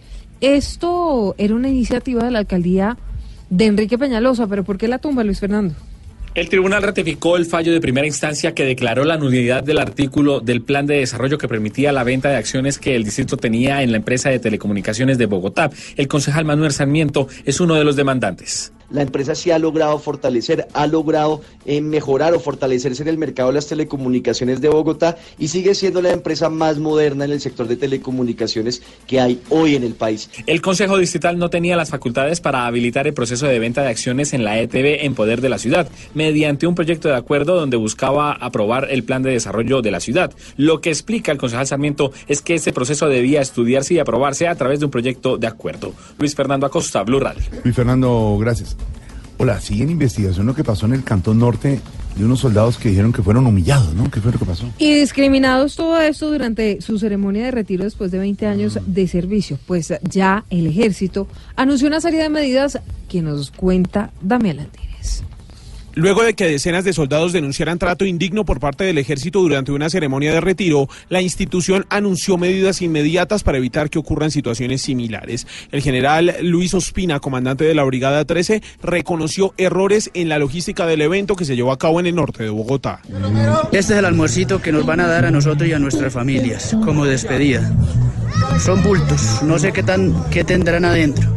[0.40, 2.96] Esto era una iniciativa de la alcaldía
[3.50, 5.74] de Enrique Peñalosa, pero ¿por qué la tumba, Luis Fernando?
[6.34, 10.62] El tribunal ratificó el fallo de primera instancia que declaró la nulidad del artículo del
[10.62, 13.96] plan de desarrollo que permitía la venta de acciones que el distrito tenía en la
[13.96, 15.70] empresa de telecomunicaciones de Bogotá.
[15.96, 20.68] El concejal Manuel Sarmiento es uno de los demandantes la empresa sí ha logrado fortalecer,
[20.72, 25.48] ha logrado eh, mejorar o fortalecerse en el mercado de las telecomunicaciones de Bogotá y
[25.48, 29.84] sigue siendo la empresa más moderna en el sector de telecomunicaciones que hay hoy en
[29.84, 30.30] el país.
[30.46, 34.32] El Consejo Distrital no tenía las facultades para habilitar el proceso de venta de acciones
[34.32, 38.32] en la ETB en poder de la ciudad, mediante un proyecto de acuerdo donde buscaba
[38.32, 40.32] aprobar el plan de desarrollo de la ciudad.
[40.56, 44.54] Lo que explica el concejal Sarmiento es que ese proceso debía estudiarse y aprobarse a
[44.54, 45.92] través de un proyecto de acuerdo.
[46.18, 47.42] Luis Fernando Acosta, Blue Radio.
[47.64, 48.77] Luis Fernando, gracias.
[49.40, 51.80] Hola, sigue en investigación lo que pasó en el Cantón Norte
[52.16, 54.10] de unos soldados que dijeron que fueron humillados, ¿no?
[54.10, 54.68] ¿Qué fue lo que pasó?
[54.78, 59.56] Y discriminados todo esto durante su ceremonia de retiro después de 20 años de servicio.
[59.64, 65.22] Pues ya el ejército anunció una serie de medidas que nos cuenta Damián Landines.
[65.98, 69.90] Luego de que decenas de soldados denunciaran trato indigno por parte del ejército durante una
[69.90, 75.48] ceremonia de retiro, la institución anunció medidas inmediatas para evitar que ocurran situaciones similares.
[75.72, 81.00] El general Luis Ospina, comandante de la Brigada 13, reconoció errores en la logística del
[81.00, 83.00] evento que se llevó a cabo en el norte de Bogotá.
[83.72, 86.76] Este es el almuercito que nos van a dar a nosotros y a nuestras familias
[86.84, 87.72] como despedida.
[88.60, 91.28] Son bultos, no sé qué tan qué tendrán adentro.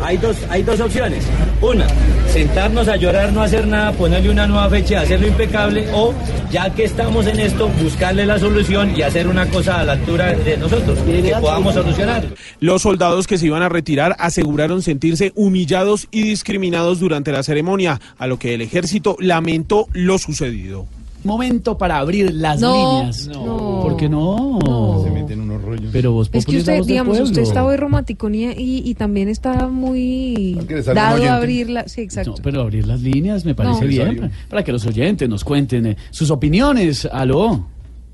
[0.00, 1.24] Hay dos, hay dos opciones.
[1.60, 1.86] Una,
[2.28, 6.14] sentarnos a llorar, no hacer nada, ponerle una nueva fecha, hacerlo impecable, o
[6.50, 10.32] ya que estamos en esto, buscarle la solución y hacer una cosa a la altura
[10.32, 12.24] de nosotros, que podamos solucionar.
[12.60, 18.00] Los soldados que se iban a retirar aseguraron sentirse humillados y discriminados durante la ceremonia,
[18.18, 20.86] a lo que el ejército lamentó lo sucedido.
[21.26, 23.26] Momento para abrir las No, líneas.
[23.28, 23.80] no.
[23.82, 25.02] ¿Por qué no?
[25.04, 25.90] Se meten unos rollos.
[25.92, 29.66] Pero vos Es que usted, digamos, usted está hoy romántico y, y, y también está
[29.68, 30.58] muy
[30.94, 31.86] dado a abrir la...
[31.88, 32.30] Sí, exacto.
[32.30, 33.88] No, pero abrir las líneas me parece No.
[33.88, 34.16] bien.
[34.16, 37.06] Para, para que los oyentes nos cuenten eh, sus opiniones.
[37.12, 37.66] Aló.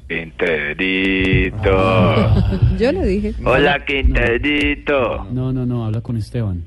[0.08, 1.70] Quinterito.
[2.78, 3.34] Yo le dije.
[3.44, 5.24] Hola, Quinterito.
[5.32, 6.62] No, no, no, habla con Esteban.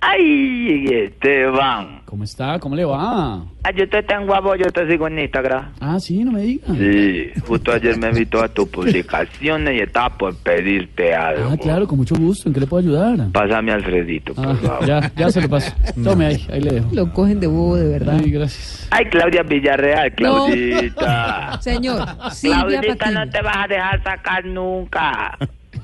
[0.00, 2.02] Ay, Esteban.
[2.04, 2.58] ¿Cómo está?
[2.60, 3.42] ¿Cómo le va?
[3.64, 5.72] Ah, yo te tengo guapo, yo te sigo en Instagram.
[5.80, 6.66] Ah, sí, no me diga.
[6.72, 11.50] Sí, justo ayer me vi todas tus publicaciones y estaba por pedirte algo.
[11.52, 12.48] Ah, claro, con mucho gusto.
[12.48, 13.30] ¿En qué le puedo ayudar?
[13.32, 14.86] Pásame a Alfredito, por Ah, favor.
[14.86, 15.72] ya, ya se lo paso.
[16.04, 16.88] Tome ahí, ahí le dejo.
[16.92, 18.20] Lo cogen de bobo, de verdad.
[18.22, 18.86] Ay, gracias.
[18.90, 20.46] Ay, Claudia Villarreal, No.
[20.46, 21.58] Claudita.
[21.60, 23.24] Señor, Silvia Claudita, Patiño.
[23.24, 25.36] no te vas a dejar sacar nunca.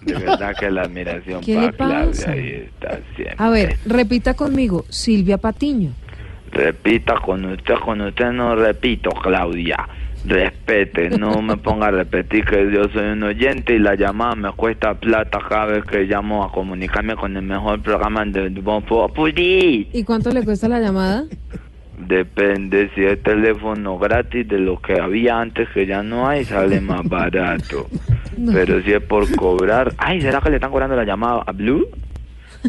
[0.05, 1.73] De verdad que la admiración ¿Qué para le
[2.07, 2.25] pasa?
[2.25, 3.37] Claudia ahí está siempre.
[3.39, 5.93] A ver, repita conmigo, Silvia Patiño.
[6.51, 9.89] Repita con usted, con usted no repito, Claudia.
[10.25, 14.53] Respete, no me ponga a repetir que yo soy un oyente y la llamada me
[14.53, 19.89] cuesta plata cada vez que llamo a comunicarme con el mejor programa de Populi.
[19.93, 21.25] ¿Y cuánto le cuesta la llamada?
[21.99, 26.81] Depende si es teléfono gratis de lo que había antes que ya no hay, sale
[26.81, 27.89] más barato.
[28.36, 28.52] No.
[28.52, 31.89] Pero si es por cobrar, ay, ¿será que le están cobrando la llamada a Blue?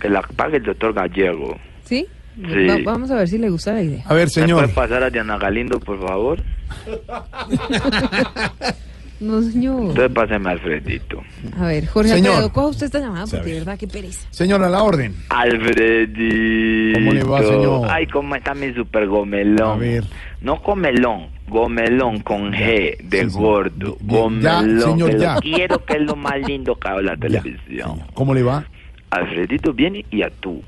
[0.02, 1.58] Que la pague el doctor Gallego.
[1.84, 2.06] ¿Sí?
[2.36, 2.68] Sí.
[2.68, 4.04] Va- vamos a ver si le gusta la idea.
[4.08, 4.62] A ver, ¿Me señor.
[4.64, 6.40] puede pasar a Diana Galindo, por favor?
[9.20, 9.82] No, señor.
[9.82, 11.24] Entonces páseme a Alfredito.
[11.58, 12.32] A ver, Jorge Señor.
[12.32, 14.28] Alfredo, coja usted esta llamada porque de verdad qué pereza.
[14.32, 15.16] Señor, a la orden.
[15.30, 17.00] Alfredito.
[17.00, 17.88] ¿Cómo le va, señor?
[17.90, 19.72] Ay, ¿cómo está mi super gomelón?
[19.72, 20.04] A ver.
[20.42, 23.98] No comelón, gomelón con G de gordo.
[24.02, 24.82] Gomelón.
[24.82, 25.38] señor, que lo ya.
[25.38, 28.02] quiero que es lo más lindo que ha la televisión.
[28.14, 28.66] ¿Cómo le va?
[29.10, 30.62] Alfredito viene y a tú.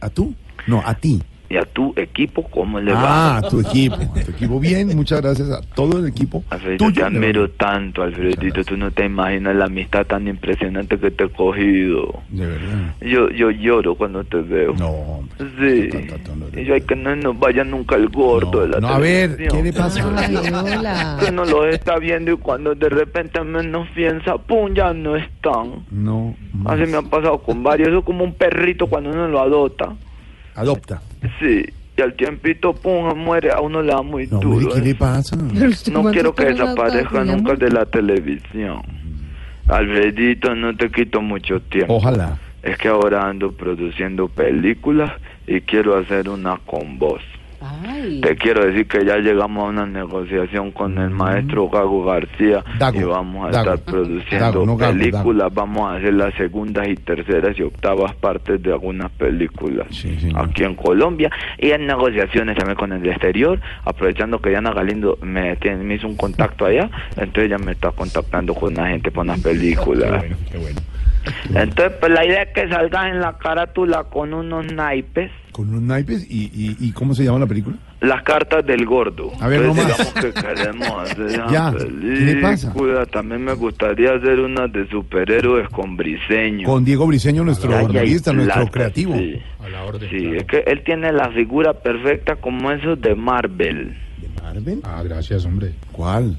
[0.00, 0.34] ¿A tú?
[0.66, 1.20] No, a ti.
[1.52, 3.36] Y a tu equipo, ¿cómo le Ah, va?
[3.38, 3.96] a tu equipo.
[3.96, 4.60] A tu equipo.
[4.60, 6.44] Bien, muchas gracias a todo el equipo.
[6.48, 7.00] Alfredito, tuyo.
[7.00, 8.62] te admiro tanto, Alfredito.
[8.64, 12.20] Tú no te imaginas la amistad tan impresionante que te he cogido.
[12.28, 12.94] De verdad.
[13.00, 14.74] Yo, yo lloro cuando te veo.
[14.78, 15.24] No,
[15.58, 15.90] Sí.
[16.56, 19.36] Y yo, ay, que no nos vaya nunca el gordo de la No, a ver,
[19.36, 19.56] televisión.
[19.56, 20.06] ¿qué le pasa?
[20.06, 21.16] Hola.
[21.20, 24.72] Que no los está viendo y cuando de repente menos piensa, ¡pum!
[24.72, 25.84] ya no están.
[25.90, 26.36] No.
[26.66, 27.88] Así me ha pasado con varios.
[27.88, 29.94] Eso es como un perrito cuando uno lo adopta.
[30.54, 31.00] Adopta.
[31.38, 31.64] Sí.
[31.96, 33.14] Y al tiempito, ¡pum!
[33.16, 33.50] muere.
[33.52, 34.72] A uno le da muy No, duro.
[34.72, 34.82] ¿qué ¿eh?
[34.82, 35.36] le pasa?
[35.36, 38.82] No quiero que desaparezca nunca de la televisión.
[39.68, 41.94] Alfredito, no te quito mucho tiempo.
[41.96, 42.38] Ojalá.
[42.62, 45.10] Es que ahora ando produciendo películas
[45.46, 47.22] y quiero hacer una con vos.
[48.22, 52.98] Te quiero decir que ya llegamos a una negociación con el maestro Gago García Dago,
[53.00, 55.54] y vamos a Dago, estar produciendo Dago, no Gago, películas.
[55.54, 59.86] Vamos a hacer las segundas y terceras y octavas partes de algunas películas
[60.36, 63.60] aquí en Colombia y en negociaciones también con el exterior.
[63.84, 67.90] Aprovechando que Diana Galindo me, tiene- me hizo un contacto allá, entonces ella me está
[67.92, 70.24] contactando con la gente para unas películas.
[71.54, 75.82] Entonces, pues la idea es que salgas en la carátula con unos naipes, Con unos
[75.82, 77.76] naipes y, y, y ¿cómo se llama la película?
[78.00, 79.30] las cartas del gordo.
[79.40, 80.14] A ver, Entonces, no más.
[80.14, 82.72] digamos que queremos hacer Ya, ¿qué le pasa?
[83.12, 86.66] También me gustaría hacer una de superhéroes con Briseño.
[86.66, 89.16] Con Diego Briseño, nuestro jornalista, nuestro plata, creativo.
[89.16, 89.38] Sí,
[90.10, 93.94] Sí, es que él tiene la figura perfecta como esos de Marvel.
[94.42, 94.80] ¿Marvel?
[94.84, 95.72] Ah, gracias, hombre.
[95.92, 96.38] ¿Cuál?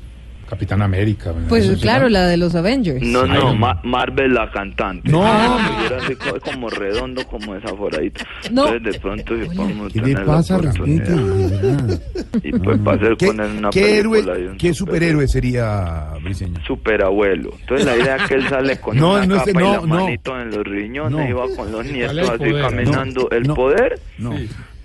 [0.52, 1.34] Capitán América.
[1.48, 2.10] Pues sí, claro, ¿no?
[2.10, 3.02] la de los Avengers.
[3.02, 5.10] No, no, Ma- Marvel la cantante.
[5.10, 5.22] No.
[5.26, 8.22] Ah, yo era así co- como redondo, como desaforadito.
[8.52, 8.68] No.
[8.68, 12.02] Entonces, de pronto, si podemos ¿Qué le tener la pasa, de verdad?
[12.44, 16.10] Y pues para hacer ¿Qué, con él una qué película héroe, un qué superhéroe sería
[16.22, 16.60] Briseño?
[16.68, 17.52] superabuelo.
[17.62, 19.72] Entonces la idea es que él sale con No, una no capa sé, y no,
[19.72, 19.88] la no.
[19.88, 21.30] manito en los riñones No.
[21.30, 22.62] y va con los nietos así poder?
[22.62, 23.22] caminando.
[23.32, 23.54] No, ¿El no.
[23.56, 24.00] poder?
[24.18, 24.36] No.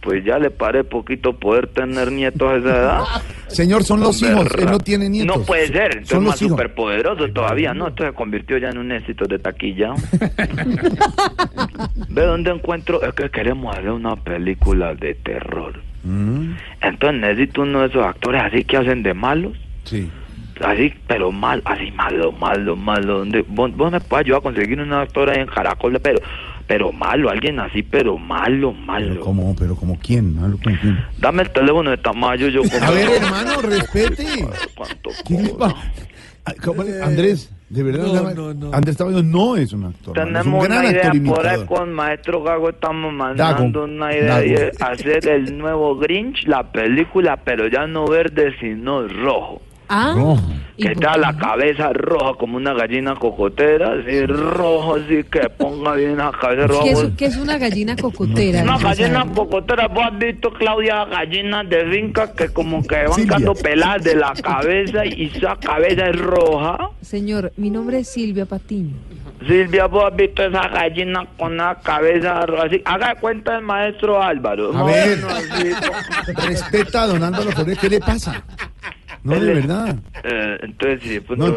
[0.06, 3.00] Pues ya le paré poquito poder tener nietos a esa edad.
[3.48, 5.38] Señor, son los Hombre, hijos, él no tiene nietos.
[5.38, 7.88] No puede ser, entonces Son más superpoderoso todavía, ¿no?
[7.88, 9.94] Entonces se convirtió ya en un éxito de taquilla.
[12.08, 13.02] ¿Ve dónde encuentro?
[13.02, 15.74] Es que queremos hacer una película de terror.
[16.04, 16.52] Mm,
[16.82, 19.54] Entonces necesito uno de esos actores así que hacen de malos.
[19.82, 20.08] Sí.
[20.60, 23.18] Así, pero mal, así malo, malo, malo.
[23.18, 23.44] ¿Dónde?
[23.48, 26.20] ¿Vos, vos me puedes ayudar a conseguir un actor ahí en Caracol, pero,
[26.66, 29.20] pero malo, alguien así, pero malo, malo.
[29.20, 29.54] ¿Cómo?
[29.58, 30.34] ¿Pero como quién?
[30.34, 30.98] ¿Malo con quién?
[31.18, 34.46] Dame el teléfono de Tamayo, yo A ver, hermano, respete.
[36.64, 38.34] ¿cómo le- Andrés, de verdad.
[38.34, 40.14] No, la- Andrés Tamayo no es un actor.
[40.14, 43.84] Tenemos es un gran una idea actor por ahí con Maestro Gago, estamos mandando Dago,
[43.84, 44.46] una idea Dago.
[44.46, 49.60] y es hacer el nuevo Grinch, la película, pero ya no verde, sino rojo.
[49.88, 50.36] Ah,
[50.76, 56.16] Que está la cabeza roja como una gallina cocotera, así rojo, así que ponga bien
[56.16, 56.82] la cabeza roja.
[56.84, 58.62] ¿qué es, vos- qué es una gallina cocotera?
[58.62, 63.54] Una gallina cocotera, vos has visto, Claudia, gallinas de finca que como que van quedando
[63.54, 66.90] peladas de la cabeza y esa cabeza es roja.
[67.00, 68.94] Señor, mi nombre es Silvia Patiño.
[69.46, 72.82] Silvia, vos has visto esa gallina con una cabeza roja así.
[72.84, 74.76] Haga cuenta el maestro Álvaro.
[74.76, 75.16] A ver.
[75.18, 75.70] menos así.
[76.48, 77.50] Respeta a don Álvaro
[77.80, 78.42] ¿qué le pasa?
[79.26, 79.96] No, de verdad.
[80.24, 81.54] Eh, entonces, No,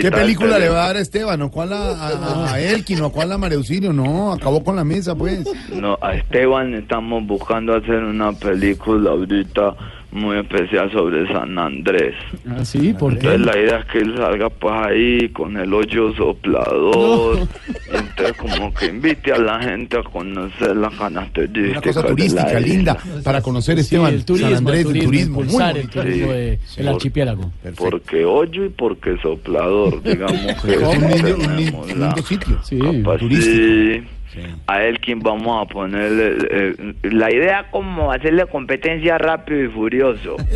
[0.00, 1.42] ¿Qué película le va a dar a Esteban?
[1.42, 3.02] ¿O cuál a, a, a Elkin?
[3.02, 3.92] ¿O cuál a Auxilio?
[3.92, 5.44] No, acabó con la mesa, pues.
[5.74, 9.74] No, a Esteban estamos buscando hacer una película ahorita
[10.10, 12.14] muy especial sobre San Andrés.
[12.48, 13.26] Ah, sí, ¿por qué?
[13.26, 17.46] Entonces la idea es que él salga pues ahí con el hoyo soplador.
[17.92, 21.70] Entonces como que invite a la gente a conocer las características.
[21.72, 22.60] Una cosa de la turística, isla.
[22.60, 25.34] linda, para conocer Esteban, el turismo, San Andrés, el turismo, el turismo.
[25.34, 26.00] Muy impulsar el bonito.
[26.02, 27.52] turismo Sí, de- sí, el por- archipiélago.
[27.76, 32.58] Porque hoyo y porque soplador, digamos que Es un lindo, un lindo, sitio.
[32.62, 34.08] Sí, turístico.
[34.32, 34.40] Sí.
[34.66, 40.36] A él quien vamos a ponerle eh, la idea como hacerle competencia rápido y furioso.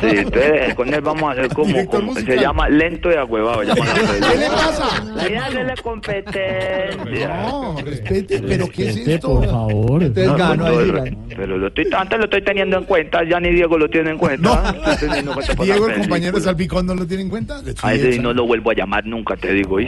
[0.00, 3.60] Sí, entonces con él vamos a hacer como, se llama lento y agüevado.
[3.60, 5.04] ¿Qué le pasa?
[5.14, 7.28] La idea es hacerle competencia.
[7.28, 9.28] No, respete, pero ¿qué es esto?
[9.28, 10.02] por favor.
[10.02, 11.04] No, pero,
[11.36, 14.18] pero lo estoy, antes lo estoy teniendo en cuenta, ya ni Diego lo tiene en
[14.18, 14.72] cuenta.
[14.72, 16.40] La Diego, el compañero.
[16.40, 17.60] Salpicón, ¿no lo tiene en cuenta?
[17.82, 19.78] A ese sí no lo vuelvo a llamar nunca, te digo.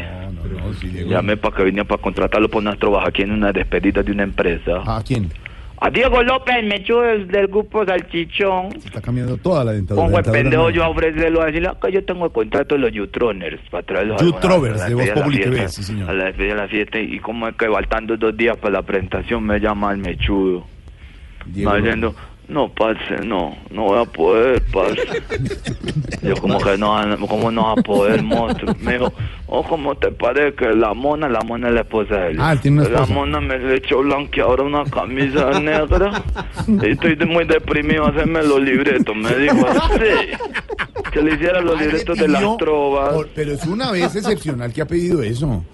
[1.08, 4.22] Llamé para que viniera para contratarlo por nuestro trabajo aquí en una despedida de una
[4.24, 4.82] empresa.
[4.86, 5.28] ¿A quién?
[5.80, 8.70] A Diego López, el mechudo del, del grupo Salchichón.
[8.84, 10.06] Está cambiando toda la dentadura.
[10.06, 10.70] Pongo el pendejo no.
[10.70, 14.20] yo a ofrecerlo a decirle que yo tengo el contrato de los Jutroners para traerlos
[14.20, 16.10] a- Jutrovers, de Voz fiesta, sí, señor.
[16.10, 18.82] A la despedida de la fiesta y como es que faltando dos días para la
[18.82, 20.66] presentación me llama el mechudo.
[21.46, 21.70] Diego
[22.48, 24.96] no, parce, no, no voy a poder, parce.
[26.22, 26.96] Yo como que no,
[27.28, 28.74] ¿cómo no va a poder, monstruo?
[28.80, 29.12] Me dijo,
[29.46, 32.38] oh, ¿cómo te parece que la mona, la mona es la esposa de él?
[32.40, 33.12] Ah, tiene una La esposa.
[33.14, 36.22] mona me le echó blanqueadora una camisa negra.
[36.66, 39.14] Y estoy de- muy deprimido a hacerme los libretos.
[39.14, 43.14] Me dijo así, que le hiciera los Ay, le libretos de las trovas.
[43.14, 45.64] por- Pero es una vez excepcional que ha pedido eso.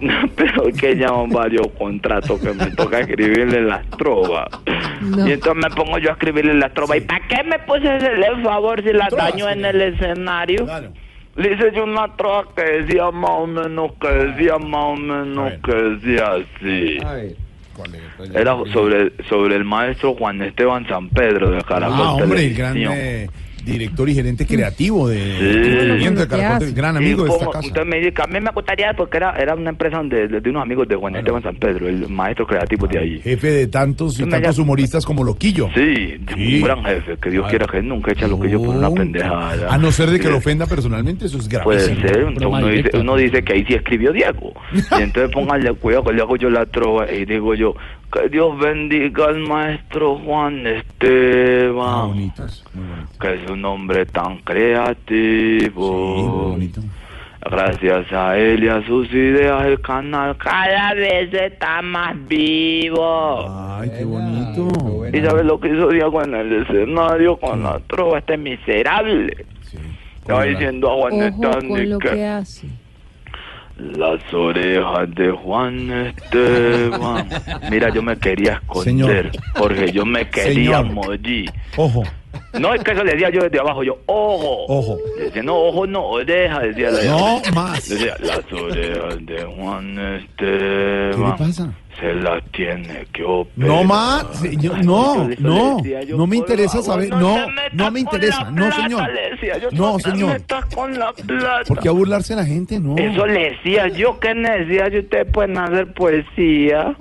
[0.36, 4.46] Pero que ya van varios contratos que me toca escribirle las trovas.
[5.26, 6.98] Y entonces me pongo yo a escribirle las trovas.
[6.98, 10.66] ¿Y para qué me puse a hacerle el favor si la daño en el escenario?
[11.36, 15.52] Le hice yo una trova que decía más o menos, que decía más o menos,
[15.64, 16.98] que decía así.
[18.34, 22.72] Era sobre, sobre el maestro Juan Esteban San Pedro de Caracol Ah, hombre, el gran
[22.72, 22.94] Televisión.
[22.96, 23.28] eh,
[23.72, 25.44] director y gerente creativo de Sí.
[25.46, 27.66] entretenimiento de Caracol, Sí, gran amigo de esta casa.
[27.68, 30.62] Usted me dice a mí me gustaría porque era, era una empresa donde, de unos
[30.62, 33.20] amigos de Juan Esteban San Pedro, el maestro creativo de ahí.
[33.20, 35.68] Jefe de tantos y tantos llama- humoristas como Loquillo.
[35.74, 36.56] Sí, Sí.
[36.56, 39.72] un gran jefe, que Dios quiera que nunca eche a Loquillo por una pendejada.
[39.72, 40.30] A no ser de que Sí.
[40.30, 42.08] lo ofenda personalmente, eso es Puede gravísimo.
[42.08, 44.52] ser, entonces uno dice, uno dice que ahí sí escribió Diego.
[44.98, 47.74] Y entonces pónganle cuidado que le hago yo la trova y digo yo,
[48.12, 52.32] que Dios bendiga al maestro Juan Esteban.
[53.20, 55.38] Que es un hombre tan creativo.
[57.40, 63.46] Gracias a él y a sus ideas el canal cada vez está más vivo.
[63.48, 65.06] Ay, qué bonito.
[65.12, 69.46] ¿Y sabes lo que hizo Diego en el escenario con la trova este miserable?
[70.16, 72.68] Estaba diciendo a Juan Ojo Esteban con lo que que hace.
[73.78, 77.28] Las orejas de Juan Esteban.
[77.70, 79.30] Mira, yo me quería esconder, Señor.
[79.56, 80.92] Jorge, yo me quería Señor.
[80.92, 81.50] morir.
[81.76, 82.02] Ojo.
[82.60, 84.64] No, es que eso le decía yo desde abajo, yo, ojo.
[84.68, 84.98] Ojo.
[85.18, 87.88] Decía, no, ojo, no, oreja, decía la No más.
[87.88, 89.94] Decía, las orejas de Juan
[90.36, 91.72] ¿Qué le Esteban pasa?
[92.00, 93.68] se las tiene que operar.
[93.68, 97.36] No más, señor, no, Yo le- no, decía yo, no me interesa saber, no
[97.72, 101.64] no, me interesa, no señor, le decía yo, no señor, metas con la plata.
[101.66, 102.78] ¿por qué a burlarse a la gente?
[102.78, 102.96] No.
[102.96, 106.96] Eso le decía yo, ¿qué necesidad si ustedes pueden hacer poesía?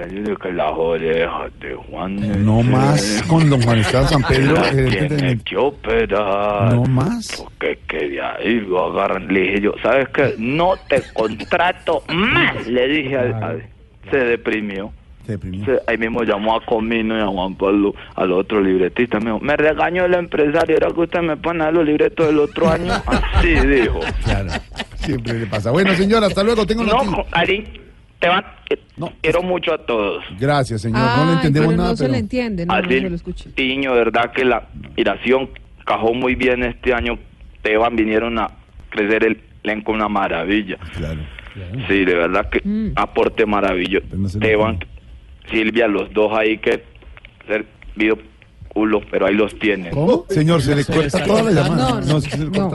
[0.00, 2.44] Decía yo que las orejas de Juan.
[2.44, 4.54] No más con don Juan Esteban San Pedro.
[4.70, 6.74] Tiene de- que operar.
[6.74, 7.42] No más.
[7.42, 9.28] Porque quería ir, lo agarran.
[9.28, 10.34] Le dije yo, ¿sabes qué?
[10.38, 12.66] No te contrato más.
[12.66, 13.34] Le dije al.
[13.42, 13.62] al-
[14.10, 14.92] se deprimió.
[15.26, 15.64] Se deprimió.
[15.64, 19.18] Se- ahí mismo llamó a Comino y a Juan Pablo, al otro libretista.
[19.20, 22.40] Me dijo, me regañó el empresario, era que usted me pone a los libretos del
[22.40, 22.92] otro año.
[23.06, 24.00] Así dijo.
[24.24, 24.50] Claro.
[24.96, 25.70] Siempre le pasa.
[25.70, 26.66] Bueno, señor, hasta luego.
[26.66, 27.24] Tengo No.
[27.32, 27.64] Ari,
[28.18, 28.28] te
[29.06, 29.14] van.
[29.20, 30.24] Quiero mucho a todos.
[30.38, 31.00] Gracias, señor.
[31.00, 32.12] no le entendemos pero nada, no se pero...
[32.12, 33.50] le entiende, no, no Así, se lo escuché.
[33.50, 35.50] Tiño, verdad que la inspiración
[35.84, 37.18] cajó muy bien este año.
[37.62, 38.50] Teban vinieron a
[38.90, 40.76] crecer el elenco una maravilla.
[40.96, 41.20] Claro.
[41.86, 42.92] Sí, de verdad que Mm.
[42.96, 44.06] aporte maravilloso.
[44.40, 44.78] Teban,
[45.50, 46.82] Silvia, los dos ahí que
[47.46, 48.16] servido
[48.68, 49.92] culo, pero ahí los tienen.
[49.92, 50.24] ¿Cómo?
[50.30, 52.00] Señor, se le corta toda la llamada.
[52.00, 52.70] No, no, no,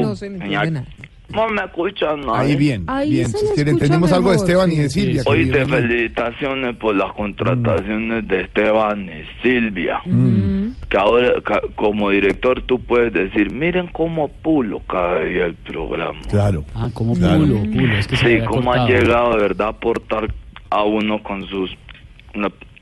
[0.00, 0.84] no
[1.34, 2.40] No me escuchan nada.
[2.40, 3.28] Ahí bien, Ahí bien.
[3.28, 4.82] se Si quiere, escucha algo de mejor, Esteban y sí.
[4.82, 5.22] de Silvia.
[5.24, 10.00] que Hoy te vivieron felicitaciones por las contrataciones de Esteban y Silvia.
[10.04, 10.72] Mm.
[10.88, 16.20] Que ahora, ca- como director, tú puedes decir, miren cómo pulo cada día el programa.
[16.30, 16.64] Claro.
[16.74, 17.38] Ah, como Claro.
[17.40, 17.92] pulo, pulo.
[17.96, 18.88] Es que se Sí, había cómo ha cortado.
[19.00, 20.34] llegado de verdad a aportar
[20.70, 21.70] a uno con sus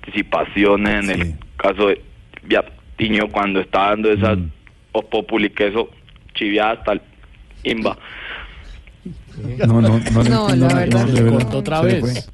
[0.00, 2.00] participaciones, en el caso de
[2.44, 4.50] Viatiño, cuando está dando esas Mm.
[4.92, 5.88] o populi que eso
[6.34, 7.00] chiviada hasta el
[7.64, 7.96] imba.
[9.66, 10.22] No, no, no.
[10.24, 11.06] No, la verdad.
[11.06, 11.38] de verdad.
[11.42, 12.30] Cortó otra Se vez.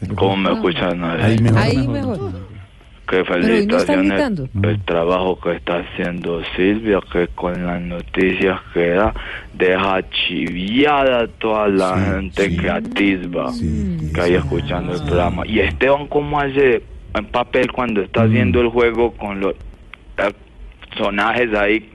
[0.00, 0.08] Se.
[0.14, 1.04] ¿Cómo me escuchan?
[1.04, 1.58] Ahí mejor.
[1.60, 2.52] Ahí mejor.
[3.08, 4.48] Que hoy no está felicitaciones gritando.
[4.62, 9.12] el trabajo que está haciendo Silvia, que con las noticias que da
[9.52, 13.52] deja chiviada a toda la gente que atisba,
[14.14, 15.46] que hay escuchando el programa.
[15.46, 16.82] Y Esteban, ¿cómo hace
[17.14, 19.54] en papel cuando está haciendo el juego con los
[20.88, 21.90] personajes ahí?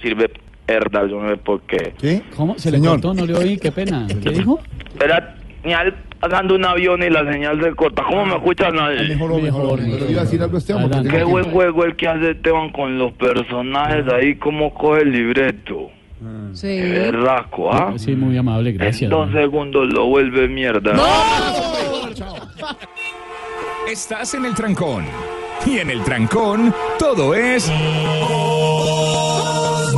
[0.00, 0.30] Sirve
[0.72, 1.94] herda, yo no sé por qué.
[1.98, 2.22] ¿Qué?
[2.36, 2.58] ¿Cómo?
[2.58, 2.92] Se le Señor.
[3.00, 4.06] cortó, no le oí, qué pena.
[4.22, 4.60] ¿Qué dijo?
[5.02, 8.02] Era señal pasando un avión y la señal se corta.
[8.02, 9.08] ¿Cómo me escuchan ahí?
[9.08, 9.78] Mejor, mejor.
[9.80, 10.82] Pero iba a decir algo Esteban.
[10.82, 11.18] porque Adelante.
[11.18, 15.90] Qué buen juego el que hace Esteban con los personajes ahí, cómo coge el libreto.
[16.52, 16.66] Sí.
[16.68, 17.94] Qué berraco, ¿ah?
[17.96, 19.10] Sí, muy amable, En gracias.
[19.10, 20.92] dos segundos lo vuelve mierda.
[23.90, 25.04] Estás en el trancón.
[25.66, 27.70] Y en el trancón, todo es.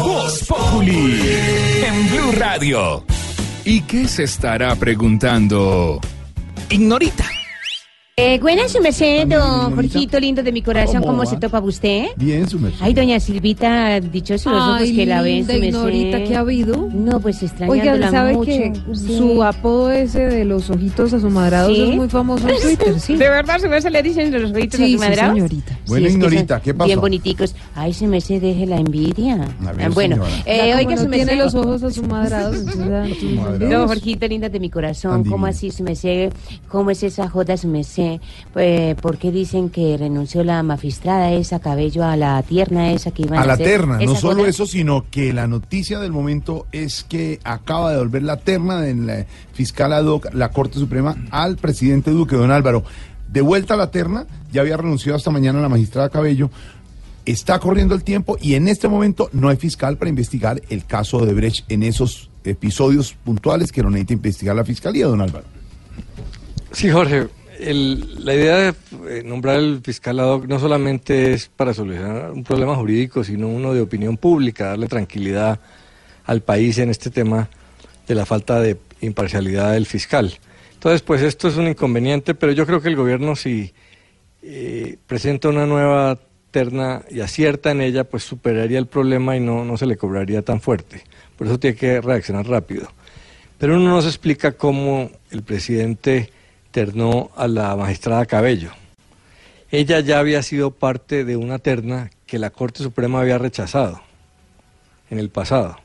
[0.02, 1.20] Voz Populi.
[1.86, 3.04] En Blue Radio.
[3.64, 6.00] ¿Y qué se estará preguntando?
[6.70, 7.24] Ignorita.
[8.18, 12.09] Eh, buenas, su merced, don Jorgito lindo de mi corazón, ¿Cómo se topa usted?
[12.18, 12.76] Bien, su merced.
[12.82, 16.28] Ay, doña Silvita, dichosos los ojos que la ven, su merced.
[16.28, 16.90] que ha habido.
[16.93, 18.51] No, pues Oiga, extrañándola ¿sabe mucho.
[18.51, 19.16] que Sí.
[19.16, 21.82] su apodo ese de los ojitos asumadrados ¿Sí?
[21.84, 22.94] es muy famoso en Twitter?
[23.01, 23.16] Sí.
[23.16, 25.34] ¿De verdad su merced le dicen los ojitos Sí, sí, asumadrados?
[25.34, 25.78] señorita.
[25.86, 26.86] Bueno, ignorita, ¿qué pasó?
[26.89, 27.55] Bien boniticos.
[27.74, 29.36] Ay, su merced, deje la envidia.
[29.39, 31.26] Ver, Ah, bueno, eh, oiga, no su merced.
[31.28, 33.70] tiene los ojos asumadrados, entonces.
[33.70, 36.30] Don Jorgito, linda de mi corazón, ¿cómo así su merced?
[36.68, 38.01] ¿Cómo es esa joda su merced?
[38.52, 43.22] Pues, ¿por qué dicen que renunció la magistrada esa, cabello, a la tierna esa que
[43.22, 43.66] iban a, A la hacer?
[43.66, 48.22] terna, no solo eso, sino que la noticia del momento es que acaba de volver
[48.22, 52.84] la terna del eh, fiscal ad hoc, la Corte Suprema, al presidente Duque, don Álvaro.
[53.28, 56.50] De vuelta a la terna, ya había renunciado hasta mañana la magistrada Cabello.
[57.24, 61.24] Está corriendo el tiempo y en este momento no hay fiscal para investigar el caso
[61.24, 65.44] de Brecht en esos episodios puntuales que lo necesita investigar la fiscalía, don Álvaro.
[66.72, 67.28] Sí, Jorge,
[67.70, 68.74] el- la idea de
[69.09, 73.48] eh, nombrar el fiscal ad hoc no solamente es para solucionar un problema jurídico, sino
[73.48, 75.60] uno de opinión pública, darle tranquilidad
[76.24, 77.48] al país en este tema
[78.06, 80.32] de la falta de imparcialidad del fiscal.
[80.74, 83.72] Entonces, pues esto es un inconveniente, pero yo creo que el gobierno si
[84.43, 86.18] eh, presenta una nueva
[86.51, 90.43] terna y acierta en ella, pues superaría el problema y no, no se le cobraría
[90.43, 91.02] tan fuerte.
[91.39, 92.89] Por eso tiene que reaccionar rápido.
[93.59, 96.30] Pero uno no se explica cómo el presidente
[96.73, 98.73] ternó a la magistrada Cabello.
[99.70, 104.03] Ella ya había sido parte de una terna que la Corte Suprema había rechazado
[105.11, 105.77] en el pasado.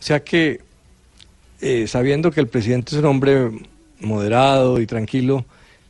[0.00, 0.60] O sea que,
[1.60, 3.50] eh, sabiendo que el presidente es un hombre
[4.00, 5.44] moderado y tranquilo,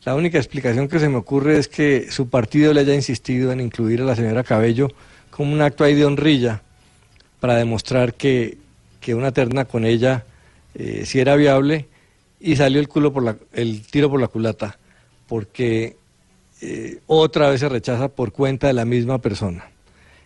[0.04, 3.60] la única explicación que se me ocurre es que su partido le haya insistido en
[3.60, 4.88] incluir a la señora Cabello
[5.30, 6.62] como un acto ahí de honrilla
[7.40, 8.58] para demostrar que,
[9.00, 10.24] que una terna con ella
[10.74, 11.86] eh, sí era viable
[12.40, 14.78] y salió el, culo por la, el tiro por la culata
[15.28, 15.96] porque
[16.60, 19.70] eh, otra vez se rechaza por cuenta de la misma persona.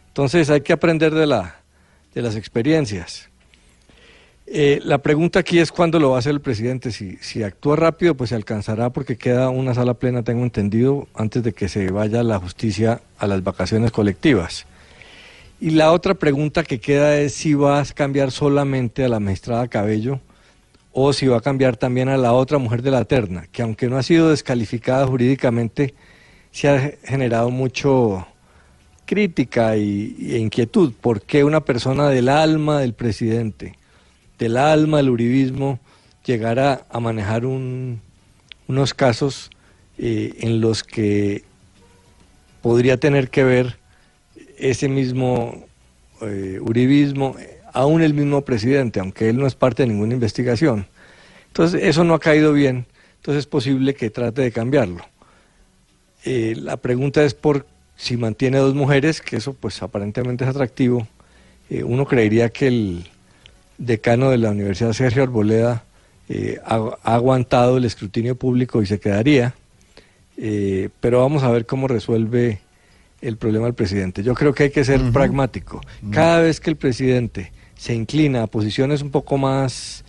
[0.09, 1.61] Entonces hay que aprender de, la,
[2.15, 3.29] de las experiencias.
[4.47, 6.91] Eh, la pregunta aquí es cuándo lo va a hacer el presidente.
[6.91, 11.43] Si, si actúa rápido, pues se alcanzará porque queda una sala plena, tengo entendido, antes
[11.43, 14.67] de que se vaya la justicia a las vacaciones colectivas.
[15.61, 19.69] Y la otra pregunta que queda es si va a cambiar solamente a la magistrada
[19.69, 20.21] Cabello
[20.93, 23.89] o si va a cambiar también a la otra mujer de la terna, que aunque
[23.89, 25.95] no ha sido descalificada jurídicamente,
[26.51, 28.27] se ha generado mucho
[29.07, 30.93] crítica y, inquietud.
[31.01, 33.75] ¿Por qué una persona del alma del presidente,
[34.39, 35.79] del alma del uribismo,
[36.25, 38.01] llegara a manejar un-
[38.69, 39.51] unos casos
[39.99, 41.45] eh, en los que
[42.63, 43.79] podría tener que ver
[44.59, 45.65] ese mismo
[46.23, 47.37] eh, uribismo,
[47.73, 50.87] aún el mismo presidente, aunque él no es parte de ninguna investigación.
[51.49, 52.87] Entonces, eso no ha caído bien,
[53.17, 55.05] entonces es posible que trate de cambiarlo.
[56.25, 57.67] Eh, la pregunta es por
[57.97, 61.07] si mantiene dos mujeres, que eso pues aparentemente es atractivo.
[61.69, 63.07] Eh, uno creería que el
[63.79, 65.85] decano de la Universidad Sergio Arboleda
[66.29, 69.55] eh, ha, ha aguantado el escrutinio público y se quedaría,
[71.01, 72.61] pero vamos a ver cómo resuelve
[73.21, 74.23] el problema el presidente.
[74.23, 75.81] Yo creo que hay que ser pragmático.
[76.11, 80.05] Cada vez que el presidente se inclina a posiciones un poco más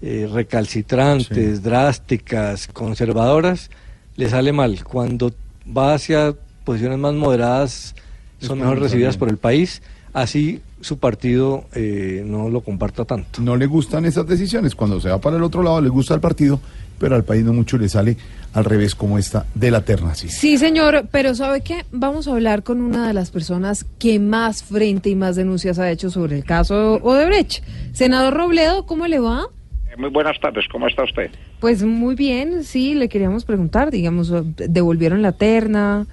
[0.00, 3.68] eh, recalcitrantes, drásticas, conservadoras,
[4.16, 4.82] le sale mal.
[4.84, 5.30] Cuando
[5.66, 6.34] va hacia
[6.64, 7.94] posiciones más moderadas,
[8.38, 9.82] son mejor recibidas por el país,
[10.14, 13.42] así su partido eh, no lo comparta tanto.
[13.42, 14.74] No le gustan esas decisiones.
[14.74, 16.58] Cuando se va para el otro lado, le gusta al partido,
[17.00, 18.16] pero al país no mucho le sale
[18.52, 20.14] al revés como esta de la terna.
[20.14, 20.28] Sí.
[20.28, 21.84] Sí, señor, pero ¿sabe qué?
[21.90, 25.90] Vamos a hablar con una de las personas que más frente y más denuncias ha
[25.90, 27.64] hecho sobre el caso Odebrecht.
[27.92, 29.44] Senador Robledo, ¿cómo le va?
[29.90, 31.30] Eh, Muy buenas tardes, ¿cómo está usted?
[31.58, 36.06] Pues muy bien, sí, le queríamos preguntar, digamos, devolvieron la terna.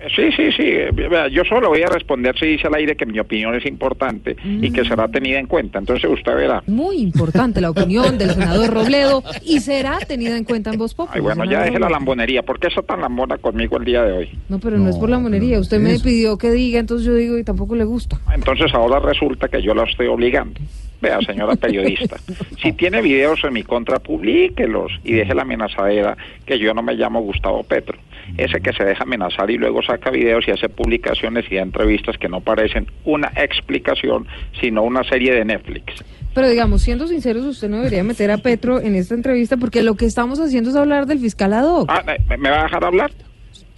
[0.00, 0.62] Eh, Sí, sí, sí.
[0.62, 3.66] eh, vea, Yo solo voy a responder si dice al aire que mi opinión es
[3.66, 5.78] importante y que será tenida en cuenta.
[5.78, 6.62] Entonces usted verá.
[6.66, 11.16] Muy importante la opinión del senador Robledo y será tenida en cuenta en Voz Populi.
[11.16, 12.42] Ay, bueno, ya deje la lambonería.
[12.42, 14.30] ¿Por qué está tan lambona conmigo el día de hoy?
[14.48, 15.58] No, pero no, es por la monería.
[15.58, 16.04] Usted me eso.
[16.04, 18.18] pidió que diga, entonces yo digo y tampoco le gusta.
[18.34, 20.60] Entonces ahora resulta que yo la estoy obligando.
[21.00, 22.16] Vea, señora periodista,
[22.60, 26.94] si tiene videos en mi contra, publíquelos y deje la amenazadera que yo no me
[26.94, 27.96] llamo Gustavo Petro.
[28.36, 32.18] Ese que se deja amenazar y luego saca videos y hace publicaciones y da entrevistas
[32.18, 34.26] que no parecen una explicación,
[34.60, 36.04] sino una serie de Netflix.
[36.34, 39.94] Pero digamos, siendo sinceros, usted no debería meter a Petro en esta entrevista porque lo
[39.96, 41.88] que estamos haciendo es hablar del fiscal ad hoc.
[41.90, 43.10] Ah, ¿me- ¿me va a dejar hablar?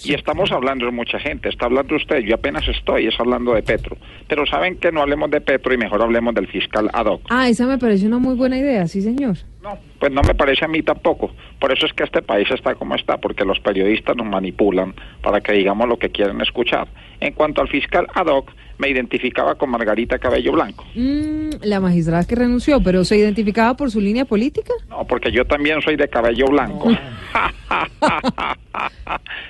[0.03, 3.63] Y estamos hablando de mucha gente, está hablando usted, yo apenas estoy, es hablando de
[3.63, 3.99] Petro.
[4.29, 7.21] Pero saben que no hablemos de Petro y mejor hablemos del fiscal ad hoc.
[7.29, 9.37] Ah, esa me parece una muy buena idea, sí, señor.
[9.99, 11.31] Pues no me parece a mí tampoco.
[11.59, 15.41] Por eso es que este país está como está, porque los periodistas nos manipulan para
[15.43, 16.89] que digamos lo que quieren escuchar.
[17.21, 20.87] En cuanto al fiscal ad hoc, me identificaba con Margarita Cabello Blanco.
[20.95, 24.73] Mm, la magistrada que renunció, pero se identificaba por su línea política.
[24.89, 26.89] No, porque yo también soy de cabello blanco.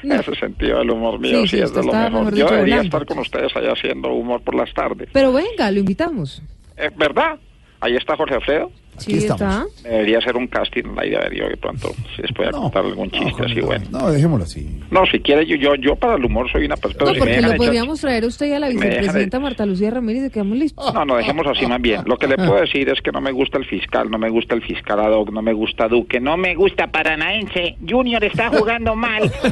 [0.02, 2.10] Ese sentido del humor mío Sí, sí, sí, es de lo mejor.
[2.12, 2.84] mejor Yo debería blanco.
[2.96, 5.08] estar con ustedes allá haciendo humor por las tardes.
[5.12, 6.42] Pero venga, lo invitamos.
[6.76, 7.38] ¿Es verdad?
[7.80, 8.72] Ahí está Jorge Alfredo.
[8.98, 9.64] Sí, está.
[9.82, 11.88] Debería hacer un casting la idea de Dios de pronto.
[12.14, 13.86] Si les puede contar algún chiste así bueno.
[13.90, 14.68] No, dejémoslo así.
[14.90, 17.12] No, si quiere, yo, yo, yo para el humor soy una persona.
[17.12, 20.26] No, porque lo echar- podríamos traer a usted y a la vicepresidenta Marta Lucía Ramírez
[20.26, 20.92] y quedamos listos.
[20.92, 22.02] No, no, dejemos así más bien.
[22.04, 24.54] Lo que le puedo decir es que no me gusta el fiscal, no me gusta
[24.54, 27.76] el fiscal ad hoc, no me gusta Duque, no me gusta Paranaense.
[27.88, 29.30] Junior está jugando mal.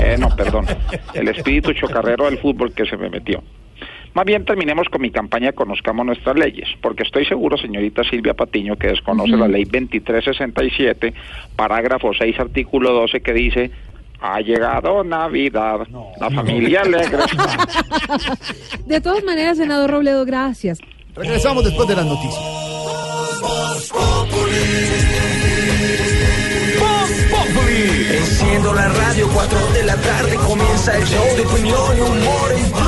[0.00, 0.66] Eh, no, perdón.
[1.14, 3.42] El espíritu chocarrero del fútbol que se me metió.
[4.14, 8.76] Más bien terminemos con mi campaña Conozcamos nuestras leyes, porque estoy seguro, señorita Silvia Patiño,
[8.76, 11.14] que desconoce la ley 2367,
[11.56, 13.70] parágrafo 6, artículo 12, que dice,
[14.20, 15.86] ha llegado Navidad,
[16.20, 18.36] la familia alegre está.
[18.86, 20.80] De todas maneras, senador Robledo, gracias.
[21.14, 22.68] Regresamos después de las noticias.
[28.10, 32.72] Enciendo la radio, 4 de la tarde comienza el show de opinión y humor en
[32.72, 32.87] Blue.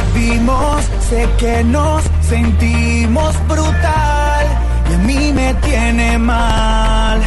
[0.00, 4.46] Nos vimos, sé que nos sentimos brutal
[4.90, 7.20] y a mí me tiene mal.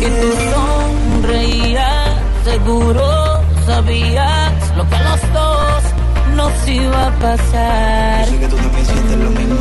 [0.00, 0.32] Que tú
[1.22, 2.10] sonreías,
[2.44, 5.82] seguro sabías lo que a los dos
[6.36, 8.28] nos iba a pasar.
[8.28, 9.56] que tú también sientes lo mismo.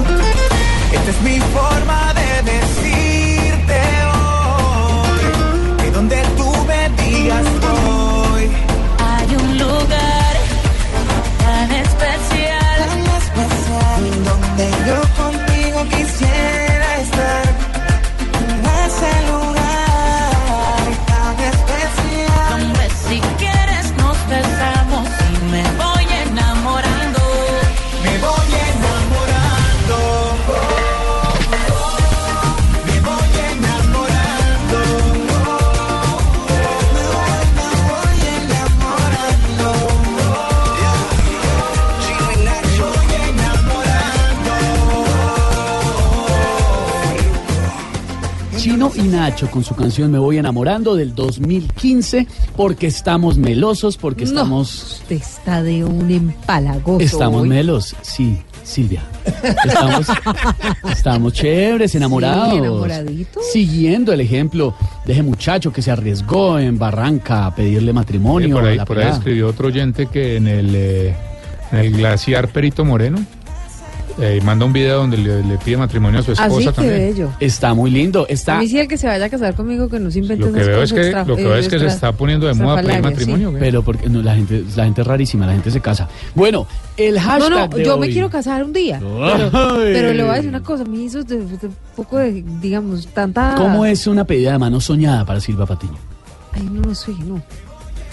[0.91, 3.81] Esta es mi forma de decirte
[4.13, 7.45] hoy que donde tú me digas
[14.85, 16.72] Yo contigo quisiera.
[49.03, 54.99] Y Nacho con su canción Me voy enamorando del 2015 porque estamos melosos, porque estamos...
[55.01, 57.03] Usted está de un empalagoso.
[57.03, 57.49] Estamos hoy.
[57.49, 59.03] melos, sí, Silvia.
[59.25, 60.07] Estamos,
[60.91, 62.51] estamos chéveres, enamorados.
[62.51, 63.43] Sí, enamoraditos.
[63.51, 64.75] Siguiendo el ejemplo
[65.05, 68.55] de ese muchacho que se arriesgó en Barranca a pedirle matrimonio.
[68.55, 71.15] por a ahí, la por ahí escribió otro oyente que en el, eh,
[71.71, 73.19] en el glaciar Perito Moreno
[74.19, 76.97] eh, manda un video donde le, le pide matrimonio a su Así esposa que también.
[77.13, 77.29] bello.
[77.39, 78.23] Está muy lindo.
[78.29, 80.45] A Está mí sí el que se vaya a casar conmigo que no se invente
[80.45, 82.45] Lo que veo es que, extra- lo que, veo es que se extra- está poniendo
[82.47, 83.01] de moda pedir sí.
[83.01, 83.51] matrimonio.
[83.53, 83.57] ¿qué?
[83.59, 86.07] Pero porque no, la gente, la gente es rarísima, la gente se casa.
[86.35, 86.67] Bueno,
[86.97, 88.13] el hashtag No, no, de yo me hoy.
[88.13, 88.99] quiero casar un día.
[89.03, 92.17] Pero, pero le voy a decir una cosa, a mí eso es de, de poco
[92.17, 93.55] de, digamos, tanta...
[93.57, 95.97] ¿Cómo es una pedida de mano soñada para Silva Patiño?
[96.53, 97.41] Ay, no, no sé, no.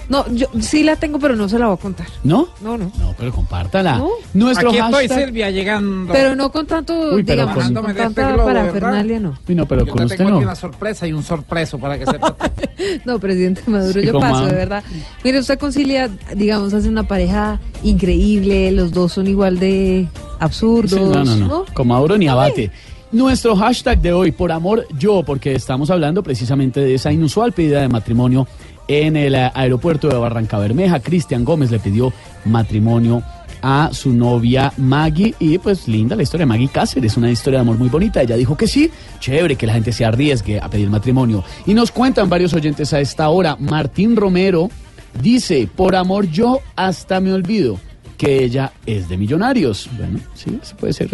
[0.09, 2.07] No, yo sí la tengo, pero no se la voy a contar.
[2.23, 2.49] ¿No?
[2.61, 2.91] No, no.
[2.99, 3.97] No, pero compártala.
[3.97, 4.09] No.
[4.33, 5.25] Nuestro Aquí estoy, hashtag.
[5.25, 6.11] Silvia, llegando.
[6.13, 9.37] Pero no con tanto, Uy, pero digamos, con- con, este tanta parafernalia, no.
[9.47, 10.35] Uy, no, pero Yo con te usted tengo no.
[10.37, 12.35] aquí una sorpresa y un sorpreso para que sepa.
[13.05, 14.83] No, presidente Maduro, Sí, yo paso, de verdad.
[15.23, 20.07] Mire, usted concilia, digamos, hace una pareja increíble, los dos son igual de
[20.39, 20.99] absurdos.
[20.99, 21.65] Sí, no, no, no.
[21.73, 22.71] Con Maduro ni abate.
[23.11, 27.81] Nuestro hashtag de hoy, por amor yo, porque estamos hablando precisamente de esa inusual pedida
[27.81, 28.47] de matrimonio
[28.87, 30.99] en el eh, aeropuerto de Barranca Bermeja.
[30.99, 32.13] Cristian Gómez le pidió
[32.45, 33.23] matrimonio
[33.61, 37.61] a su novia Maggie y pues linda la historia de Maggie Cáceres, una historia de
[37.61, 38.21] amor muy bonita.
[38.21, 38.89] Ella dijo que sí,
[39.19, 41.43] chévere que la gente se arriesgue a pedir matrimonio.
[41.65, 43.55] Y nos cuentan varios oyentes a esta hora.
[43.59, 44.69] Martín Romero
[45.21, 47.79] dice, por amor yo hasta me olvido
[48.17, 49.89] que ella es de millonarios.
[49.97, 51.09] Bueno, sí, puede ser,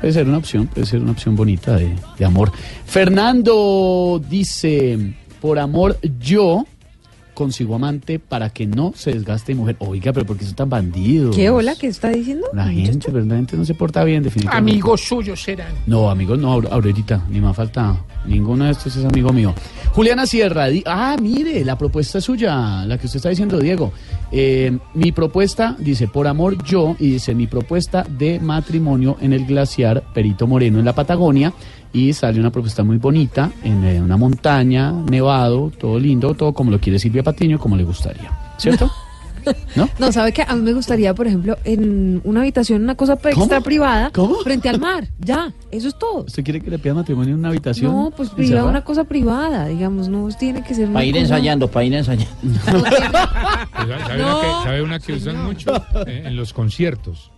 [0.00, 2.52] puede ser una opción, puede ser una opción bonita de amor.
[2.86, 6.64] Fernando dice, por amor yo
[7.38, 9.76] consigo amante para que no se desgaste mi mujer.
[9.78, 11.36] Oiga, pero ¿por qué son tan bandidos?
[11.36, 12.48] ¿Qué hola que está diciendo?
[12.52, 14.72] La gente, pero la gente no se porta bien, definitivamente.
[14.72, 15.72] Amigos suyos serán.
[15.86, 17.96] No, amigos, no, Aurelita, ni más falta.
[18.26, 19.54] Ninguno de estos es amigo mío.
[19.94, 23.92] Juliana Sierra, di- ah, mire, la propuesta es suya, la que usted está diciendo, Diego.
[24.32, 29.46] Eh, mi propuesta, dice, por amor yo, y dice, mi propuesta de matrimonio en el
[29.46, 31.52] glaciar Perito Moreno en la Patagonia,
[31.92, 36.70] y sale una propuesta muy bonita, en eh, una montaña, nevado, todo lindo, todo como
[36.70, 38.90] lo quiere Silvia Patiño, como le gustaría, ¿cierto?
[39.98, 40.42] No, ¿sabe qué?
[40.46, 44.10] A mí me gustaría, por ejemplo, en una habitación, una cosa extra privada,
[44.42, 45.08] frente al mar.
[45.20, 46.24] Ya, eso es todo.
[46.26, 47.90] ¿Usted quiere que le pida matrimonio en una habitación?
[47.94, 51.22] No, pues privada, una cosa privada, digamos, no tiene que ser una Para ir cosa-
[51.22, 52.26] ensayando, para ir ensayando.
[52.66, 54.26] ¿Sabe, No.
[54.26, 55.72] una que, sabe una que usan mucho?
[56.06, 57.30] Eh, en los conciertos.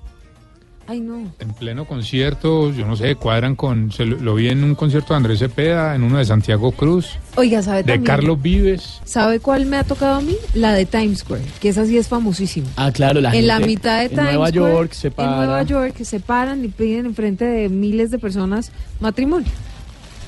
[0.90, 1.32] Ay, no.
[1.38, 3.92] En pleno concierto, yo no sé, cuadran con...
[3.92, 7.10] Se lo, lo vi en un concierto de Andrés Cepeda, en uno de Santiago Cruz,
[7.36, 8.02] Oiga, ¿sabe de también?
[8.02, 9.00] Carlos Vives.
[9.04, 10.34] ¿Sabe cuál me ha tocado a mí?
[10.52, 12.66] La de Times Square, que esa sí es famosísima.
[12.74, 15.12] Ah, claro, la en la gente mitad de en Times Nueva Square, York se En
[15.12, 15.36] para.
[15.36, 19.46] Nueva York se paran y piden enfrente de miles de personas matrimonio.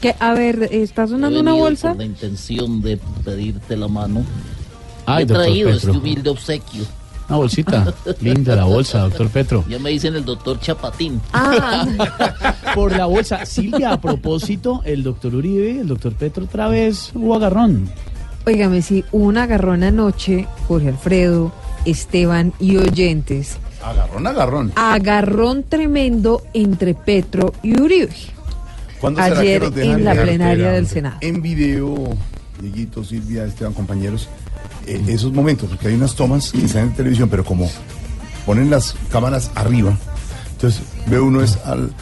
[0.00, 1.88] Que, a ver, está sonando una bolsa.
[1.88, 4.24] Con la intención de pedirte la mano.
[5.06, 6.84] Ay, He traído este humilde obsequio.
[7.32, 7.94] Una bolsita.
[8.20, 9.64] Linda la bolsa, doctor Petro.
[9.66, 11.18] Ya me dicen el doctor Chapatín.
[11.32, 11.86] Ah,
[12.74, 13.46] Por la bolsa.
[13.46, 17.88] Silvia, a propósito, el doctor Uribe, el doctor Petro otra vez hubo agarrón.
[18.44, 21.52] Óigame, sí, hubo un agarrón anoche, Jorge Alfredo,
[21.86, 23.56] Esteban y oyentes.
[23.82, 24.72] Agarrón, agarrón.
[24.76, 28.12] Agarrón tremendo entre Petro y Uribe.
[29.00, 31.16] ¿Cuándo será que Ayer en la plenaria del Senado.
[31.22, 32.14] En video,
[32.60, 34.28] Dieguito, Silvia, Esteban, compañeros,
[34.86, 37.68] eh, esos momentos, porque hay unas tomas que están en televisión, pero como
[38.46, 39.96] ponen las cámaras arriba,
[40.52, 41.92] entonces ve uno es al,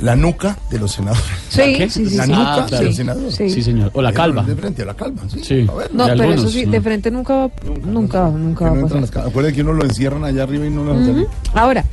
[0.00, 1.24] la nuca de los senadores.
[1.48, 1.90] Sí, ¿La qué?
[1.90, 2.30] sí, sí, La sí.
[2.30, 2.84] nuca Ah, de claro.
[2.86, 3.34] los senadores.
[3.34, 3.50] Sí.
[3.50, 3.90] Sí, señor.
[3.94, 4.42] O la calva.
[4.42, 5.40] De frente a la calva, sí.
[5.42, 5.66] Sí.
[5.68, 6.72] A ver, No, de pero algunos, eso sí, ¿no?
[6.72, 7.50] de frente nunca va,
[7.84, 9.00] nunca, nunca que va no a pasar.
[9.00, 9.26] las.
[9.26, 11.04] Acuérdense que uno lo encierran allá arriba y no lo Ujú.
[11.06, 11.26] salir.
[11.54, 11.84] Ahora,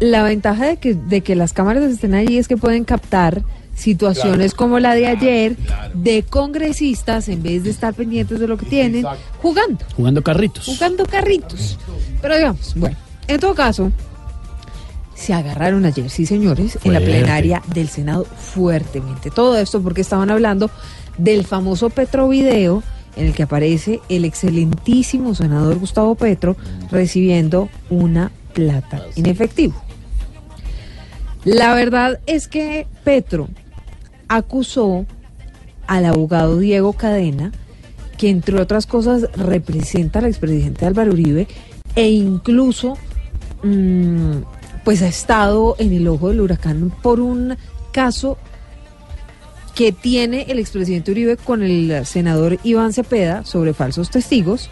[0.00, 3.42] la ventaja de que, de que las cámaras estén allí es que pueden captar
[3.74, 5.56] situaciones como la de ayer
[5.94, 9.04] de congresistas en vez de estar pendientes de lo que tienen,
[9.40, 10.66] jugando, Jugando carritos.
[10.66, 11.78] jugando carritos.
[12.20, 12.96] Pero digamos, bueno,
[13.28, 13.90] en todo caso,
[15.14, 19.30] se agarraron ayer, sí señores, en la plenaria del Senado fuertemente.
[19.30, 20.70] Todo esto porque estaban hablando
[21.18, 22.82] del famoso Petrovideo
[23.16, 26.56] en el que aparece el excelentísimo senador Gustavo Petro
[26.90, 29.74] recibiendo una plata en efectivo.
[31.44, 33.48] La verdad es que Petro
[34.36, 35.06] acusó
[35.86, 37.52] al abogado Diego Cadena,
[38.16, 41.48] que entre otras cosas representa al expresidente Álvaro Uribe
[41.94, 42.96] e incluso
[43.62, 44.38] mm,
[44.84, 47.56] pues ha estado en el ojo del huracán por un
[47.92, 48.38] caso
[49.74, 54.70] que tiene el expresidente Uribe con el senador Iván Cepeda sobre falsos testigos.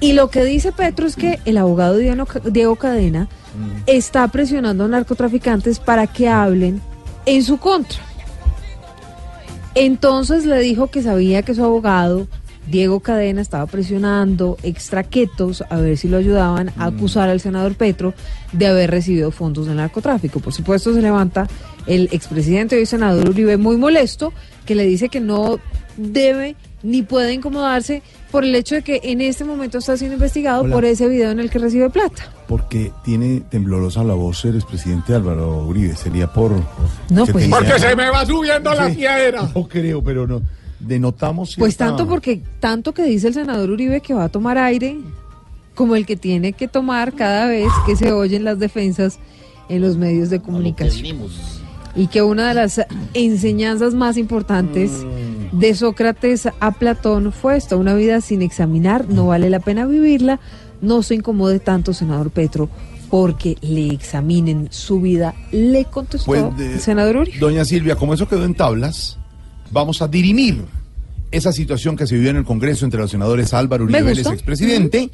[0.00, 3.28] Y lo que dice Petro es que el abogado Diego Diego Cadena
[3.86, 6.80] está presionando a narcotraficantes para que hablen
[7.26, 8.13] en su contra.
[9.74, 12.28] Entonces le dijo que sabía que su abogado,
[12.68, 18.14] Diego Cadena, estaba presionando extraquetos a ver si lo ayudaban a acusar al senador Petro
[18.52, 20.38] de haber recibido fondos del narcotráfico.
[20.38, 21.48] Por supuesto, se levanta
[21.86, 24.32] el expresidente y hoy senador Uribe muy molesto,
[24.64, 25.58] que le dice que no
[25.96, 26.54] debe
[26.84, 30.74] ni puede incomodarse por el hecho de que en este momento está siendo investigado Hola.
[30.74, 32.30] por ese video en el que recibe plata.
[32.46, 35.96] Porque tiene temblorosa la voz el expresidente Álvaro Uribe.
[35.96, 36.52] Sería por.
[37.10, 39.50] No, que pues- tenía- Porque se me va subiendo la piedra.
[39.54, 40.42] No creo, pero no.
[40.78, 41.56] Denotamos.
[41.58, 44.98] Pues tanto porque tanto que dice el senador Uribe que va a tomar aire
[45.74, 49.18] como el que tiene que tomar cada vez que se oyen las defensas
[49.70, 51.16] en los medios de comunicación.
[51.96, 52.80] Y que una de las
[53.14, 54.90] enseñanzas más importantes
[55.58, 60.40] de Sócrates a Platón fue esto, una vida sin examinar, no vale la pena vivirla,
[60.80, 62.68] no se incomode tanto, senador Petro,
[63.10, 67.38] porque le examinen su vida, le contestó Pues, de- el senador Uribe.
[67.38, 69.18] Doña Silvia, como eso quedó en tablas,
[69.70, 70.62] vamos a dirimir
[71.30, 75.10] esa situación que se vivió en el Congreso entre los senadores Álvaro Uribe Vélez, expresidente,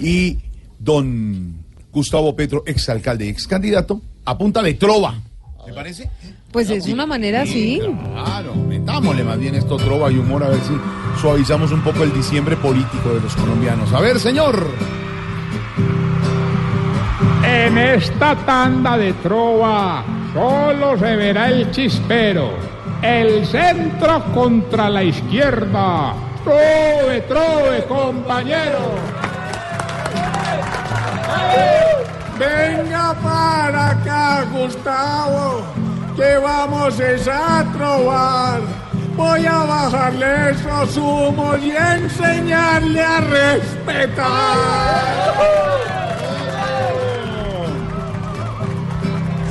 [0.00, 0.38] y
[0.78, 1.54] don
[1.92, 5.20] Gustavo Petro, exalcalde y excandidato, a punta de trova.
[5.66, 6.10] ¿Me parece?
[6.50, 7.80] Pues es una manera así.
[8.14, 10.76] Claro, metámosle más bien esto trova y humor a ver si
[11.20, 13.92] suavizamos un poco el diciembre político de los colombianos.
[13.92, 14.66] A ver, señor.
[17.44, 22.50] En esta tanda de trova solo se verá el chispero,
[23.00, 26.14] el centro contra la izquierda.
[26.44, 29.22] Trove, trove, compañero.
[32.42, 35.62] Venga para acá, Gustavo,
[36.16, 36.98] que vamos
[37.28, 38.60] a trobar.
[39.16, 44.24] Voy a bajarle esos humos y enseñarle a respetar.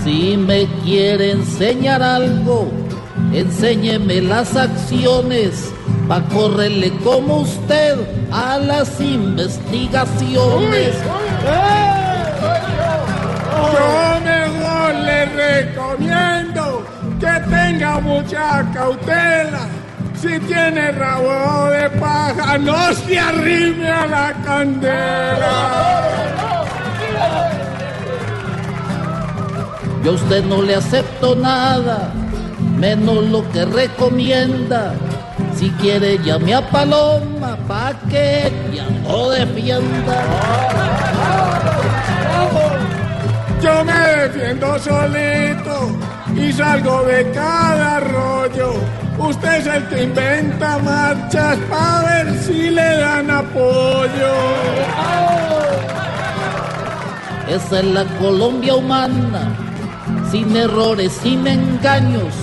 [0.03, 2.69] Si me quiere enseñar algo,
[3.31, 5.71] enséñeme las acciones
[6.09, 7.95] pa' correrle como usted
[8.31, 10.95] a las investigaciones.
[13.73, 16.85] Yo mejor le recomiendo
[17.19, 19.67] que tenga mucha cautela.
[20.21, 25.55] Si tiene rabo de paja, no se arrime a la candela.
[30.03, 32.11] Yo a usted no le acepto nada,
[32.77, 34.93] menos lo que recomienda.
[35.55, 40.17] Si quiere llame a Paloma pa' que ella no defienda.
[43.61, 45.95] Yo me defiendo solito
[46.35, 48.73] y salgo de cada rollo.
[49.19, 54.33] Usted es el que inventa marchas para ver si le dan apoyo.
[57.47, 59.53] Esa es la Colombia humana,
[60.31, 62.33] sin errores, sin engaños,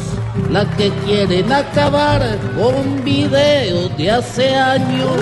[0.50, 2.22] la que quieren acabar
[2.56, 5.16] con videos de hace años.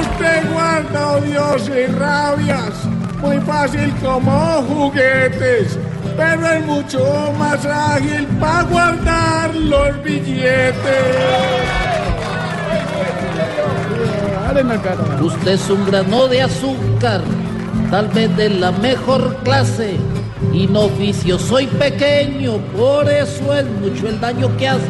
[0.00, 2.74] Usted guarda odios y rabias,
[3.22, 5.78] muy fácil como juguetes,
[6.16, 10.74] pero es mucho más ágil para guardar los billetes.
[15.20, 17.22] Usted es un grano de azúcar,
[17.90, 19.96] tal vez de la mejor clase.
[20.52, 20.68] Y
[21.38, 24.82] soy pequeño, por eso es mucho el daño que hace.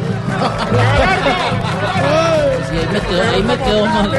[2.73, 4.11] Ahí me quedó, ahí me quedó mal.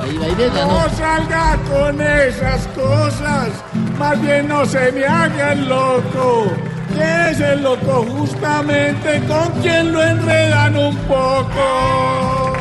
[0.00, 0.50] Ahí, ahí.
[0.54, 3.48] No salga con esas cosas,
[3.98, 6.52] más bien no se me haga el loco.
[6.94, 12.56] Que es el loco justamente con quien lo enredan un poco.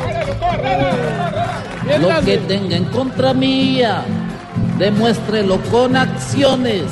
[2.00, 4.04] Lo que tenga en contra mía,
[4.78, 6.84] demuéstrelo con acciones.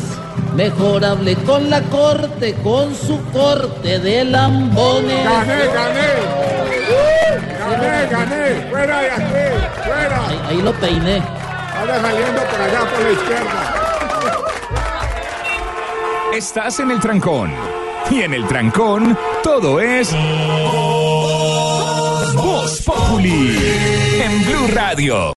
[0.56, 5.24] Mejor hable con la corte, con su corte de lambones.
[5.24, 6.46] Gané, gané.
[7.60, 8.70] Gané, gané.
[8.70, 9.24] Fuera de aquí,
[9.84, 10.28] fuera.
[10.28, 11.22] Ahí, ahí lo peiné.
[11.78, 13.76] Ahora saliendo por allá por la izquierda.
[16.34, 17.54] Estás en el trancón.
[18.12, 20.14] Y en el trancón, todo es.
[22.36, 23.58] Voz Populi.
[24.22, 25.34] En Blue Radio.